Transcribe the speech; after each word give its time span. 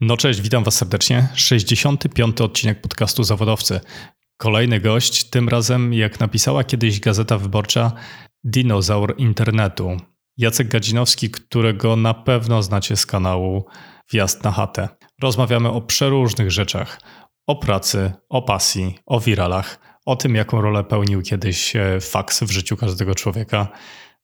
No 0.00 0.16
cześć, 0.16 0.40
witam 0.40 0.64
Was 0.64 0.74
serdecznie. 0.74 1.28
65. 1.34 2.40
odcinek 2.40 2.80
podcastu 2.80 3.24
Zawodowcy. 3.24 3.80
Kolejny 4.36 4.80
gość, 4.80 5.24
tym 5.24 5.48
razem, 5.48 5.94
jak 5.94 6.20
napisała 6.20 6.64
kiedyś 6.64 7.00
Gazeta 7.00 7.38
Wyborcza, 7.38 7.92
dinozaur 8.44 9.14
internetu. 9.18 9.96
Jacek 10.36 10.68
Gadzinowski, 10.68 11.30
którego 11.30 11.96
na 11.96 12.14
pewno 12.14 12.62
znacie 12.62 12.96
z 12.96 13.06
kanału 13.06 13.64
Wjazd 14.12 14.44
na 14.44 14.50
chatę. 14.50 14.88
Rozmawiamy 15.22 15.68
o 15.68 15.80
przeróżnych 15.80 16.50
rzeczach. 16.50 17.00
O 17.46 17.56
pracy, 17.56 18.12
o 18.28 18.42
pasji, 18.42 18.98
o 19.06 19.20
wiralach, 19.20 19.78
o 20.06 20.16
tym, 20.16 20.34
jaką 20.34 20.60
rolę 20.60 20.84
pełnił 20.84 21.22
kiedyś 21.22 21.76
e, 21.76 22.00
faks 22.00 22.42
w 22.42 22.50
życiu 22.50 22.76
każdego 22.76 23.14
człowieka. 23.14 23.68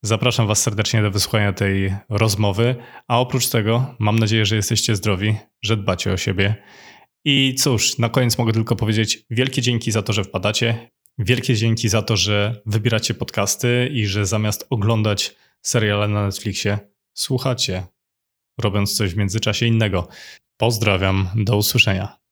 Zapraszam 0.06 0.46
Was 0.46 0.62
serdecznie 0.62 1.02
do 1.02 1.10
wysłuchania 1.10 1.52
tej 1.52 1.94
rozmowy, 2.08 2.76
a 3.08 3.20
oprócz 3.20 3.48
tego 3.48 3.94
mam 3.98 4.18
nadzieję, 4.18 4.46
że 4.46 4.56
jesteście 4.56 4.96
zdrowi, 4.96 5.36
że 5.62 5.76
dbacie 5.76 6.12
o 6.12 6.16
siebie. 6.16 6.62
I 7.24 7.54
cóż, 7.54 7.98
na 7.98 8.08
koniec 8.08 8.38
mogę 8.38 8.52
tylko 8.52 8.76
powiedzieć 8.76 9.24
wielkie 9.30 9.62
dzięki 9.62 9.92
za 9.92 10.02
to, 10.02 10.12
że 10.12 10.24
wpadacie. 10.24 10.90
Wielkie 11.18 11.54
dzięki 11.54 11.88
za 11.88 12.02
to, 12.02 12.16
że 12.16 12.62
wybieracie 12.66 13.14
podcasty 13.14 13.90
i 13.92 14.06
że 14.06 14.26
zamiast 14.26 14.66
oglądać 14.70 15.36
seriale 15.62 16.08
na 16.08 16.26
Netflixie, 16.26 16.78
słuchacie, 17.14 17.86
robiąc 18.60 18.96
coś 18.96 19.14
w 19.14 19.16
międzyczasie 19.16 19.66
innego. 19.66 20.08
Pozdrawiam, 20.56 21.28
do 21.34 21.56
usłyszenia. 21.56 22.25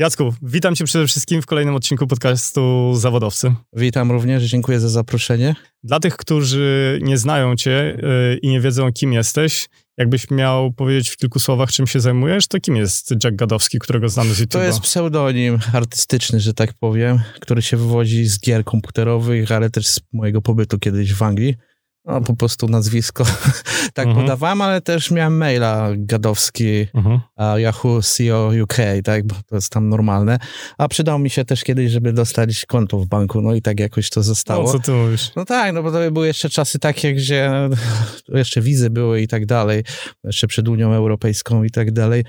Jacku, 0.00 0.34
witam 0.42 0.76
cię 0.76 0.84
przede 0.84 1.06
wszystkim 1.06 1.42
w 1.42 1.46
kolejnym 1.46 1.74
odcinku 1.74 2.06
podcastu 2.06 2.94
Zawodowcy. 2.94 3.54
Witam 3.72 4.10
również, 4.12 4.42
dziękuję 4.42 4.80
za 4.80 4.88
zaproszenie. 4.88 5.54
Dla 5.84 6.00
tych, 6.00 6.16
którzy 6.16 6.98
nie 7.02 7.18
znają 7.18 7.56
cię 7.56 7.98
yy, 8.02 8.38
i 8.42 8.48
nie 8.48 8.60
wiedzą, 8.60 8.92
kim 8.92 9.12
jesteś, 9.12 9.68
jakbyś 9.96 10.30
miał 10.30 10.72
powiedzieć 10.72 11.10
w 11.10 11.16
kilku 11.16 11.38
słowach, 11.38 11.72
czym 11.72 11.86
się 11.86 12.00
zajmujesz, 12.00 12.46
to 12.46 12.60
kim 12.60 12.76
jest 12.76 13.10
Jack 13.24 13.36
Gadowski, 13.36 13.78
którego 13.78 14.08
znamy 14.08 14.34
z 14.34 14.38
YouTube? 14.38 14.52
To 14.52 14.62
jest 14.62 14.80
pseudonim 14.80 15.58
artystyczny, 15.72 16.40
że 16.40 16.54
tak 16.54 16.72
powiem, 16.72 17.20
który 17.40 17.62
się 17.62 17.76
wywodzi 17.76 18.26
z 18.26 18.40
gier 18.40 18.64
komputerowych, 18.64 19.52
ale 19.52 19.70
też 19.70 19.86
z 19.86 20.00
mojego 20.12 20.42
pobytu 20.42 20.78
kiedyś 20.78 21.14
w 21.14 21.22
Anglii. 21.22 21.56
No, 22.04 22.20
po 22.20 22.36
prostu 22.36 22.68
nazwisko 22.68 23.24
tak 23.94 24.06
mhm. 24.06 24.16
podawałem, 24.16 24.62
ale 24.62 24.80
też 24.80 25.10
miałem 25.10 25.36
maila 25.36 25.88
gadowski 25.96 26.86
mhm. 26.94 27.20
Yahoo 27.56 28.02
CEO 28.02 28.50
UK, 28.62 28.76
tak, 29.04 29.26
bo 29.26 29.34
to 29.46 29.54
jest 29.54 29.72
tam 29.72 29.88
normalne. 29.88 30.38
A 30.78 30.88
przydał 30.88 31.18
mi 31.18 31.30
się 31.30 31.44
też 31.44 31.64
kiedyś, 31.64 31.90
żeby 31.90 32.12
dostać 32.12 32.66
konto 32.66 32.98
w 32.98 33.06
banku, 33.06 33.40
no 33.40 33.54
i 33.54 33.62
tak 33.62 33.80
jakoś 33.80 34.10
to 34.10 34.22
zostało. 34.22 34.64
No, 34.64 34.72
co 34.72 34.78
ty 34.78 34.92
mówisz? 34.92 35.30
No 35.36 35.44
tak, 35.44 35.74
no 35.74 35.82
bo 35.82 35.92
to 35.92 36.10
były 36.10 36.26
jeszcze 36.26 36.50
czasy 36.50 36.78
takie, 36.78 37.14
gdzie 37.14 37.50
jeszcze 38.28 38.60
wizy 38.60 38.90
były 38.90 39.20
i 39.20 39.28
tak 39.28 39.46
dalej, 39.46 39.84
jeszcze 40.24 40.46
przed 40.46 40.68
Unią 40.68 40.92
Europejską 40.92 41.64
i 41.64 41.70
tak 41.70 41.92
dalej. 41.92 42.24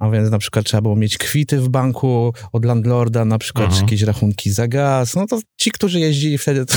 A 0.00 0.10
więc 0.10 0.30
na 0.30 0.38
przykład 0.38 0.66
trzeba 0.66 0.80
było 0.80 0.96
mieć 0.96 1.18
kwity 1.18 1.60
w 1.60 1.68
banku 1.68 2.32
od 2.52 2.64
landlorda, 2.64 3.24
na 3.24 3.38
przykład 3.38 3.66
mhm. 3.66 3.82
jakieś 3.82 4.02
rachunki 4.02 4.50
za 4.50 4.68
gaz. 4.68 5.14
No 5.14 5.26
to 5.26 5.40
ci, 5.56 5.70
którzy 5.70 6.00
jeździli 6.00 6.38
wtedy, 6.38 6.66
to, 6.66 6.76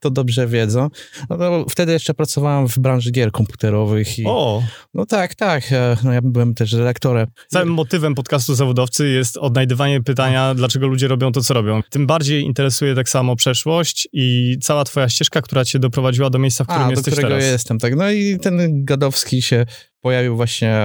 to 0.00 0.10
dobrze 0.10 0.46
wiedzą. 0.46 0.88
No 1.30 1.36
to 1.38 1.66
wtedy 1.70 1.92
jeszcze 1.92 2.14
pracowałem 2.14 2.68
w 2.68 2.78
branży 2.78 3.10
gier 3.10 3.32
komputerowych. 3.32 4.18
I, 4.18 4.24
o! 4.26 4.62
No 4.94 5.06
tak, 5.06 5.34
tak. 5.34 5.72
E, 5.72 5.96
no 6.04 6.12
ja 6.12 6.20
byłem 6.22 6.54
też 6.54 6.72
redaktorem. 6.72 7.26
Całym 7.48 7.68
motywem 7.68 8.14
podcastu 8.14 8.54
Zawodowcy 8.54 9.08
jest 9.08 9.36
odnajdywanie 9.36 10.02
pytania, 10.02 10.54
dlaczego 10.54 10.86
ludzie 10.86 11.08
robią 11.08 11.32
to, 11.32 11.40
co 11.40 11.54
robią. 11.54 11.82
Tym 11.90 12.06
bardziej 12.06 12.42
interesuje 12.42 12.94
tak 12.94 13.08
samo 13.08 13.36
przeszłość 13.36 14.08
i 14.12 14.56
cała 14.62 14.84
twoja 14.84 15.08
ścieżka, 15.08 15.42
która 15.42 15.64
cię 15.64 15.78
doprowadziła 15.78 16.30
do 16.30 16.38
miejsca, 16.38 16.64
w 16.64 16.66
którym 16.66 16.86
A, 16.86 16.90
jesteś 16.90 17.04
do 17.04 17.12
którego 17.12 17.34
teraz. 17.34 17.50
jestem, 17.50 17.78
tak. 17.78 17.96
No 17.96 18.10
i 18.10 18.38
ten 18.38 18.84
Gadowski 18.84 19.42
się 19.42 19.66
pojawił 20.00 20.36
właśnie 20.36 20.82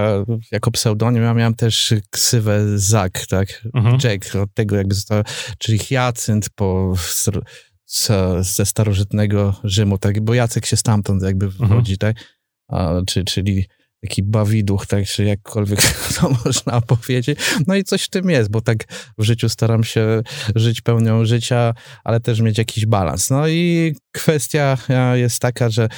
jako 0.52 0.72
pseudonim. 0.72 1.24
Ja 1.24 1.34
miałem 1.34 1.56
też 1.56 1.94
ksywę 2.10 2.80
Zak, 2.80 3.26
tak? 3.26 3.68
Mhm. 3.74 3.98
Jack, 4.04 4.36
od 4.36 4.54
tego 4.54 4.76
jakby 4.76 4.96
został, 4.96 5.24
czyli 5.58 5.80
Hyacynt 5.80 6.50
po, 6.50 6.94
ze 8.40 8.66
starożytnego 8.66 9.56
Rzymu, 9.64 9.98
tak? 9.98 10.22
Bo 10.22 10.34
Jacek 10.34 10.66
się 10.66 10.78
stamtąd 10.78 11.24
jakby 11.24 11.46
mhm. 11.46 11.70
wywodzi, 11.70 11.94
mhm. 11.94 12.14
tak? 12.14 12.26
A, 12.68 12.94
czy, 13.08 13.24
czyli 13.24 13.66
taki 14.02 14.24
bawiduch, 14.24 14.86
tak, 14.86 15.06
czy 15.06 15.24
jakkolwiek 15.24 15.82
to 16.20 16.30
można 16.46 16.82
powiedzieć. 16.82 17.40
No 17.68 17.76
i 17.76 17.84
coś 17.84 18.04
w 18.04 18.10
tym 18.10 18.30
jest, 18.30 18.50
bo 18.50 18.62
tak 18.62 18.78
w 19.18 19.24
życiu 19.24 19.50
staram 19.50 19.84
się 19.84 20.22
żyć 20.56 20.82
pełnią 20.82 21.26
życia, 21.26 21.74
ale 22.04 22.20
też 22.20 22.42
mieć 22.42 22.58
jakiś 22.58 22.86
balans. 22.86 23.30
No 23.30 23.48
i 23.48 23.96
kwestia 24.12 24.78
jest 25.14 25.40
taka, 25.40 25.70
że 25.70 25.90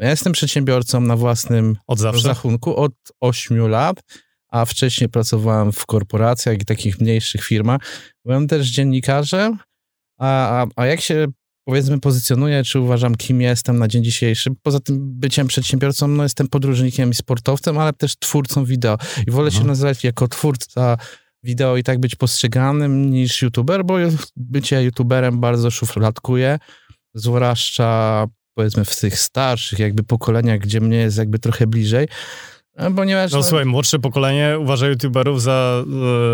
ja 0.00 0.10
jestem 0.10 0.32
przedsiębiorcą 0.32 1.00
na 1.00 1.16
własnym 1.16 1.76
od 1.86 2.00
rachunku 2.24 2.76
od 2.76 2.92
8 3.20 3.68
lat, 3.68 4.02
a 4.48 4.64
wcześniej 4.64 5.08
pracowałem 5.08 5.72
w 5.72 5.86
korporacjach 5.86 6.60
i 6.60 6.64
takich 6.64 7.00
mniejszych 7.00 7.44
firmach. 7.44 7.80
Byłem 8.24 8.48
też 8.48 8.68
dziennikarzem, 8.68 9.58
a, 10.18 10.62
a, 10.62 10.66
a 10.76 10.86
jak 10.86 11.00
się 11.00 11.26
powiedzmy 11.64 12.00
pozycjonuję, 12.00 12.64
czy 12.64 12.80
uważam, 12.80 13.14
kim 13.14 13.40
jestem 13.40 13.78
na 13.78 13.88
dzień 13.88 14.04
dzisiejszy. 14.04 14.50
Poza 14.62 14.80
tym 14.80 14.98
byciem 15.00 15.46
przedsiębiorcą, 15.46 16.08
no 16.08 16.22
jestem 16.22 16.48
podróżnikiem 16.48 17.10
i 17.10 17.14
sportowcem, 17.14 17.78
ale 17.78 17.92
też 17.92 18.16
twórcą 18.16 18.64
wideo. 18.64 18.98
I 19.26 19.30
wolę 19.30 19.46
mhm. 19.46 19.62
się 19.62 19.68
nazywać 19.68 20.04
jako 20.04 20.28
twórca 20.28 20.96
wideo 21.42 21.76
i 21.76 21.82
tak 21.82 22.00
być 22.00 22.14
postrzeganym 22.14 23.10
niż 23.10 23.42
youtuber, 23.42 23.84
bo 23.84 23.94
bycie 24.36 24.82
youtuberem 24.82 25.40
bardzo 25.40 25.70
szufladkuje, 25.70 26.58
zwłaszcza 27.14 28.26
powiedzmy 28.56 28.84
w 28.84 29.00
tych 29.00 29.18
starszych 29.18 29.78
jakby 29.78 30.02
pokoleniach, 30.02 30.58
gdzie 30.58 30.80
mnie 30.80 30.96
jest 30.96 31.18
jakby 31.18 31.38
trochę 31.38 31.66
bliżej, 31.66 32.08
e, 32.76 32.94
Ponieważ, 32.94 33.32
no, 33.32 33.38
no 33.38 33.44
słuchaj, 33.44 33.66
młodsze 33.66 33.98
pokolenie 33.98 34.58
uważa 34.58 34.86
youtuberów 34.86 35.42
za 35.42 35.84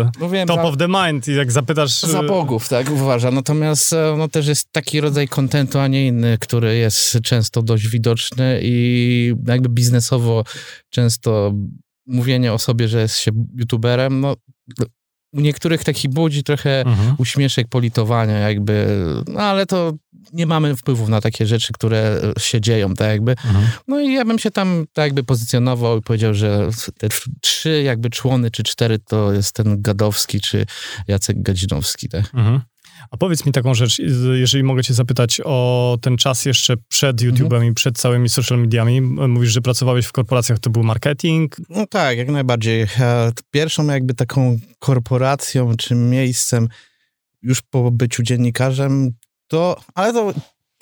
e, 0.01 0.11
no 0.19 0.29
wiem, 0.29 0.47
top 0.47 0.57
za, 0.57 0.63
of 0.63 0.77
the 0.77 0.87
mind 0.87 1.27
i 1.27 1.35
jak 1.35 1.51
zapytasz... 1.51 1.99
Za 1.99 2.19
e, 2.19 2.23
bogów, 2.23 2.69
tak, 2.69 2.91
uważa. 2.91 3.31
Natomiast 3.31 3.95
no 4.17 4.27
też 4.27 4.47
jest 4.47 4.71
taki 4.71 5.01
rodzaj 5.01 5.27
kontentu, 5.27 5.79
a 5.79 5.87
nie 5.87 6.07
inny, 6.07 6.37
który 6.39 6.77
jest 6.77 7.17
często 7.23 7.61
dość 7.61 7.87
widoczny 7.87 8.59
i 8.63 9.35
jakby 9.47 9.69
biznesowo 9.69 10.43
często 10.89 11.53
mówienie 12.07 12.53
o 12.53 12.59
sobie, 12.59 12.87
że 12.87 13.01
jest 13.01 13.17
się 13.17 13.31
youtuberem, 13.55 14.19
no 14.19 14.35
u 15.33 15.39
niektórych 15.39 15.83
taki 15.83 16.09
budzi 16.09 16.43
trochę 16.43 16.81
mhm. 16.81 17.15
uśmieszek 17.17 17.67
politowania 17.67 18.39
jakby, 18.39 18.87
no 19.27 19.39
ale 19.39 19.65
to 19.65 19.93
nie 20.33 20.45
mamy 20.45 20.75
wpływu 20.75 21.09
na 21.09 21.21
takie 21.21 21.45
rzeczy, 21.45 21.73
które 21.73 22.21
się 22.39 22.61
dzieją, 22.61 22.93
tak 22.93 23.07
jakby. 23.07 23.31
Mhm. 23.31 23.67
No 23.87 24.01
i 24.01 24.13
ja 24.13 24.25
bym 24.25 24.39
się 24.39 24.51
tam 24.51 24.85
tak 24.93 25.05
jakby 25.05 25.23
pozycjonował 25.23 25.97
i 25.97 26.01
powiedział, 26.01 26.33
że 26.33 26.69
te 26.97 27.07
trzy 27.41 27.81
jakby 27.83 28.09
człony, 28.09 28.51
czy 28.51 28.63
cztery 28.63 28.99
to 28.99 29.33
jest 29.33 29.55
ten 29.55 29.81
Gadowski, 29.81 30.41
czy 30.41 30.65
Jacek 31.07 31.41
Gadzinowski, 31.41 32.09
tak. 32.09 32.25
Mhm. 32.33 32.61
A 33.11 33.17
powiedz 33.17 33.45
mi 33.45 33.51
taką 33.51 33.73
rzecz, 33.73 33.99
jeżeli 34.33 34.63
mogę 34.63 34.83
cię 34.83 34.93
zapytać 34.93 35.41
o 35.45 35.97
ten 36.01 36.17
czas 36.17 36.45
jeszcze 36.45 36.77
przed 36.87 37.21
YouTube'em 37.21 37.43
mhm. 37.43 37.65
i 37.65 37.73
przed 37.73 37.97
całymi 37.97 38.29
social 38.29 38.59
mediami. 38.59 39.01
Mówisz, 39.01 39.51
że 39.51 39.61
pracowałeś 39.61 40.05
w 40.05 40.11
korporacjach, 40.11 40.59
to 40.59 40.69
był 40.69 40.83
marketing? 40.83 41.55
No 41.69 41.87
tak, 41.87 42.17
jak 42.17 42.29
najbardziej. 42.29 42.87
Pierwszą 43.51 43.87
jakby 43.87 44.13
taką 44.13 44.59
korporacją 44.79 45.75
czy 45.77 45.95
miejscem 45.95 46.67
już 47.41 47.61
po 47.61 47.91
byciu 47.91 48.23
dziennikarzem, 48.23 49.11
to, 49.47 49.81
ale 49.95 50.13
to 50.13 50.33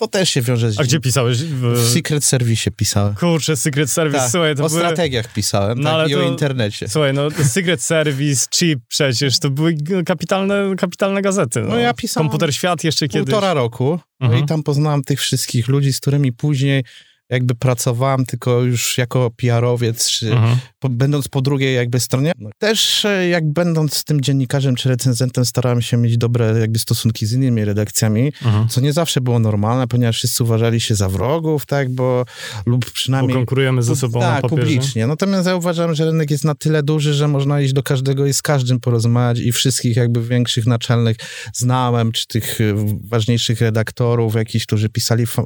to 0.02 0.08
też 0.08 0.30
się 0.30 0.42
wiąże 0.42 0.72
z... 0.72 0.80
A 0.80 0.82
gdzie 0.82 1.00
pisałeś? 1.00 1.38
W, 1.38 1.74
w 1.74 1.88
Secret 1.92 2.24
Service 2.24 2.70
pisałem. 2.70 3.14
Kurczę, 3.14 3.56
Secret 3.56 3.90
Service, 3.90 4.18
tak, 4.18 4.30
słuchaj, 4.30 4.56
to 4.56 4.64
o 4.64 4.68
były... 4.68 4.80
strategiach 4.80 5.32
pisałem, 5.32 5.80
no, 5.80 5.84
tak, 5.84 5.94
ale 5.94 6.08
i 6.08 6.12
to... 6.12 6.18
o 6.18 6.22
internecie. 6.22 6.88
Słuchaj, 6.88 7.14
no 7.14 7.30
Secret 7.30 7.82
Service, 7.82 8.46
Chip 8.50 8.80
przecież, 8.88 9.38
to 9.38 9.50
były 9.50 9.76
kapitalne, 10.06 10.76
kapitalne 10.76 11.22
gazety. 11.22 11.60
No, 11.60 11.68
no 11.68 11.78
ja 11.78 11.94
pisałem... 11.94 12.28
Komputer 12.28 12.54
Świat 12.54 12.84
jeszcze 12.84 13.08
kiedyś. 13.08 13.24
Półtora 13.24 13.54
roku, 13.54 13.92
mhm. 13.92 14.00
no 14.20 14.26
i 14.26 14.30
mhm. 14.30 14.46
tam 14.46 14.62
poznałem 14.62 15.02
tych 15.02 15.20
wszystkich 15.20 15.68
ludzi, 15.68 15.92
z 15.92 16.00
którymi 16.00 16.32
później 16.32 16.84
jakby 17.32 17.54
pracowałem 17.54 18.26
tylko 18.26 18.60
już 18.60 18.98
jako 18.98 19.30
PR-owiec, 19.36 20.08
czy 20.08 20.32
mhm. 20.32 20.56
po, 20.78 20.88
będąc 20.88 21.28
po 21.28 21.42
drugiej 21.42 21.74
jakby 21.74 22.00
stronie. 22.00 22.32
No, 22.38 22.50
też 22.58 23.04
e, 23.04 23.28
jak 23.28 23.52
będąc 23.52 24.04
tym 24.04 24.20
dziennikarzem 24.20 24.74
czy 24.74 24.88
recenzentem 24.88 25.44
starałem 25.44 25.82
się 25.82 25.96
mieć 25.96 26.18
dobre 26.18 26.58
jakby 26.60 26.78
stosunki 26.78 27.26
z 27.26 27.32
innymi 27.32 27.64
redakcjami, 27.64 28.32
mhm. 28.44 28.68
co 28.68 28.80
nie 28.80 28.92
zawsze 28.92 29.20
było 29.20 29.38
normalne, 29.38 29.88
ponieważ 29.88 30.16
wszyscy 30.16 30.44
uważali 30.44 30.80
się 30.80 30.94
za 30.94 31.08
wrogów, 31.08 31.66
tak, 31.66 31.90
bo 31.90 32.24
lub 32.66 32.90
przynajmniej... 32.90 33.34
Bo 33.34 33.40
konkurujemy 33.40 33.82
ze 33.82 33.96
sobą 33.96 34.20
tak, 34.20 34.34
na 34.34 34.48
papierze. 34.48 34.62
publicznie. 34.62 35.06
Natomiast 35.06 35.46
ja 35.46 35.56
uważam, 35.56 35.94
że 35.94 36.04
rynek 36.04 36.30
jest 36.30 36.44
na 36.44 36.54
tyle 36.54 36.82
duży, 36.82 37.14
że 37.14 37.28
można 37.28 37.60
iść 37.60 37.72
do 37.72 37.82
każdego 37.82 38.26
i 38.26 38.32
z 38.32 38.42
każdym 38.42 38.80
porozmawiać 38.80 39.38
i 39.38 39.52
wszystkich 39.52 39.96
jakby 39.96 40.22
większych 40.22 40.66
naczelnych 40.66 41.16
znałem, 41.54 42.12
czy 42.12 42.26
tych 42.26 42.60
e, 42.60 42.64
ważniejszych 43.04 43.60
redaktorów 43.60 44.34
jakichś, 44.34 44.66
którzy 44.66 44.88
pisali 44.88 45.26
w, 45.26 45.36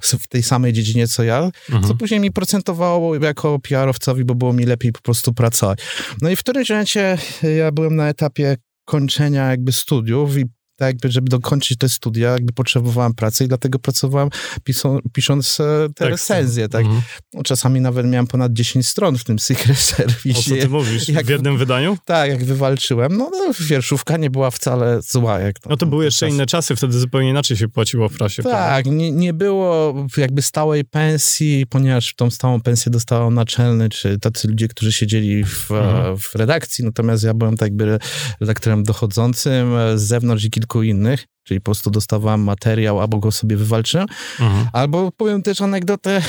w 0.00 0.26
tej 0.28 0.42
samej 0.42 0.72
dziedzinie 0.72 1.08
co 1.08 1.22
ja, 1.22 1.35
mhm. 1.44 1.84
co 1.88 1.94
później 1.94 2.20
mi 2.20 2.32
procentowało 2.32 3.16
jako 3.16 3.58
PR-owcowi, 3.58 4.24
bo 4.24 4.34
było 4.34 4.52
mi 4.52 4.64
lepiej 4.64 4.92
po 4.92 5.00
prostu 5.00 5.34
pracować. 5.34 5.78
No 6.22 6.30
i 6.30 6.36
w 6.36 6.40
którymś 6.40 6.70
momencie 6.70 7.18
ja 7.56 7.72
byłem 7.72 7.96
na 7.96 8.08
etapie 8.08 8.56
kończenia 8.84 9.50
jakby 9.50 9.72
studiów 9.72 10.36
i 10.38 10.44
tak 10.76 10.86
jakby, 10.86 11.10
żeby 11.10 11.28
dokończyć 11.28 11.78
te 11.78 11.88
studia, 11.88 12.30
jakby 12.30 12.52
potrzebowałem 12.52 13.14
pracy 13.14 13.44
i 13.44 13.48
dlatego 13.48 13.78
pracowałem 13.78 14.28
pisą, 14.64 14.98
pisząc 15.12 15.60
e, 15.60 15.88
te 15.94 16.08
recenzje, 16.08 16.68
tak. 16.68 16.84
Mhm. 16.84 17.02
No, 17.34 17.42
czasami 17.42 17.80
nawet 17.80 18.06
miałem 18.06 18.26
ponad 18.26 18.52
10 18.52 18.86
stron 18.86 19.18
w 19.18 19.24
tym 19.24 19.38
Secret 19.38 19.78
Service. 19.96 20.38
O 20.38 20.42
co 20.42 20.50
ty 20.50 20.68
mówisz? 20.68 21.08
Jak, 21.08 21.26
w 21.26 21.28
jednym 21.28 21.58
wydaniu? 21.58 21.98
Tak, 22.04 22.30
jak 22.30 22.44
wywalczyłem. 22.44 23.16
No, 23.16 23.30
no 23.32 23.52
wierszówka 23.60 24.16
nie 24.16 24.30
była 24.30 24.50
wcale 24.50 25.02
zła. 25.02 25.38
Jak 25.40 25.58
to, 25.58 25.70
no 25.70 25.76
to 25.76 25.86
były 25.86 26.04
jeszcze 26.04 26.26
czas. 26.26 26.34
inne 26.34 26.46
czasy, 26.46 26.76
wtedy 26.76 26.98
zupełnie 26.98 27.30
inaczej 27.30 27.56
się 27.56 27.68
płaciło 27.68 28.08
w 28.08 28.16
prasie. 28.16 28.42
Tak, 28.42 28.86
nie, 28.86 29.12
nie 29.12 29.32
było 29.32 29.94
jakby 30.16 30.42
stałej 30.42 30.84
pensji, 30.84 31.66
ponieważ 31.70 32.14
tą 32.14 32.30
stałą 32.30 32.60
pensję 32.60 32.92
dostał 32.92 33.30
naczelny, 33.30 33.88
czy 33.88 34.18
tacy 34.18 34.48
ludzie, 34.48 34.68
którzy 34.68 34.92
siedzieli 34.92 35.44
w, 35.44 35.70
mhm. 35.70 36.18
w 36.18 36.34
redakcji, 36.34 36.84
natomiast 36.84 37.24
ja 37.24 37.34
byłem 37.34 37.56
tak 37.56 37.66
jakby 37.66 37.98
redaktorem 38.40 38.84
dochodzącym 38.84 39.74
z 39.94 40.02
zewnątrz 40.02 40.44
i 40.44 40.50
kilku 40.50 40.65
kilku 40.66 40.82
innych, 40.82 41.24
czyli 41.44 41.60
po 41.60 41.64
prostu 41.64 41.90
dostawałem 41.90 42.40
materiał, 42.40 43.00
albo 43.00 43.18
go 43.18 43.32
sobie 43.32 43.56
wywalczyłem, 43.56 44.06
mhm. 44.40 44.68
albo 44.72 45.12
powiem 45.12 45.42
też 45.42 45.60
anegdotę, 45.60 46.22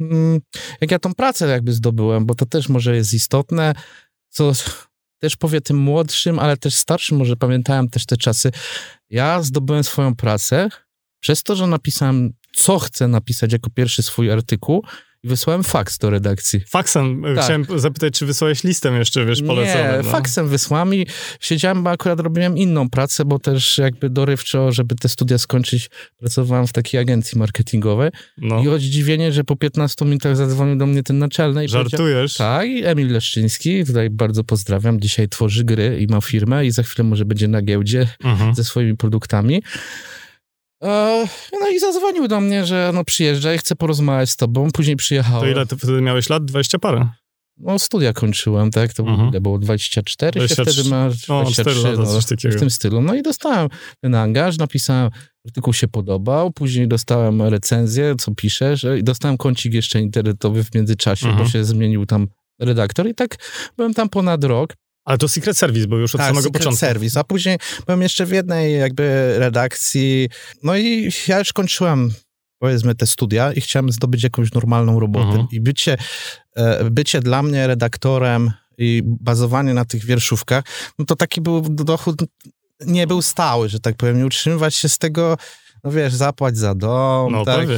mm, 0.00 0.40
jak 0.80 0.90
ja 0.90 0.98
tą 0.98 1.14
pracę 1.14 1.48
jakby 1.48 1.72
zdobyłem, 1.72 2.26
bo 2.26 2.34
to 2.34 2.46
też 2.46 2.68
może 2.68 2.96
jest 2.96 3.14
istotne, 3.14 3.74
co 4.28 4.52
też 5.18 5.36
powie 5.36 5.60
tym 5.60 5.76
młodszym, 5.76 6.38
ale 6.38 6.56
też 6.56 6.74
starszym, 6.74 7.18
może 7.18 7.36
pamiętałem 7.36 7.88
też 7.88 8.06
te 8.06 8.16
czasy. 8.16 8.50
Ja 9.10 9.42
zdobyłem 9.42 9.84
swoją 9.84 10.16
pracę 10.16 10.68
przez 11.20 11.42
to, 11.42 11.56
że 11.56 11.66
napisałem, 11.66 12.32
co 12.52 12.78
chcę 12.78 13.08
napisać 13.08 13.52
jako 13.52 13.70
pierwszy 13.70 14.02
swój 14.02 14.30
artykuł 14.30 14.84
wysłałem 15.24 15.64
faks 15.64 15.98
do 15.98 16.10
redakcji. 16.10 16.60
Faksem? 16.68 17.22
Tak. 17.34 17.44
Chciałem 17.44 17.66
zapytać, 17.76 18.14
czy 18.14 18.26
wysłałeś 18.26 18.64
listem 18.64 18.96
jeszcze, 18.96 19.26
wiesz, 19.26 19.42
polecony. 19.42 19.92
Nie, 19.92 20.02
no. 20.04 20.10
faksem 20.10 20.48
wysłałem 20.48 20.94
i 20.94 21.06
siedziałem, 21.40 21.82
bo 21.82 21.90
akurat 21.90 22.20
robiłem 22.20 22.58
inną 22.58 22.90
pracę, 22.90 23.24
bo 23.24 23.38
też 23.38 23.78
jakby 23.78 24.10
dorywczo, 24.10 24.72
żeby 24.72 24.94
te 24.94 25.08
studia 25.08 25.38
skończyć, 25.38 25.90
pracowałem 26.18 26.66
w 26.66 26.72
takiej 26.72 27.00
agencji 27.00 27.38
marketingowej. 27.38 28.10
No. 28.38 28.62
I 28.62 28.66
chodzi 28.66 28.90
dziwienie, 28.90 29.32
że 29.32 29.44
po 29.44 29.56
15 29.56 30.04
minutach 30.04 30.36
zadzwonił 30.36 30.76
do 30.76 30.86
mnie 30.86 31.02
ten 31.02 31.18
naczelny. 31.18 31.64
I 31.64 31.68
Żartujesz? 31.68 32.36
Tak, 32.36 32.68
i 32.68 32.84
Emil 32.84 33.12
Leszczyński, 33.12 33.84
tutaj 33.84 34.10
bardzo 34.10 34.44
pozdrawiam, 34.44 35.00
dzisiaj 35.00 35.28
tworzy 35.28 35.64
gry 35.64 35.98
i 36.00 36.06
ma 36.06 36.20
firmę 36.20 36.66
i 36.66 36.70
za 36.70 36.82
chwilę 36.82 37.08
może 37.08 37.24
będzie 37.24 37.48
na 37.48 37.62
giełdzie 37.62 38.08
mhm. 38.24 38.54
ze 38.54 38.64
swoimi 38.64 38.96
produktami. 38.96 39.62
E, 40.84 41.26
no 41.60 41.68
i 41.68 41.78
zadzwonił 41.78 42.28
do 42.28 42.40
mnie, 42.40 42.66
że 42.66 42.90
no 42.94 43.04
przyjeżdża 43.04 43.54
i 43.54 43.58
chce 43.58 43.76
porozmawiać 43.76 44.30
z 44.30 44.36
tobą. 44.36 44.70
Później 44.70 44.96
przyjechał. 44.96 45.40
To 45.40 45.46
ile 45.46 45.66
ty 45.66 45.76
wtedy 45.76 46.00
miałeś 46.00 46.28
lat? 46.30 46.44
20 46.44 46.78
parę? 46.78 47.08
No 47.58 47.78
studia 47.78 48.12
kończyłem, 48.12 48.70
tak? 48.70 48.94
To 48.94 49.02
mhm. 49.02 49.28
ile 49.28 49.40
było 49.40 49.58
24, 49.58 50.40
23, 50.40 50.64
się 50.64 50.72
wtedy 50.72 50.90
ma 50.90 51.08
23, 51.08 51.82
no, 51.82 51.90
lata, 51.90 52.12
coś 52.12 52.26
takiego. 52.26 52.56
w 52.56 52.58
tym 52.60 52.70
stylu. 52.70 53.00
No 53.00 53.14
i 53.14 53.22
dostałem 53.22 53.68
ten 54.00 54.14
angaż, 54.14 54.58
napisałem, 54.58 55.10
artykuł 55.46 55.72
się 55.72 55.88
podobał, 55.88 56.52
później 56.52 56.88
dostałem 56.88 57.42
recenzję, 57.42 58.14
co 58.18 58.34
piszesz 58.34 58.86
i 58.98 59.04
dostałem 59.04 59.36
kącik 59.36 59.74
jeszcze 59.74 60.00
internetowy 60.00 60.64
w 60.64 60.74
międzyczasie, 60.74 61.26
mhm. 61.26 61.44
bo 61.44 61.50
się 61.50 61.64
zmienił 61.64 62.06
tam 62.06 62.26
redaktor 62.60 63.08
i 63.08 63.14
tak 63.14 63.36
byłem 63.76 63.94
tam 63.94 64.08
ponad 64.08 64.44
rok. 64.44 64.74
Ale 65.04 65.18
to 65.18 65.28
Secret 65.28 65.58
Service 65.58 65.86
był 65.86 65.98
już 65.98 66.14
od 66.14 66.18
tak, 66.18 66.26
samego 66.26 66.42
Secret 66.42 66.62
początku. 66.62 66.80
Service, 66.80 67.20
a 67.20 67.24
później 67.24 67.58
byłem 67.86 68.02
jeszcze 68.02 68.26
w 68.26 68.30
jednej 68.30 68.78
jakby 68.78 69.34
redakcji, 69.38 70.28
no 70.62 70.76
i 70.76 71.10
ja 71.28 71.38
już 71.38 71.52
kończyłem 71.52 72.12
powiedzmy 72.58 72.94
te 72.94 73.06
studia 73.06 73.52
i 73.52 73.60
chciałem 73.60 73.92
zdobyć 73.92 74.22
jakąś 74.22 74.52
normalną 74.52 75.00
robotę. 75.00 75.26
Mhm. 75.26 75.46
I 75.52 75.60
bycie, 75.60 75.96
e, 76.56 76.90
bycie 76.90 77.20
dla 77.20 77.42
mnie 77.42 77.66
redaktorem 77.66 78.50
i 78.78 79.02
bazowanie 79.04 79.74
na 79.74 79.84
tych 79.84 80.04
wierszówkach, 80.04 80.64
no 80.98 81.04
to 81.04 81.16
taki 81.16 81.40
był 81.40 81.60
dochód, 81.60 82.22
nie 82.86 83.06
był 83.06 83.22
stały, 83.22 83.68
że 83.68 83.80
tak 83.80 83.96
powiem, 83.96 84.18
nie 84.18 84.26
utrzymywać 84.26 84.74
się 84.74 84.88
z 84.88 84.98
tego 84.98 85.36
no 85.84 85.90
wiesz, 85.90 86.14
zapłać 86.14 86.56
za 86.56 86.74
dom, 86.74 87.32
no, 87.32 87.44
tak, 87.44 87.68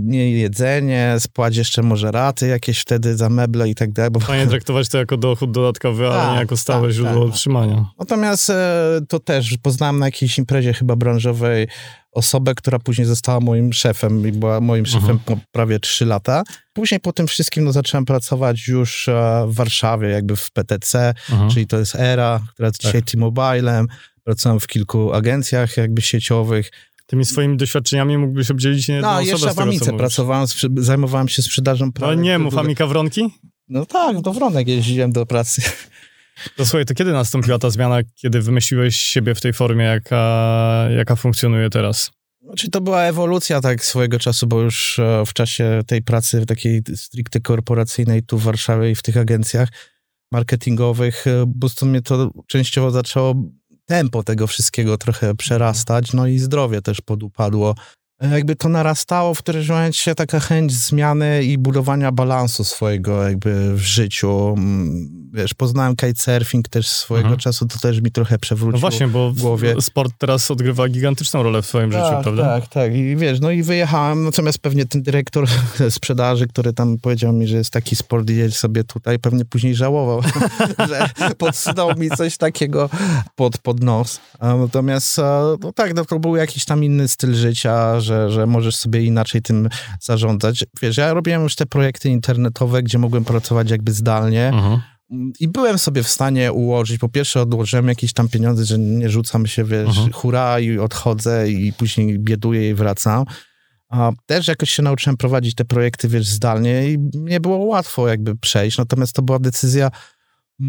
nie 0.00 0.30
jedzenie, 0.30 1.16
spłać 1.18 1.56
jeszcze 1.56 1.82
może 1.82 2.10
raty 2.10 2.46
jakieś 2.46 2.80
wtedy 2.80 3.16
za 3.16 3.28
meble 3.28 3.68
i 3.68 3.74
tak 3.74 3.92
dalej. 3.92 4.10
Bo... 4.10 4.20
Fajnie 4.20 4.46
traktować 4.46 4.88
to 4.88 4.98
jako 4.98 5.16
dochód 5.16 5.50
dodatkowy, 5.50 6.06
ale 6.06 6.16
tak, 6.16 6.32
nie 6.32 6.38
jako 6.38 6.56
stałe 6.56 6.88
tak, 6.88 6.92
źródło 6.92 7.24
tak. 7.24 7.34
utrzymania. 7.34 7.86
Natomiast 7.98 8.50
e, 8.50 9.00
to 9.08 9.20
też 9.20 9.58
poznałem 9.62 9.98
na 9.98 10.06
jakiejś 10.06 10.38
imprezie 10.38 10.72
chyba 10.72 10.96
branżowej 10.96 11.68
osobę, 12.12 12.54
która 12.54 12.78
później 12.78 13.06
została 13.06 13.40
moim 13.40 13.72
szefem 13.72 14.28
i 14.28 14.32
była 14.32 14.60
moim 14.60 14.86
szefem 14.86 15.10
mhm. 15.10 15.40
prawie 15.52 15.80
3 15.80 16.06
lata. 16.06 16.42
Później 16.72 17.00
po 17.00 17.12
tym 17.12 17.26
wszystkim 17.26 17.64
no, 17.64 17.72
zacząłem 17.72 18.04
pracować 18.04 18.68
już 18.68 19.08
e, 19.08 19.44
w 19.48 19.54
Warszawie, 19.54 20.08
jakby 20.08 20.36
w 20.36 20.50
PTC, 20.50 21.14
mhm. 21.30 21.50
czyli 21.50 21.66
to 21.66 21.78
jest 21.78 21.94
ERA, 21.94 22.40
która 22.52 22.68
jest 22.68 22.80
dzisiaj 22.80 23.02
tak. 23.02 23.10
T-Mobilem. 23.10 23.86
Pracowałem 24.24 24.60
w 24.60 24.66
kilku 24.66 25.12
agencjach 25.12 25.76
jakby 25.76 26.02
sieciowych. 26.02 26.70
Tymi 27.10 27.24
swoimi 27.24 27.56
doświadczeniami 27.56 28.18
mógłbyś 28.18 28.50
obdzielić 28.50 28.88
nie 28.88 29.00
No, 29.00 29.20
jeszcze 29.20 29.54
w 29.54 29.58
Amice 29.58 29.96
pracowałem, 29.96 30.46
zajmowałem 30.76 31.28
się 31.28 31.42
sprzedażą 31.42 31.90
No 32.00 32.14
nie 32.14 32.38
mów, 32.38 32.58
Amika 32.58 32.86
Wronki? 32.86 33.30
No 33.68 33.86
tak, 33.86 34.20
do 34.20 34.32
Wronek 34.32 34.68
jeździłem 34.68 35.12
do 35.12 35.26
pracy. 35.26 35.62
To 36.56 36.66
słuchaj, 36.66 36.84
to 36.84 36.94
kiedy 36.94 37.12
nastąpiła 37.12 37.58
ta 37.58 37.70
zmiana, 37.70 37.98
kiedy 38.14 38.40
wymyśliłeś 38.40 38.96
siebie 38.96 39.34
w 39.34 39.40
tej 39.40 39.52
formie, 39.52 39.84
jaka, 39.84 40.88
jaka 40.96 41.16
funkcjonuje 41.16 41.70
teraz? 41.70 42.10
Znaczy 42.42 42.70
to 42.70 42.80
była 42.80 43.02
ewolucja 43.02 43.60
tak 43.60 43.84
swojego 43.84 44.18
czasu, 44.18 44.46
bo 44.46 44.60
już 44.60 44.98
e, 44.98 45.22
w 45.26 45.32
czasie 45.32 45.80
tej 45.86 46.02
pracy 46.02 46.46
takiej 46.46 46.82
stricte 46.94 47.40
korporacyjnej 47.40 48.22
tu 48.22 48.38
w 48.38 48.42
Warszawie 48.42 48.90
i 48.90 48.94
w 48.94 49.02
tych 49.02 49.16
agencjach 49.16 49.68
marketingowych, 50.32 51.26
e, 51.26 51.46
po 51.54 51.60
prostu 51.60 51.86
mnie 51.86 52.02
to 52.02 52.30
częściowo 52.46 52.90
zaczęło 52.90 53.34
tempo 53.90 54.22
tego 54.22 54.46
wszystkiego 54.46 54.98
trochę 54.98 55.34
przerastać, 55.34 56.12
no 56.12 56.26
i 56.26 56.38
zdrowie 56.38 56.82
też 56.82 57.00
podupadło. 57.00 57.74
Jakby 58.20 58.56
to 58.56 58.68
narastało 58.68 59.34
w 59.34 59.38
którymś 59.38 59.68
momencie 59.68 60.14
taka 60.14 60.40
chęć 60.40 60.72
zmiany 60.72 61.44
i 61.44 61.58
budowania 61.58 62.12
balansu 62.12 62.64
swojego 62.64 63.22
jakby 63.22 63.74
w 63.74 63.80
życiu. 63.80 64.54
Mm, 64.56 65.30
wiesz, 65.32 65.54
poznałem 65.54 65.96
kitesurfing 65.96 66.68
też 66.68 66.88
swojego 66.88 67.26
mhm. 67.26 67.40
czasu, 67.40 67.66
to 67.66 67.78
też 67.78 68.00
mi 68.00 68.10
trochę 68.10 68.38
przewróciło 68.38 68.72
No 68.72 68.78
właśnie, 68.78 69.08
bo 69.08 69.30
w 69.30 69.40
głowie. 69.40 69.74
sport 69.80 70.12
teraz 70.18 70.50
odgrywa 70.50 70.88
gigantyczną 70.88 71.42
rolę 71.42 71.62
w 71.62 71.66
twoim 71.66 71.90
tak, 71.90 72.04
życiu, 72.04 72.22
prawda? 72.22 72.42
Tak, 72.42 72.68
tak. 72.68 72.94
I 72.94 73.16
wiesz, 73.16 73.40
no 73.40 73.50
i 73.50 73.62
wyjechałem, 73.62 74.24
natomiast 74.24 74.58
pewnie 74.58 74.86
ten 74.86 75.02
dyrektor 75.02 75.46
sprzedaży, 75.90 76.46
który 76.46 76.72
tam 76.72 76.98
powiedział 76.98 77.32
mi, 77.32 77.46
że 77.46 77.56
jest 77.56 77.72
taki 77.72 77.96
sport, 77.96 78.30
jedź 78.30 78.56
sobie 78.56 78.84
tutaj, 78.84 79.18
pewnie 79.18 79.44
później 79.44 79.74
żałował, 79.74 80.22
że 80.88 81.34
podsunął 81.38 81.96
mi 81.96 82.10
coś 82.10 82.36
takiego 82.36 82.90
pod, 83.36 83.58
pod 83.58 83.82
nos. 83.82 84.20
Natomiast, 84.40 85.18
no 85.60 85.72
tak, 85.72 85.94
no 85.94 86.04
to 86.04 86.18
był 86.18 86.36
jakiś 86.36 86.64
tam 86.64 86.84
inny 86.84 87.08
styl 87.08 87.34
życia, 87.34 88.00
że, 88.00 88.09
że 88.30 88.46
możesz 88.46 88.76
sobie 88.76 89.04
inaczej 89.04 89.42
tym 89.42 89.68
zarządzać. 90.00 90.64
Wiesz, 90.82 90.96
ja 90.96 91.14
robiłem 91.14 91.42
już 91.42 91.56
te 91.56 91.66
projekty 91.66 92.08
internetowe, 92.08 92.82
gdzie 92.82 92.98
mogłem 92.98 93.24
pracować 93.24 93.70
jakby 93.70 93.92
zdalnie, 93.92 94.48
mhm. 94.48 94.80
I 95.40 95.48
byłem 95.48 95.78
sobie 95.78 96.02
w 96.02 96.08
stanie 96.08 96.52
ułożyć, 96.52 96.98
po 96.98 97.08
pierwsze 97.08 97.42
odłożyłem 97.42 97.88
jakieś 97.88 98.12
tam 98.12 98.28
pieniądze, 98.28 98.64
że 98.64 98.78
nie 98.78 99.10
rzucam 99.10 99.46
się, 99.46 99.64
wiesz, 99.64 99.88
mhm. 99.88 100.12
hura 100.12 100.60
i 100.60 100.78
odchodzę 100.78 101.50
i 101.50 101.72
później 101.72 102.18
bieduję 102.18 102.70
i 102.70 102.74
wracam. 102.74 103.24
A 103.88 104.12
też 104.26 104.48
jakoś 104.48 104.70
się 104.70 104.82
nauczyłem 104.82 105.16
prowadzić 105.16 105.54
te 105.54 105.64
projekty, 105.64 106.08
wiesz, 106.08 106.26
zdalnie 106.26 106.90
i 106.90 106.98
nie 107.14 107.40
było 107.40 107.58
łatwo 107.58 108.08
jakby 108.08 108.36
przejść, 108.36 108.78
natomiast 108.78 109.12
to 109.12 109.22
była 109.22 109.38
decyzja 109.38 109.90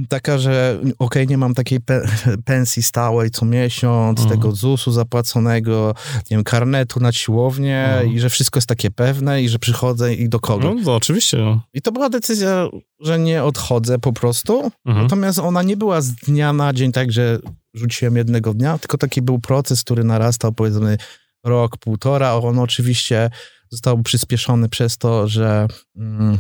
taka, 0.10 0.38
że 0.38 0.78
okej, 0.82 0.96
okay, 1.00 1.28
nie 1.28 1.38
mam 1.38 1.54
takiej 1.54 1.82
pe 1.82 2.02
pensji 2.46 2.84
stałej 2.84 3.32
co 3.32 3.46
miesiąc, 3.46 4.20
mhm. 4.20 4.30
tego 4.30 4.52
ZUS-u 4.56 4.92
zapłaconego, 4.92 5.96
nie 6.16 6.38
wiem, 6.38 6.44
karnetu 6.44 7.00
na 7.00 7.12
siłownię 7.12 7.86
mhm. 7.86 8.14
i 8.14 8.20
że 8.20 8.30
wszystko 8.30 8.58
jest 8.58 8.68
takie 8.68 8.92
pewne 8.92 9.44
i 9.44 9.50
że 9.50 9.60
przychodzę 9.60 10.14
i 10.14 10.30
do 10.30 10.40
kogo. 10.40 10.74
No, 10.84 10.96
oczywiście. 10.96 11.60
I 11.74 11.82
to 11.82 11.92
była 11.92 12.10
decyzja, 12.10 12.68
że 13.00 13.20
nie 13.20 13.44
odchodzę 13.44 14.00
po 14.00 14.14
prostu, 14.14 14.72
mhm. 14.86 15.04
natomiast 15.04 15.40
ona 15.40 15.64
nie 15.64 15.78
była 15.78 16.02
z 16.02 16.14
dnia 16.14 16.54
na 16.54 16.74
dzień 16.74 16.92
tak, 16.92 17.12
że 17.12 17.40
rzuciłem 17.74 18.18
jednego 18.18 18.54
dnia, 18.54 18.78
tylko 18.78 18.98
taki 18.98 19.22
był 19.22 19.40
proces, 19.40 19.84
który 19.84 20.04
narastał 20.04 20.52
powiedzmy 20.52 20.98
rok, 21.46 21.78
półtora. 21.78 22.34
On 22.34 22.60
oczywiście 22.60 23.30
został 23.70 24.04
przyspieszony 24.04 24.70
przez 24.70 24.98
to, 24.98 25.28
że 25.28 25.68
mm, 25.98 26.38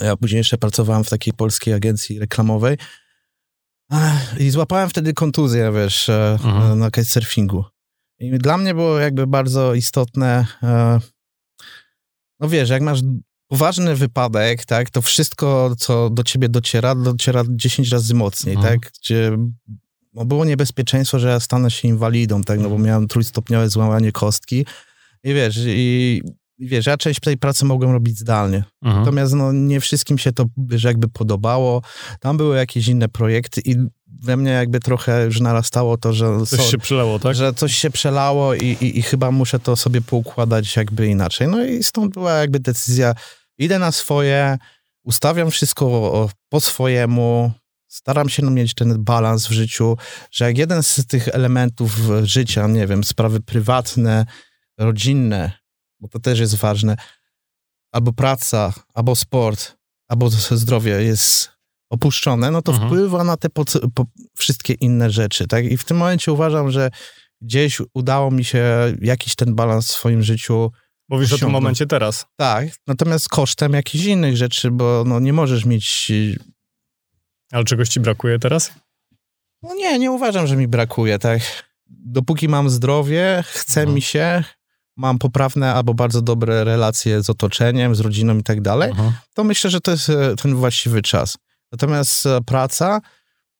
ja 0.00 0.16
później 0.16 0.38
jeszcze 0.38 0.58
pracowałem 0.58 1.04
w 1.04 1.10
takiej 1.10 1.32
polskiej 1.32 1.74
agencji 1.74 2.18
reklamowej 2.18 2.76
i 4.38 4.50
złapałem 4.50 4.88
wtedy 4.88 5.14
kontuzję, 5.14 5.72
wiesz, 5.72 6.08
e, 6.08 6.38
mhm. 6.44 6.78
na 6.78 6.90
kitesurfingu. 6.90 7.64
I 8.18 8.38
dla 8.38 8.58
mnie 8.58 8.74
było 8.74 8.98
jakby 8.98 9.26
bardzo 9.26 9.74
istotne, 9.74 10.46
e, 10.62 11.00
no 12.40 12.48
wiesz, 12.48 12.70
jak 12.70 12.82
masz 12.82 13.00
poważny 13.48 13.94
wypadek, 13.94 14.64
tak, 14.64 14.90
to 14.90 15.02
wszystko, 15.02 15.74
co 15.78 16.10
do 16.10 16.22
ciebie 16.22 16.48
dociera, 16.48 16.94
dociera 16.94 17.44
10 17.48 17.92
razy 17.92 18.14
mocniej, 18.14 18.54
mhm. 18.54 18.72
tak, 18.80 18.92
gdzie 19.02 19.38
no 20.14 20.24
było 20.24 20.44
niebezpieczeństwo, 20.44 21.18
że 21.18 21.28
ja 21.28 21.40
stanę 21.40 21.70
się 21.70 21.88
inwalidą, 21.88 22.42
tak, 22.42 22.60
no 22.60 22.70
bo 22.70 22.78
miałem 22.78 23.08
trójstopniowe 23.08 23.68
złamanie 23.68 24.12
kostki 24.12 24.66
i 25.24 25.34
wiesz, 25.34 25.58
i 25.66 26.22
wiesz, 26.58 26.86
ja 26.86 26.96
część 26.96 27.20
tej 27.20 27.36
pracy 27.36 27.64
mogłem 27.64 27.90
robić 27.90 28.18
zdalnie. 28.18 28.64
Mhm. 28.82 29.04
Natomiast 29.04 29.34
no, 29.34 29.52
nie 29.52 29.80
wszystkim 29.80 30.18
się 30.18 30.32
to 30.32 30.44
wiesz, 30.56 30.84
jakby 30.84 31.08
podobało. 31.08 31.82
Tam 32.20 32.36
były 32.36 32.56
jakieś 32.56 32.88
inne 32.88 33.08
projekty 33.08 33.60
i 33.64 33.76
we 34.22 34.36
mnie 34.36 34.50
jakby 34.50 34.80
trochę 34.80 35.24
już 35.24 35.40
narastało 35.40 35.96
to, 35.96 36.12
że... 36.12 36.46
Coś 36.46 36.60
so, 36.60 36.70
się 36.70 36.78
przelało, 36.78 37.18
tak? 37.18 37.34
Że 37.34 37.54
coś 37.54 37.76
się 37.76 37.90
przelało 37.90 38.54
i, 38.54 38.66
i, 38.66 38.98
i 38.98 39.02
chyba 39.02 39.30
muszę 39.30 39.58
to 39.58 39.76
sobie 39.76 40.00
poukładać 40.00 40.76
jakby 40.76 41.06
inaczej. 41.06 41.48
No 41.48 41.64
i 41.64 41.82
stąd 41.82 42.14
była 42.14 42.32
jakby 42.32 42.60
decyzja, 42.60 43.14
idę 43.58 43.78
na 43.78 43.92
swoje, 43.92 44.58
ustawiam 45.04 45.50
wszystko 45.50 46.28
po 46.48 46.60
swojemu, 46.60 47.52
staram 47.88 48.28
się 48.28 48.42
mieć 48.50 48.74
ten 48.74 49.04
balans 49.04 49.46
w 49.46 49.52
życiu, 49.52 49.96
że 50.30 50.44
jak 50.44 50.58
jeden 50.58 50.82
z 50.82 51.06
tych 51.06 51.28
elementów 51.28 51.98
życia, 52.22 52.66
nie 52.66 52.86
wiem, 52.86 53.04
sprawy 53.04 53.40
prywatne, 53.40 54.26
rodzinne, 54.78 55.52
bo 56.00 56.08
to 56.08 56.18
też 56.18 56.38
jest 56.38 56.54
ważne, 56.54 56.96
albo 57.92 58.12
praca, 58.12 58.72
albo 58.94 59.16
sport, 59.16 59.76
albo 60.08 60.30
zdrowie 60.30 61.02
jest 61.02 61.50
opuszczone, 61.90 62.50
no 62.50 62.62
to 62.62 62.72
mhm. 62.72 62.88
wpływa 62.88 63.24
na 63.24 63.36
te 63.36 63.50
po, 63.50 63.64
po 63.94 64.04
wszystkie 64.36 64.74
inne 64.74 65.10
rzeczy, 65.10 65.46
tak? 65.46 65.64
I 65.64 65.76
w 65.76 65.84
tym 65.84 65.96
momencie 65.96 66.32
uważam, 66.32 66.70
że 66.70 66.90
gdzieś 67.40 67.78
udało 67.94 68.30
mi 68.30 68.44
się 68.44 68.94
jakiś 69.00 69.36
ten 69.36 69.54
balans 69.54 69.88
w 69.88 69.90
swoim 69.90 70.22
życiu 70.22 70.72
Mówisz 71.08 71.26
osiągnąć. 71.26 71.42
o 71.42 71.46
tym 71.46 71.52
momencie 71.52 71.86
teraz. 71.86 72.26
Tak, 72.36 72.68
natomiast 72.86 73.28
kosztem 73.28 73.72
jakichś 73.72 74.04
innych 74.04 74.36
rzeczy, 74.36 74.70
bo 74.70 75.04
no 75.06 75.20
nie 75.20 75.32
możesz 75.32 75.64
mieć... 75.64 76.12
Ale 77.52 77.64
czegoś 77.64 77.88
ci 77.88 78.00
brakuje 78.00 78.38
teraz? 78.38 78.72
No 79.62 79.74
nie, 79.74 79.98
nie 79.98 80.10
uważam, 80.10 80.46
że 80.46 80.56
mi 80.56 80.68
brakuje, 80.68 81.18
tak? 81.18 81.40
Dopóki 81.86 82.48
mam 82.48 82.70
zdrowie, 82.70 83.44
chce 83.46 83.80
mhm. 83.80 83.94
mi 83.94 84.02
się, 84.02 84.44
mam 84.98 85.18
poprawne 85.18 85.74
albo 85.74 85.94
bardzo 85.94 86.22
dobre 86.22 86.64
relacje 86.64 87.22
z 87.22 87.30
otoczeniem, 87.30 87.94
z 87.94 88.00
rodziną 88.00 88.38
i 88.38 88.42
tak 88.42 88.60
dalej, 88.60 88.90
mhm. 88.90 89.12
to 89.34 89.44
myślę, 89.44 89.70
że 89.70 89.80
to 89.80 89.90
jest 89.90 90.10
e, 90.10 90.36
ten 90.36 90.54
właściwy 90.54 91.02
czas. 91.02 91.36
Natomiast 91.72 92.26
e, 92.26 92.40
praca 92.46 93.00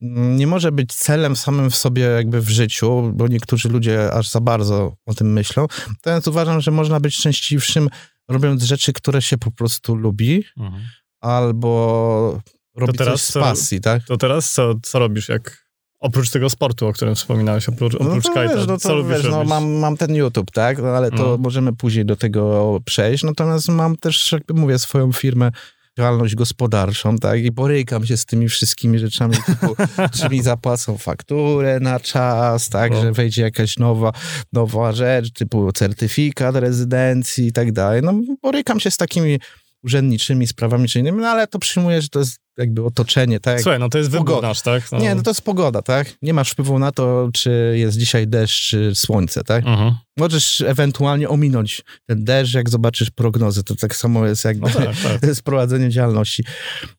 mm, 0.03 0.37
nie 0.37 0.47
może 0.47 0.73
być 0.73 0.95
celem 0.95 1.37
samym 1.37 1.71
w 1.71 1.77
sobie 1.77 2.03
jakby 2.03 2.41
w 2.41 2.49
życiu, 2.49 3.13
bo 3.15 3.29
niektórzy 3.29 3.69
ludzie 3.69 4.13
aż 4.13 4.29
za 4.29 4.41
bardzo 4.41 4.97
o 5.07 5.15
tym 5.15 5.33
myślą. 5.33 5.67
Natomiast 5.89 6.29
uważam, 6.29 6.61
że 6.61 6.71
można 6.71 7.01
być 7.01 7.15
szczęśliwszym 7.15 7.89
robiąc 8.29 8.63
rzeczy, 8.63 8.93
które 8.93 9.23
się 9.23 9.39
po 9.39 9.51
prostu 9.51 9.95
lubi, 9.95 10.45
mhm. 10.57 10.83
albo 11.21 12.41
robić 12.77 12.97
coś 12.97 13.21
z 13.21 13.33
pasji, 13.33 13.81
tak? 13.81 14.05
To 14.05 14.17
teraz 14.17 14.53
co, 14.53 14.75
co 14.83 14.99
robisz, 14.99 15.29
jak 15.29 15.68
Oprócz 16.01 16.31
tego 16.31 16.51
sportu, 16.51 16.87
o 16.87 16.93
którym 16.93 17.15
wspominałeś, 17.15 17.69
oprócz, 17.69 17.95
oprócz 17.95 18.25
no 18.25 18.35
kajta, 18.35 18.65
no 18.67 18.77
co 18.77 18.95
lubisz 18.95 19.17
wiesz, 19.17 19.31
no, 19.31 19.45
mam, 19.45 19.73
mam 19.73 19.97
ten 19.97 20.15
YouTube, 20.15 20.51
tak, 20.51 20.79
no, 20.79 20.89
ale 20.89 21.11
to 21.11 21.17
no. 21.17 21.39
możemy 21.39 21.73
później 21.73 22.05
do 22.05 22.17
tego 22.17 22.79
przejść, 22.85 23.25
natomiast 23.25 23.69
mam 23.69 23.97
też, 23.97 24.33
jakby 24.33 24.55
mówię, 24.55 24.79
swoją 24.79 25.13
firmę, 25.13 25.51
działalność 25.99 26.35
gospodarczą, 26.35 27.19
tak, 27.19 27.41
i 27.41 27.51
borykam 27.51 28.07
się 28.07 28.17
z 28.17 28.27
tymi 28.27 28.49
wszystkimi 28.49 28.99
rzeczami, 28.99 29.37
typu, 29.47 29.77
czy 30.17 30.29
mi 30.29 30.43
zapłacą 30.43 30.99
fakturę 30.99 31.81
na 31.81 32.01
czas, 32.01 32.69
tak, 32.69 32.93
no. 32.93 33.03
że 33.03 33.13
wejdzie 33.13 33.43
jakaś 33.43 33.79
nowa, 33.79 34.13
nowa 34.53 34.93
rzecz, 34.93 35.33
typu 35.33 35.73
certyfikat 35.73 36.57
rezydencji 36.57 37.47
i 37.47 37.53
tak 37.53 37.73
dalej, 37.73 38.03
no 38.03 38.21
borykam 38.43 38.81
się 38.81 38.91
z 38.91 38.97
takimi 38.97 39.39
urzędniczymi 39.85 40.47
sprawami 40.47 40.89
czy 40.89 40.99
innymi, 40.99 41.19
no 41.19 41.29
ale 41.29 41.47
to 41.47 41.59
przyjmuję, 41.59 42.03
że 42.03 42.09
to 42.09 42.19
jest 42.19 42.39
jakby 42.59 42.85
otoczenie, 42.85 43.41
tak? 43.41 43.61
Słuchaj, 43.61 43.79
no 43.79 43.89
to 43.89 43.99
jest 43.99 44.11
wybór 44.11 44.43
nasz, 44.43 44.63
tak? 44.63 44.93
No. 44.93 44.99
Nie, 44.99 45.15
no 45.15 45.23
to 45.23 45.31
jest 45.31 45.43
pogoda, 45.43 45.83
tak? 45.83 46.15
Nie 46.23 46.35
masz 46.35 46.51
wpływu 46.51 46.79
na 46.79 46.93
to, 46.93 47.29
czy 47.35 47.75
jest 47.77 47.99
dzisiaj 47.99 48.27
deszcz, 48.27 48.71
czy 48.71 48.95
słońce, 48.95 49.45
tak? 49.45 49.67
Mhm. 49.67 49.95
Możesz 50.17 50.61
ewentualnie 50.61 51.29
ominąć 51.29 51.83
ten 52.07 52.25
deszcz, 52.25 52.55
jak 52.55 52.71
zobaczysz 52.71 53.11
prognozę. 53.11 53.63
To 53.63 53.75
tak 53.75 53.97
samo 53.97 54.27
jest 54.27 54.45
jakby 54.45 54.67
no 54.67 54.75
tak, 54.75 54.97
tak. 55.21 55.35
z 55.35 55.43
prowadzenie 55.43 55.91
działalności. 55.91 56.45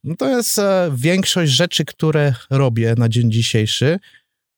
No 0.03 0.15
to 0.15 0.29
jest 0.29 0.59
e, 0.59 0.91
większość 0.95 1.51
rzeczy, 1.51 1.85
które 1.85 2.33
robię 2.49 2.95
na 2.97 3.09
dzień 3.09 3.31
dzisiejszy, 3.31 3.99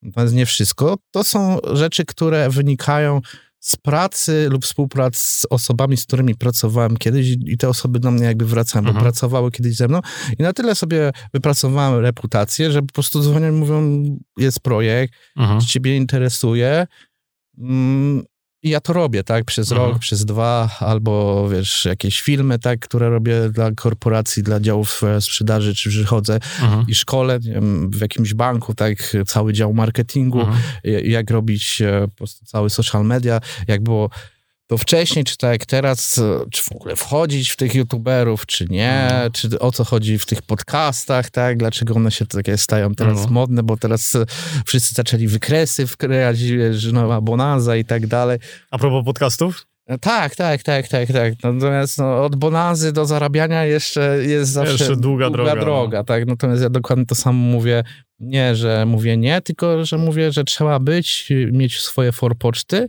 natomiast 0.02 0.34
nie 0.34 0.46
wszystko, 0.46 0.98
to 1.12 1.24
są 1.24 1.58
rzeczy, 1.74 2.06
które 2.06 2.50
wynikają 2.50 3.22
z 3.62 3.76
pracy 3.76 4.48
lub 4.50 4.66
współpracy 4.66 5.20
z 5.24 5.48
osobami, 5.50 5.98
z 5.98 6.06
którymi 6.06 6.36
pracowałem 6.36 6.98
kiedyś 6.98 7.28
i 7.46 7.58
te 7.58 7.70
osoby 7.70 8.00
do 8.00 8.12
mnie 8.12 8.26
jakby 8.26 8.46
wracają, 8.46 8.80
mhm. 8.80 8.96
bo 8.96 9.02
pracowały 9.02 9.52
kiedyś 9.52 9.76
ze 9.76 9.88
mną 9.88 10.00
i 10.40 10.44
na 10.44 10.54
tyle 10.54 10.76
sobie 10.76 11.12
wypracowałem 11.34 12.00
reputację, 12.00 12.72
że 12.72 12.82
po 12.82 12.94
prostu 12.94 13.22
dzwonią 13.22 13.50
i 13.50 13.52
mówią, 13.52 14.04
jest 14.38 14.60
projekt, 14.60 15.14
mhm. 15.38 15.62
ciebie 15.62 15.98
interesuje, 15.98 16.88
mm, 17.58 18.24
i 18.64 18.70
ja 18.70 18.80
to 18.80 18.94
robię, 18.94 19.24
tak, 19.24 19.46
przez 19.46 19.72
mhm. 19.72 19.90
rok, 19.90 20.00
przez 20.00 20.26
dwa, 20.26 20.70
albo 20.80 21.50
wiesz, 21.50 21.86
jakieś 21.86 22.22
filmy, 22.22 22.60
tak, 22.60 22.80
które 22.80 23.10
robię 23.10 23.50
dla 23.50 23.72
korporacji, 23.72 24.44
dla 24.44 24.60
działów 24.60 25.04
e, 25.04 25.22
sprzedaży, 25.22 25.76
czy 25.76 25.90
przychodzę 25.90 26.36
mhm. 26.36 26.86
i 26.88 26.96
szkole 26.96 27.40
wiem, 27.40 27.92
w 27.92 28.02
jakimś 28.02 28.34
banku, 28.34 28.74
tak, 28.74 29.18
cały 29.26 29.54
dział 29.54 29.74
marketingu, 29.74 30.40
mhm. 30.40 30.60
jak 31.04 31.32
robić 31.32 31.82
e, 31.82 32.08
po 32.08 32.18
prostu 32.18 32.46
cały 32.46 32.70
social 32.70 33.06
media, 33.06 33.40
jak 33.68 33.84
było 33.84 34.10
to 34.72 34.78
wcześniej, 34.78 35.26
czy 35.26 35.38
tak 35.38 35.52
jak 35.52 35.66
teraz, 35.66 36.22
czy 36.52 36.64
w 36.64 36.72
ogóle 36.72 36.96
wchodzić 36.96 37.50
w 37.50 37.56
tych 37.56 37.76
youtuberów, 37.76 38.46
czy 38.46 38.66
nie, 38.70 38.92
mm. 38.92 39.32
czy 39.32 39.60
o 39.60 39.72
co 39.72 39.84
chodzi 39.84 40.20
w 40.20 40.26
tych 40.26 40.42
podcastach, 40.42 41.30
tak, 41.30 41.58
dlaczego 41.58 41.94
one 41.94 42.12
się 42.12 42.26
takie 42.26 42.58
stają 42.58 42.96
teraz 42.96 43.18
mm. 43.20 43.32
modne, 43.32 43.64
bo 43.64 43.78
teraz 43.78 44.16
e, 44.16 44.26
wszyscy 44.66 44.96
zaczęli 44.96 45.28
wykresy 45.28 45.88
wkręcać, 45.88 46.40
że 46.72 46.92
nowa 46.92 47.22
bonanza 47.22 47.76
i 47.76 47.86
tak 47.86 48.08
dalej. 48.08 48.40
A 48.72 48.78
propos 48.78 49.06
podcastów? 49.06 49.68
E, 49.88 49.98
tak, 49.98 50.36
tak, 50.36 50.64
tak, 50.64 50.88
tak, 50.88 51.12
tak. 51.12 51.34
Natomiast 51.44 51.98
no, 51.98 52.26
od 52.26 52.36
bonazy 52.36 52.92
do 52.92 53.06
zarabiania 53.06 53.66
jeszcze 53.66 54.18
jest 54.26 54.52
zawsze 54.52 54.72
jeszcze 54.72 54.96
długa, 54.96 55.30
długa 55.30 55.44
droga, 55.44 55.62
droga 55.62 55.98
no. 55.98 56.04
tak. 56.04 56.26
Natomiast 56.26 56.62
ja 56.62 56.70
dokładnie 56.70 57.06
to 57.06 57.16
samo 57.16 57.40
mówię. 57.40 57.84
Nie, 58.20 58.56
że 58.56 58.86
mówię 58.86 59.18
nie, 59.18 59.42
tylko 59.42 59.86
że 59.86 59.98
mówię, 59.98 60.32
że 60.32 60.44
trzeba 60.44 60.80
być, 60.80 61.30
mieć 61.52 61.80
swoje 61.80 62.12
forpoczty, 62.12 62.88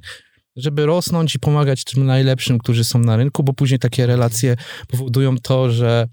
żeby 0.57 0.87
rosnąć 0.87 1.35
i 1.35 1.39
pomagać 1.39 1.85
tym 1.85 2.07
najlepszym, 2.07 2.59
którzy 2.59 2.85
są 2.85 2.99
na 2.99 3.17
rynku, 3.17 3.43
bo 3.43 3.53
później 3.53 3.79
takie 3.79 4.07
relacje 4.07 4.57
powodują 4.89 5.39
to, 5.39 5.71
że 5.71 6.09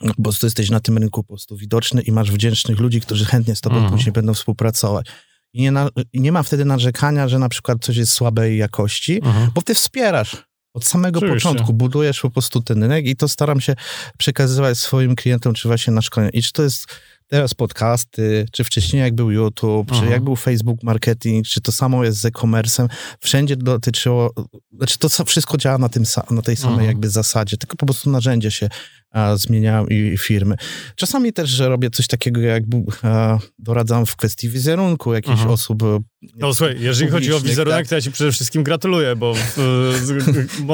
no, 0.00 0.14
po 0.14 0.22
prostu 0.22 0.46
jesteś 0.46 0.70
na 0.70 0.80
tym 0.80 0.98
rynku 0.98 1.22
po 1.22 1.28
prostu 1.28 1.56
widoczny 1.56 2.02
i 2.02 2.12
masz 2.12 2.32
wdzięcznych 2.32 2.78
ludzi, 2.78 3.00
którzy 3.00 3.24
chętnie 3.24 3.56
z 3.56 3.60
tobą 3.60 3.76
mhm. 3.76 3.94
później 3.94 4.12
będą 4.12 4.34
współpracować. 4.34 5.06
I 5.52 5.62
nie, 5.62 5.72
na, 5.72 5.88
nie 6.14 6.32
ma 6.32 6.42
wtedy 6.42 6.64
narzekania, 6.64 7.28
że 7.28 7.38
na 7.38 7.48
przykład 7.48 7.78
coś 7.84 7.96
jest 7.96 8.12
słabej 8.12 8.58
jakości, 8.58 9.16
mhm. 9.16 9.50
bo 9.54 9.62
ty 9.62 9.74
wspierasz 9.74 10.48
od 10.74 10.84
samego 10.84 11.18
Oczywiście. 11.18 11.48
początku 11.48 11.72
budujesz 11.72 12.20
po 12.20 12.30
prostu 12.30 12.62
ten 12.62 12.82
rynek 12.82 13.06
i 13.06 13.16
to 13.16 13.28
staram 13.28 13.60
się 13.60 13.74
przekazywać 14.18 14.78
swoim 14.78 15.16
klientom, 15.16 15.54
czy 15.54 15.68
właśnie 15.68 15.92
na 15.92 16.02
szkoleniu. 16.02 16.30
I 16.32 16.42
czy 16.42 16.52
to 16.52 16.62
jest 16.62 16.86
teraz 17.28 17.54
podcasty, 17.54 18.46
czy 18.52 18.64
wcześniej 18.64 19.02
jak 19.02 19.14
był 19.14 19.30
YouTube, 19.30 19.88
Aha. 19.90 20.00
czy 20.00 20.10
jak 20.10 20.22
był 20.22 20.36
Facebook 20.36 20.82
marketing, 20.82 21.46
czy 21.46 21.60
to 21.60 21.72
samo 21.72 22.04
jest 22.04 22.20
z 22.20 22.24
e-commerce'em, 22.24 22.88
wszędzie 23.20 23.56
dotyczyło, 23.56 24.34
znaczy 24.72 24.98
to 24.98 25.24
wszystko 25.24 25.56
działa 25.56 25.78
na, 25.78 25.88
tym, 25.88 26.04
na 26.30 26.42
tej 26.42 26.56
samej 26.56 26.78
Aha. 26.78 26.86
jakby 26.86 27.08
zasadzie, 27.08 27.56
tylko 27.56 27.76
po 27.76 27.86
prostu 27.86 28.10
narzędzia 28.10 28.50
się 28.50 28.68
a, 29.10 29.36
zmieniają 29.36 29.86
i 29.86 30.18
firmy. 30.18 30.56
Czasami 30.96 31.32
też 31.32 31.50
że 31.50 31.68
robię 31.68 31.90
coś 31.90 32.06
takiego, 32.06 32.40
jak 32.40 32.62
a, 33.02 33.38
doradzam 33.58 34.06
w 34.06 34.16
kwestii 34.16 34.48
wizerunku 34.48 35.14
jakichś 35.14 35.40
Aha. 35.40 35.50
osób. 35.50 35.82
E, 35.82 35.98
no 36.36 36.54
słuchaj, 36.54 36.76
jeżeli 36.80 37.10
chodzi 37.10 37.32
o 37.32 37.40
wizerunek, 37.40 37.78
tak? 37.78 37.88
to 37.88 37.94
ja 37.94 38.00
ci 38.00 38.12
przede 38.12 38.32
wszystkim 38.32 38.62
gratuluję, 38.62 39.16
bo 39.16 39.34
w, 39.34 39.56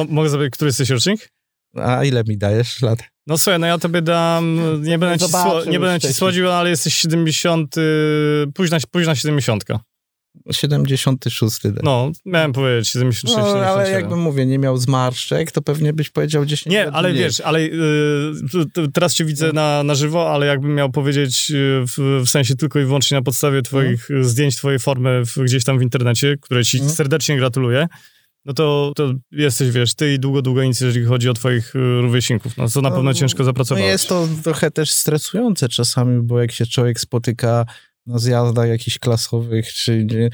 mogę 0.08 0.28
zapytać, 0.28 0.52
który 0.52 0.68
jesteś 0.68 0.90
rocznik? 0.90 1.28
A 1.74 2.04
ile 2.04 2.24
mi 2.28 2.38
dajesz 2.38 2.82
lat? 2.82 3.13
No 3.26 3.38
słuchaj, 3.38 3.60
no 3.60 3.66
ja 3.66 3.78
tobie 3.78 4.02
dam, 4.02 4.58
nie 4.82 4.98
będę, 4.98 5.16
no 5.20 5.26
ci, 5.26 5.32
sło, 5.32 5.64
nie 5.70 5.80
będę 5.80 6.08
ci 6.08 6.14
słodził, 6.14 6.50
ale 6.50 6.70
jesteś 6.70 6.94
70, 6.94 7.74
późna, 8.54 8.78
późna 8.90 9.14
70. 9.14 9.64
76. 10.52 11.60
Tak. 11.62 11.72
No, 11.82 12.12
miałem 12.24 12.52
powiedzieć 12.52 12.88
76, 12.88 13.36
no, 13.36 13.42
77. 13.42 13.68
ale 13.68 13.90
jakbym 13.90 14.18
mówię, 14.18 14.46
nie 14.46 14.58
miał 14.58 14.76
zmarszczek, 14.76 15.52
to 15.52 15.62
pewnie 15.62 15.92
byś 15.92 16.10
powiedział 16.10 16.44
10 16.44 16.72
Nie, 16.72 16.90
ale 16.90 17.10
mniej. 17.10 17.22
wiesz, 17.22 17.40
ale 17.40 17.60
y, 17.60 17.72
teraz 18.92 19.14
cię 19.14 19.24
widzę 19.24 19.46
no. 19.46 19.52
na, 19.52 19.82
na 19.82 19.94
żywo, 19.94 20.30
ale 20.30 20.46
jakbym 20.46 20.74
miał 20.74 20.90
powiedzieć 20.90 21.50
y, 21.50 21.84
w, 21.86 22.22
w, 22.24 22.28
sensie 22.28 22.56
tylko 22.56 22.80
i 22.80 22.84
wyłącznie 22.84 23.16
na 23.16 23.22
podstawie 23.22 23.62
twoich 23.62 24.10
mhm. 24.10 24.24
zdjęć, 24.24 24.56
twojej 24.56 24.78
formy 24.78 25.22
w, 25.26 25.38
gdzieś 25.38 25.64
tam 25.64 25.78
w 25.78 25.82
internecie, 25.82 26.36
które 26.40 26.64
ci 26.64 26.76
mhm. 26.76 26.96
serdecznie 26.96 27.36
gratuluję, 27.36 27.86
no 28.44 28.52
to, 28.52 28.92
to 28.96 29.14
jesteś, 29.32 29.70
wiesz, 29.70 29.94
ty 29.94 30.14
i 30.14 30.18
długo, 30.18 30.42
długo 30.42 30.64
nic, 30.64 30.80
jeżeli 30.80 31.06
chodzi 31.06 31.28
o 31.28 31.34
twoich 31.34 31.76
y, 31.76 32.00
rówieśników. 32.00 32.56
No 32.56 32.68
to 32.68 32.80
na 32.80 32.90
pewno 32.90 33.04
no, 33.04 33.14
ciężko 33.14 33.44
zapracować. 33.44 33.82
No 33.82 33.88
jest 33.88 34.08
to 34.08 34.28
trochę 34.42 34.70
też 34.70 34.90
stresujące 34.90 35.68
czasami, 35.68 36.22
bo 36.22 36.40
jak 36.40 36.52
się 36.52 36.66
człowiek 36.66 37.00
spotyka 37.00 37.66
na 38.06 38.18
zjazdach 38.18 38.68
jakichś 38.68 38.98
klasowych, 38.98 39.72
czy 39.72 40.04
nie, 40.04 40.30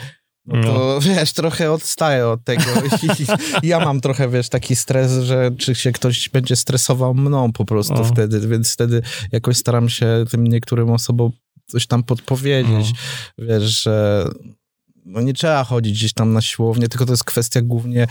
no 0.46 0.62
to 0.62 0.72
no. 0.72 1.00
wiesz, 1.14 1.32
trochę 1.32 1.72
odstaję 1.72 2.28
od 2.28 2.44
tego. 2.44 2.62
Ja 3.62 3.80
mam 3.80 4.00
trochę, 4.00 4.28
wiesz, 4.28 4.48
taki 4.48 4.76
stres, 4.76 5.12
że 5.22 5.50
czy 5.58 5.74
się 5.74 5.92
ktoś 5.92 6.28
będzie 6.28 6.56
stresował 6.56 7.14
mną 7.14 7.52
po 7.52 7.64
prostu 7.64 7.94
no. 7.94 8.04
wtedy, 8.04 8.48
więc 8.48 8.72
wtedy 8.72 9.02
jakoś 9.32 9.56
staram 9.56 9.88
się 9.88 10.24
tym 10.30 10.46
niektórym 10.46 10.90
osobom 10.90 11.32
coś 11.66 11.86
tam 11.86 12.02
podpowiedzieć. 12.02 12.92
No. 13.38 13.46
Wiesz, 13.46 13.82
że 13.82 14.24
no 15.04 15.20
nie 15.20 15.32
trzeba 15.32 15.64
chodzić 15.64 15.98
gdzieś 15.98 16.12
tam 16.12 16.32
na 16.32 16.40
siłownię, 16.40 16.88
tylko 16.88 17.06
to 17.06 17.12
jest 17.12 17.24
kwestia 17.24 17.60
głównie 17.62 18.06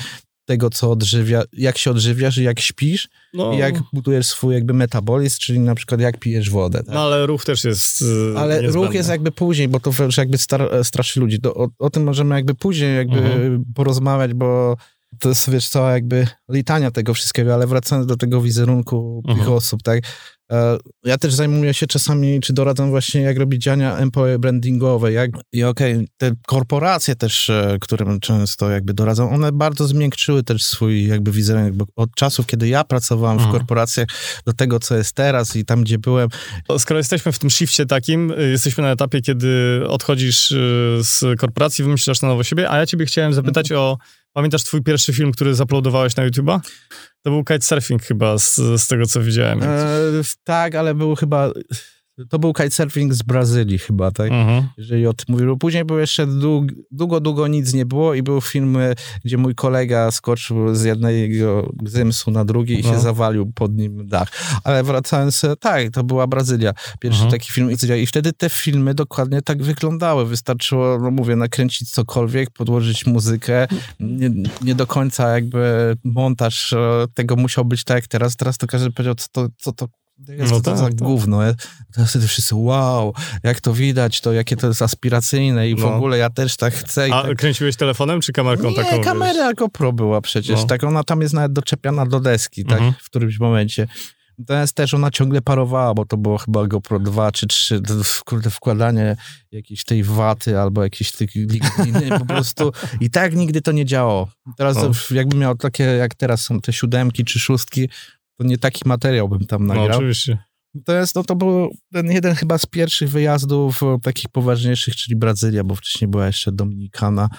tego, 0.50 0.70
co 0.70 0.92
odżywia, 0.92 1.44
jak 1.54 1.78
się 1.78 1.92
odżywiasz 1.92 2.38
i 2.38 2.44
jak 2.44 2.60
śpisz 2.60 3.10
no. 3.34 3.54
i 3.54 3.58
jak 3.58 3.76
budujesz 3.94 4.28
swój 4.28 4.54
jakby 4.54 4.74
metabolizm, 4.74 5.38
czyli 5.40 5.60
na 5.60 5.76
przykład 5.76 6.02
jak 6.02 6.20
pijesz 6.20 6.50
wodę. 6.50 6.84
Tak? 6.84 6.96
No 6.96 7.02
ale 7.02 7.26
ruch 7.26 7.46
też 7.46 7.64
jest 7.64 8.02
yy, 8.02 8.34
Ale 8.38 8.56
niezbędny. 8.56 8.86
ruch 8.86 8.94
jest 8.94 9.10
jakby 9.10 9.32
później, 9.32 9.68
bo 9.68 9.80
to 9.80 9.92
jakby 10.18 10.38
star, 10.38 10.70
straszy 10.84 11.20
ludzi. 11.20 11.38
o, 11.44 11.70
o, 11.80 11.90
tym 11.90 12.04
możemy 12.04 12.36
jakby 12.36 12.56
później 12.56 12.96
jakby 12.96 13.18
mhm. 13.18 13.64
porozmawiać, 13.76 14.34
bo 14.34 14.78
to 15.20 15.30
jest, 15.30 15.50
wiesz 15.50 15.70
co, 15.70 15.90
jakby 15.90 16.28
litania 16.50 16.92
tego 16.92 17.14
wszystkiego, 17.14 17.54
ale 17.54 17.68
wracając 17.68 18.08
do 18.08 18.18
tego 18.18 18.42
wizerunku 18.42 19.22
mhm. 19.28 19.40
tych 19.40 19.50
osób, 19.50 19.84
tak, 19.84 20.00
E, 20.00 20.39
ja 21.04 21.18
też 21.18 21.34
zajmuję 21.34 21.74
się 21.74 21.88
czasami, 21.88 22.40
czy 22.40 22.54
doradzam 22.54 22.90
właśnie, 22.90 23.22
jak 23.22 23.38
robić 23.38 23.64
działania 23.64 23.98
employer 23.98 24.40
brandingowe. 24.40 25.12
Jak, 25.12 25.32
I 25.54 25.64
okej, 25.64 25.94
okay, 25.94 26.08
te 26.18 26.32
korporacje 26.48 27.16
też, 27.16 27.50
e, 27.50 27.78
którym 27.82 28.20
często 28.20 28.70
jakby 28.70 28.94
doradzam, 28.94 29.34
one 29.34 29.52
bardzo 29.52 29.88
zmiękczyły 29.88 30.44
też 30.44 30.64
swój 30.64 31.08
jakby 31.08 31.32
wizerunek, 31.32 31.74
bo 31.74 31.86
od 31.96 32.16
czasów, 32.16 32.46
kiedy 32.46 32.68
ja 32.68 32.84
pracowałem 32.84 33.38
w 33.38 33.42
mhm. 33.42 33.58
korporacjach 33.58 34.08
do 34.46 34.54
tego, 34.54 34.80
co 34.80 34.98
jest 34.98 35.16
teraz 35.16 35.56
i 35.56 35.66
tam, 35.66 35.84
gdzie 35.84 35.98
byłem. 35.98 36.30
Skoro 36.78 36.98
jesteśmy 36.98 37.32
w 37.32 37.40
tym 37.40 37.50
shifcie 37.50 37.86
takim, 37.86 38.32
y, 38.32 38.50
jesteśmy 38.50 38.84
na 38.84 38.92
etapie, 38.92 39.22
kiedy 39.22 39.82
odchodzisz 39.88 40.52
y, 40.52 41.00
z 41.02 41.40
korporacji, 41.40 41.84
wymyślasz 41.84 42.22
na 42.22 42.28
nowo 42.28 42.44
siebie, 42.44 42.72
a 42.72 42.78
ja 42.78 42.86
ciebie 42.86 43.06
chciałem 43.06 43.34
zapytać 43.34 43.72
mhm. 43.72 43.82
o 43.82 43.98
Pamiętasz 44.34 44.64
twój 44.64 44.84
pierwszy 44.84 45.14
film, 45.14 45.32
który 45.32 45.56
zaplodowałeś 45.56 46.16
na 46.16 46.30
YouTube'a? 46.30 46.60
To 47.22 47.30
był 47.32 47.44
kitesurfing 47.44 48.04
chyba, 48.04 48.38
z, 48.38 48.56
z 48.56 48.88
tego 48.88 49.06
co 49.06 49.22
widziałem. 49.22 49.64
E, 49.64 49.68
tak, 50.44 50.76
ale 50.76 50.96
był 50.96 51.16
chyba 51.16 51.52
to 52.30 52.40
był 52.40 52.54
kitesurfing 52.54 53.14
z 53.14 53.24
Brazylii 53.24 53.78
chyba, 53.78 54.12
tak? 54.12 54.32
Mhm. 54.32 54.68
Jeżeli 54.78 55.08
o 55.08 55.14
tym 55.14 55.26
mówił. 55.30 55.58
Później 55.58 55.86
był 55.86 56.00
jeszcze 56.00 56.28
dług, 56.28 56.66
długo, 56.92 57.20
długo 57.20 57.48
nic 57.48 57.74
nie 57.74 57.86
było 57.86 58.14
i 58.14 58.24
był 58.24 58.42
film, 58.42 58.78
e, 58.78 58.94
gdzie 59.26 59.38
mój 59.38 59.56
kolega 59.56 60.12
skoczył 60.12 60.76
z 60.76 60.84
jednego 60.84 61.70
gzymsu 61.74 62.32
na 62.32 62.46
drugi 62.46 62.74
i 62.74 62.84
się 62.84 62.88
mhm. 62.88 63.04
zawalił 63.04 63.52
pod 63.52 63.76
nim 63.76 64.08
dach. 64.08 64.32
Ale 64.64 64.84
wracając, 64.84 65.44
e, 65.44 65.56
tak, 65.56 65.92
to 65.92 66.04
była 66.04 66.28
Brazylia. 66.28 66.74
Pierwszy 67.00 67.24
mhm. 67.24 67.32
taki 67.32 67.52
film. 67.52 67.70
I 67.98 68.06
wtedy 68.06 68.34
te 68.34 68.50
filmy 68.50 68.94
dokładnie 68.94 69.42
tak 69.42 69.64
wyglądały. 69.64 70.26
Wystarczyło, 70.26 71.00
no 71.00 71.12
mówię, 71.12 71.36
nakręcić 71.36 71.92
cokolwiek, 71.92 72.50
podłożyć 72.50 73.06
muzykę. 73.06 73.68
Nie, 74.00 74.30
nie 74.62 74.76
do 74.76 74.88
końca 74.88 75.30
jakby 75.30 75.96
montaż 76.04 76.74
e, 76.74 77.06
tego 77.14 77.36
musiał 77.36 77.66
być 77.66 77.84
tak 77.84 77.98
jak 77.98 78.08
teraz. 78.08 78.36
Teraz 78.36 78.58
to 78.58 78.68
każdy 78.68 78.92
powiedział, 78.92 79.16
co 79.16 79.28
to, 79.32 79.48
co 79.58 79.72
to 79.72 79.88
jest 80.28 80.52
no 80.52 80.62
to, 80.62 80.72
tak, 80.72 80.78
za 80.78 80.84
tak. 80.84 80.96
gówno. 80.96 81.40
Teraz 81.94 82.10
wtedy 82.10 82.28
wszyscy, 82.28 82.56
wow, 82.56 83.14
jak 83.44 83.62
to 83.62 83.74
widać, 83.74 84.22
to 84.22 84.34
jakie 84.34 84.56
to 84.56 84.68
jest 84.68 84.82
aspiracyjne 84.82 85.70
i 85.70 85.76
no. 85.76 85.82
w 85.82 85.86
ogóle 85.86 86.18
ja 86.18 86.30
też 86.30 86.58
tak 86.58 86.74
chcę. 86.74 87.08
A 87.14 87.24
tak... 87.24 87.38
kręciłeś 87.38 87.76
telefonem 87.76 88.22
czy 88.22 88.34
kamerką 88.34 88.70
Nie, 88.70 88.76
taką? 88.76 88.98
Nie, 88.98 89.04
kamera 89.04 89.54
GoPro 89.54 89.94
była 89.94 90.22
przecież. 90.22 90.60
No. 90.60 90.66
Tak, 90.66 90.84
ona 90.84 91.04
tam 91.04 91.22
jest 91.22 91.34
nawet 91.34 91.54
doczepiana 91.54 92.06
do 92.06 92.20
deski, 92.20 92.66
tak, 92.66 92.78
mhm. 92.78 92.94
w 93.02 93.06
którymś 93.06 93.40
momencie. 93.40 93.88
Natomiast 94.40 94.74
też 94.74 94.94
ona 94.94 95.12
ciągle 95.12 95.42
parowała, 95.42 95.94
bo 95.94 96.06
to 96.06 96.18
było 96.18 96.38
chyba 96.38 96.68
GoPro 96.68 97.00
2 97.00 97.32
czy 97.32 97.48
3, 97.48 97.82
kurde, 98.26 98.50
wkładanie 98.50 99.16
jakiejś 99.52 99.84
tej 99.84 100.04
waty 100.04 100.60
albo 100.60 100.84
jakiejś 100.84 101.12
tych 101.12 101.36
ligniny 101.36 102.20
po 102.20 102.26
prostu. 102.26 102.72
I 103.00 103.10
tak 103.10 103.36
nigdy 103.36 103.62
to 103.62 103.72
nie 103.72 103.86
działało. 103.86 104.30
Teraz 104.58 104.76
no. 104.76 104.92
jakbym 105.12 105.40
miał 105.40 105.56
takie, 105.56 105.84
jak 105.84 106.16
teraz 106.16 106.42
są 106.42 106.62
te 106.62 106.74
siódemki 106.74 107.26
czy 107.26 107.40
szóstki, 107.40 107.90
to 108.40 108.44
nie 108.48 108.58
taki 108.58 108.82
materiał 108.86 109.30
bym 109.30 109.46
tam 109.46 109.62
no, 109.62 109.68
nagrał. 109.68 109.90
No 109.90 109.96
oczywiście. 109.96 110.38
To 110.86 110.94
jest, 110.94 111.16
no 111.16 111.24
to 111.24 111.36
był 111.36 111.70
ten 111.94 112.12
jeden 112.12 112.36
chyba 112.36 112.58
z 112.58 112.66
pierwszych 112.66 113.10
wyjazdów 113.10 113.82
takich 114.02 114.30
poważniejszych, 114.30 114.96
czyli 114.96 115.16
Brazylia, 115.16 115.64
bo 115.64 115.76
wcześniej 115.76 116.08
była 116.08 116.28
jeszcze 116.28 116.52
Dominikana. 116.52 117.30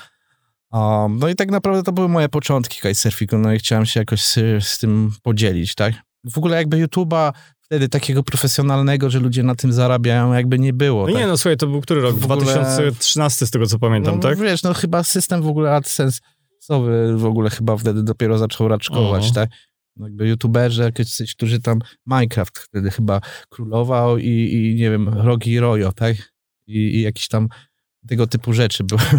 Um, 0.72 1.18
no 1.18 1.28
i 1.28 1.34
tak 1.34 1.50
naprawdę 1.50 1.82
to 1.82 1.92
były 1.92 2.08
moje 2.08 2.28
początki 2.28 2.76
kitesurfingu, 2.76 3.38
no 3.38 3.52
i 3.52 3.58
chciałem 3.58 3.86
się 3.86 4.00
jakoś 4.00 4.22
z, 4.24 4.64
z 4.64 4.78
tym 4.78 5.12
podzielić, 5.22 5.74
tak? 5.74 5.94
W 6.24 6.38
ogóle 6.38 6.56
jakby 6.56 6.86
YouTube'a 6.86 7.32
wtedy 7.60 7.88
takiego 7.88 8.22
profesjonalnego, 8.22 9.10
że 9.10 9.20
ludzie 9.20 9.42
na 9.42 9.54
tym 9.54 9.72
zarabiają, 9.72 10.32
jakby 10.32 10.58
nie 10.58 10.72
było. 10.72 11.06
No 11.06 11.12
tak? 11.12 11.22
nie, 11.22 11.26
no 11.26 11.36
słuchaj, 11.36 11.56
to 11.56 11.66
był 11.66 11.80
który 11.80 12.00
rok? 12.00 12.16
W 12.16 12.20
2013 12.20 13.46
z 13.46 13.50
tego 13.50 13.66
co 13.66 13.78
pamiętam, 13.78 14.14
no, 14.14 14.20
tak? 14.20 14.38
Wiesz, 14.38 14.62
no 14.62 14.74
chyba 14.74 15.04
system 15.04 15.42
w 15.42 15.46
ogóle 15.46 15.74
AdSense 15.74 16.20
w 17.14 17.24
ogóle 17.24 17.50
chyba 17.50 17.76
wtedy 17.76 18.02
dopiero 18.02 18.38
zaczął 18.38 18.68
raczkować, 18.68 19.32
tak? 19.32 19.50
No 20.00 20.06
jakby 20.06 20.28
youtuberzy, 20.28 20.82
jakieś, 20.82 21.34
którzy 21.34 21.60
tam 21.60 21.78
Minecraft 22.06 22.58
wtedy 22.58 22.90
chyba 22.90 23.20
królował 23.48 24.18
i, 24.18 24.28
i 24.28 24.74
nie 24.74 24.90
wiem, 24.90 25.08
Rogi 25.08 25.60
Royo, 25.60 25.92
tak? 25.92 26.16
I, 26.66 26.76
I 26.76 27.00
jakiś 27.00 27.28
tam 27.28 27.48
tego 28.08 28.26
typu 28.26 28.52
rzeczy 28.52 28.84
były. 28.84 29.00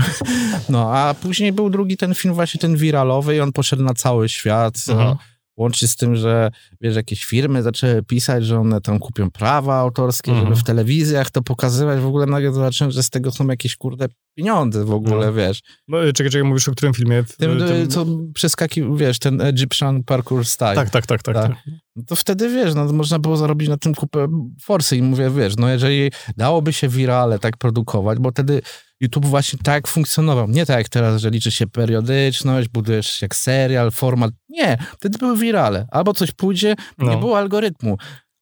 No, 0.69 0.93
a 0.93 1.13
później 1.13 1.51
był 1.51 1.69
drugi 1.69 1.97
ten 1.97 2.15
film 2.15 2.33
właśnie 2.33 2.59
ten 2.59 2.75
wiralowy 2.75 3.35
i 3.35 3.39
on 3.39 3.51
poszedł 3.51 3.83
na 3.83 3.93
cały 3.93 4.29
świat. 4.29 4.75
Mhm. 4.89 5.17
Łącznie 5.57 5.87
z 5.87 5.95
tym, 5.95 6.15
że 6.15 6.51
wiesz, 6.81 6.95
jakieś 6.95 7.25
firmy 7.25 7.63
zaczęły 7.63 8.03
pisać, 8.03 8.45
że 8.45 8.59
one 8.59 8.81
tam 8.81 8.99
kupią 8.99 9.31
prawa 9.31 9.75
autorskie, 9.75 10.31
mhm. 10.31 10.47
żeby 10.47 10.61
w 10.61 10.63
telewizjach 10.63 11.29
to 11.31 11.41
pokazywać. 11.41 11.99
W 11.99 12.05
ogóle 12.05 12.25
nagle 12.25 12.53
zobaczyłem, 12.53 12.91
że 12.91 13.03
z 13.03 13.09
tego 13.09 13.31
są 13.31 13.47
jakieś 13.47 13.75
kurde 13.75 14.07
pieniądze 14.37 14.85
w 14.85 14.91
ogóle, 14.91 15.25
no. 15.25 15.33
wiesz. 15.33 15.61
No, 15.87 15.97
czekaj, 16.13 16.31
czekaj, 16.31 16.43
mówisz 16.43 16.69
o 16.69 16.71
którym 16.71 16.93
filmie? 16.93 17.23
Tym, 17.37 17.59
tym... 17.59 17.87
co 17.87 18.05
przeskaki, 18.33 18.83
wiesz, 18.95 19.19
ten 19.19 19.41
Egyptian 19.41 20.03
Parkour 20.03 20.45
Style. 20.45 20.75
Tak, 20.75 20.89
tak, 20.89 21.05
tak, 21.05 21.23
tak. 21.23 21.35
tak. 21.35 21.47
tak. 21.47 21.57
No 21.95 22.03
to 22.07 22.15
wtedy, 22.15 22.49
wiesz, 22.49 22.75
no, 22.75 22.93
można 22.93 23.19
było 23.19 23.37
zarobić 23.37 23.69
na 23.69 23.77
tym 23.77 23.95
kupę 23.95 24.27
forsy 24.61 24.97
i 24.97 25.01
mówię, 25.01 25.29
wiesz, 25.29 25.57
no 25.57 25.69
jeżeli 25.69 26.11
dałoby 26.37 26.73
się 26.73 26.87
wirale 26.87 27.39
tak 27.39 27.57
produkować, 27.57 28.19
bo 28.19 28.31
wtedy 28.31 28.61
YouTube 29.01 29.25
właśnie 29.25 29.59
tak 29.63 29.87
funkcjonował. 29.87 30.47
Nie 30.47 30.65
tak 30.65 30.77
jak 30.77 30.89
teraz, 30.89 31.21
że 31.21 31.29
liczy 31.29 31.51
się 31.51 31.67
periodyczność, 31.67 32.69
budujesz 32.69 33.21
jak 33.21 33.35
serial, 33.35 33.91
format. 33.91 34.31
Nie, 34.49 34.77
wtedy 34.99 35.17
były 35.17 35.37
wirale. 35.37 35.87
Albo 35.91 36.13
coś 36.13 36.31
pójdzie, 36.31 36.75
no. 36.97 37.11
nie 37.11 37.17
było 37.17 37.37
algorytmu. 37.37 37.97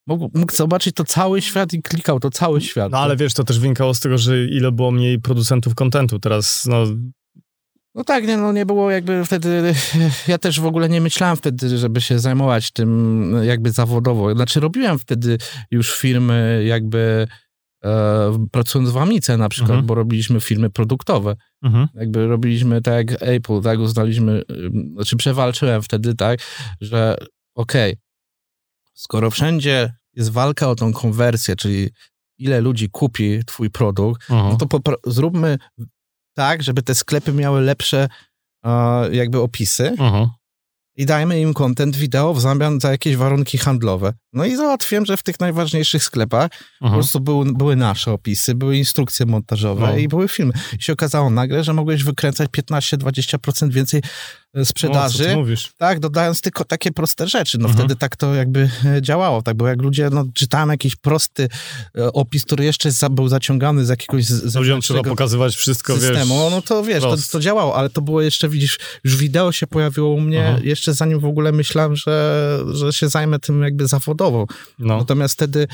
Mógł, 0.08 0.30
mógł 0.34 0.56
zobaczyć 0.56 0.96
to 0.96 1.04
cały 1.04 1.42
świat 1.42 1.74
i 1.74 1.82
klikał 1.82 2.20
to 2.20 2.30
cały 2.30 2.62
świat. 2.62 2.92
No 2.92 2.98
ale 2.98 3.18
wiesz, 3.18 3.34
to 3.34 3.44
też 3.44 3.60
wynikało 3.60 3.94
z 3.94 4.00
tego, 4.00 4.18
że 4.18 4.46
ile 4.46 4.72
było 4.72 4.92
mniej 4.92 5.20
producentów 5.20 5.76
kontentu. 5.76 6.20
Teraz, 6.20 6.66
no... 6.66 6.86
No 7.96 8.04
tak, 8.04 8.28
nie, 8.28 8.38
no 8.38 8.52
nie 8.52 8.66
było 8.66 8.92
jakby 8.92 9.26
wtedy, 9.26 9.76
ja 10.28 10.38
też 10.38 10.60
w 10.60 10.66
ogóle 10.66 10.90
nie 10.90 11.02
myślałem 11.02 11.38
wtedy, 11.38 11.78
żeby 11.78 12.02
się 12.02 12.20
zajmować 12.20 12.72
tym 12.72 13.34
jakby 13.44 13.72
zawodowo. 13.72 14.36
Znaczy 14.36 14.60
robiłem 14.60 15.00
wtedy 15.00 15.38
już 15.72 16.00
firmy 16.00 16.64
jakby 16.68 17.28
e, 17.84 18.48
pracując 18.52 18.90
w 18.90 18.98
Amice 18.98 19.38
na 19.38 19.50
przykład, 19.50 19.72
mhm. 19.72 19.86
bo 19.86 19.96
robiliśmy 19.96 20.40
filmy 20.40 20.70
produktowe. 20.70 21.36
Mhm. 21.64 21.88
Jakby 21.94 22.28
robiliśmy 22.28 22.82
tak 22.82 23.12
jak 23.12 23.24
Apple, 23.24 23.62
tak, 23.62 23.80
uznaliśmy, 23.80 24.42
znaczy 24.94 25.18
przewalczyłem 25.18 25.82
wtedy, 25.82 26.16
tak, 26.16 26.40
że 26.82 27.16
okej, 27.56 27.92
okay, 27.92 28.02
skoro 28.94 29.32
wszędzie 29.32 29.94
jest 30.14 30.32
walka 30.32 30.70
o 30.70 30.76
tą 30.76 30.94
konwersję, 30.94 31.56
czyli 31.56 31.90
ile 32.38 32.62
ludzi 32.62 32.90
kupi 32.90 33.46
twój 33.46 33.70
produkt, 33.70 34.32
mhm. 34.32 34.50
no 34.50 34.68
to 34.68 34.94
zróbmy 35.06 35.58
tak, 36.34 36.64
żeby 36.64 36.82
te 36.82 36.96
sklepy 36.96 37.34
miały 37.34 37.62
lepsze 37.62 38.08
e, 38.66 38.70
jakby 39.16 39.40
opisy, 39.40 39.88
mhm 39.88 40.30
i 41.00 41.06
dajmy 41.06 41.42
im 41.42 41.54
content 41.54 41.96
wideo 41.96 42.34
w 42.34 42.42
zamian 42.42 42.80
za 42.80 42.92
jakieś 42.92 43.16
warunki 43.16 43.58
handlowe. 43.58 44.14
No 44.34 44.46
i 44.46 44.56
załatwiłem, 44.56 45.06
że 45.06 45.18
w 45.18 45.24
tych 45.24 45.40
najważniejszych 45.40 46.04
sklepach 46.04 46.52
po 46.80 46.86
mhm. 46.86 47.02
prostu 47.02 47.20
były, 47.20 47.54
były 47.54 47.76
nasze 47.76 48.12
opisy, 48.12 48.56
były 48.56 48.78
instrukcje 48.78 49.26
montażowe 49.26 49.88
no. 49.88 49.98
i 49.98 50.08
były 50.08 50.28
filmy. 50.28 50.54
I 50.80 50.84
się 50.84 50.94
okazało 50.94 51.30
nagle, 51.30 51.64
że 51.64 51.74
mogłeś 51.74 52.04
wykręcać 52.04 52.50
15-20% 52.50 53.72
więcej 53.72 54.02
sprzedaży. 54.64 55.36
No, 55.36 55.44
tak, 55.78 56.00
dodając 56.00 56.42
tylko 56.42 56.66
takie 56.66 56.92
proste 56.92 57.28
rzeczy. 57.28 57.58
No 57.58 57.66
mhm. 57.66 57.80
wtedy 57.80 58.00
tak 58.00 58.16
to 58.16 58.36
jakby 58.36 58.70
e, 58.86 59.02
działało, 59.02 59.42
tak, 59.42 59.58
bo 59.58 59.68
jak 59.68 59.82
ludzie, 59.82 60.10
no 60.12 60.26
czytałem 60.34 60.70
jakiś 60.70 60.96
prosty 60.96 61.50
e, 61.98 62.14
opis, 62.14 62.46
który 62.46 62.66
jeszcze 62.66 62.90
był 63.12 63.28
zaciągany 63.28 63.86
z 63.86 63.90
jakiegoś 63.90 64.26
Ludziom 64.56 64.82
trzeba 64.82 65.04
pokazywać 65.04 65.56
wszystko, 65.56 65.94
systemu, 65.98 66.40
wiesz, 66.44 66.52
no 66.52 66.62
to 66.62 66.84
wiesz, 66.84 67.04
to, 67.04 67.16
to, 67.32 67.40
działało, 67.40 67.76
ale 67.76 67.90
to 67.90 68.02
było 68.02 68.22
jeszcze, 68.22 68.50
widzisz, 68.50 68.80
już 69.04 69.18
wideo 69.18 69.52
się 69.52 69.68
pojawiło 69.68 70.10
u 70.10 70.22
mnie 70.22 70.46
mhm. 70.46 70.66
jeszcze 70.66 70.94
zanim 70.94 71.20
w 71.20 71.26
ogóle 71.26 71.52
myślałem, 71.52 71.96
że, 71.96 72.60
że 72.72 72.94
się 72.94 73.10
zajmę 73.10 73.40
tym 73.40 73.64
jakby 73.64 73.88
zawodowo. 73.88 74.46
No. 74.80 74.98
Natomiast 74.98 75.34
wtedy 75.34 75.68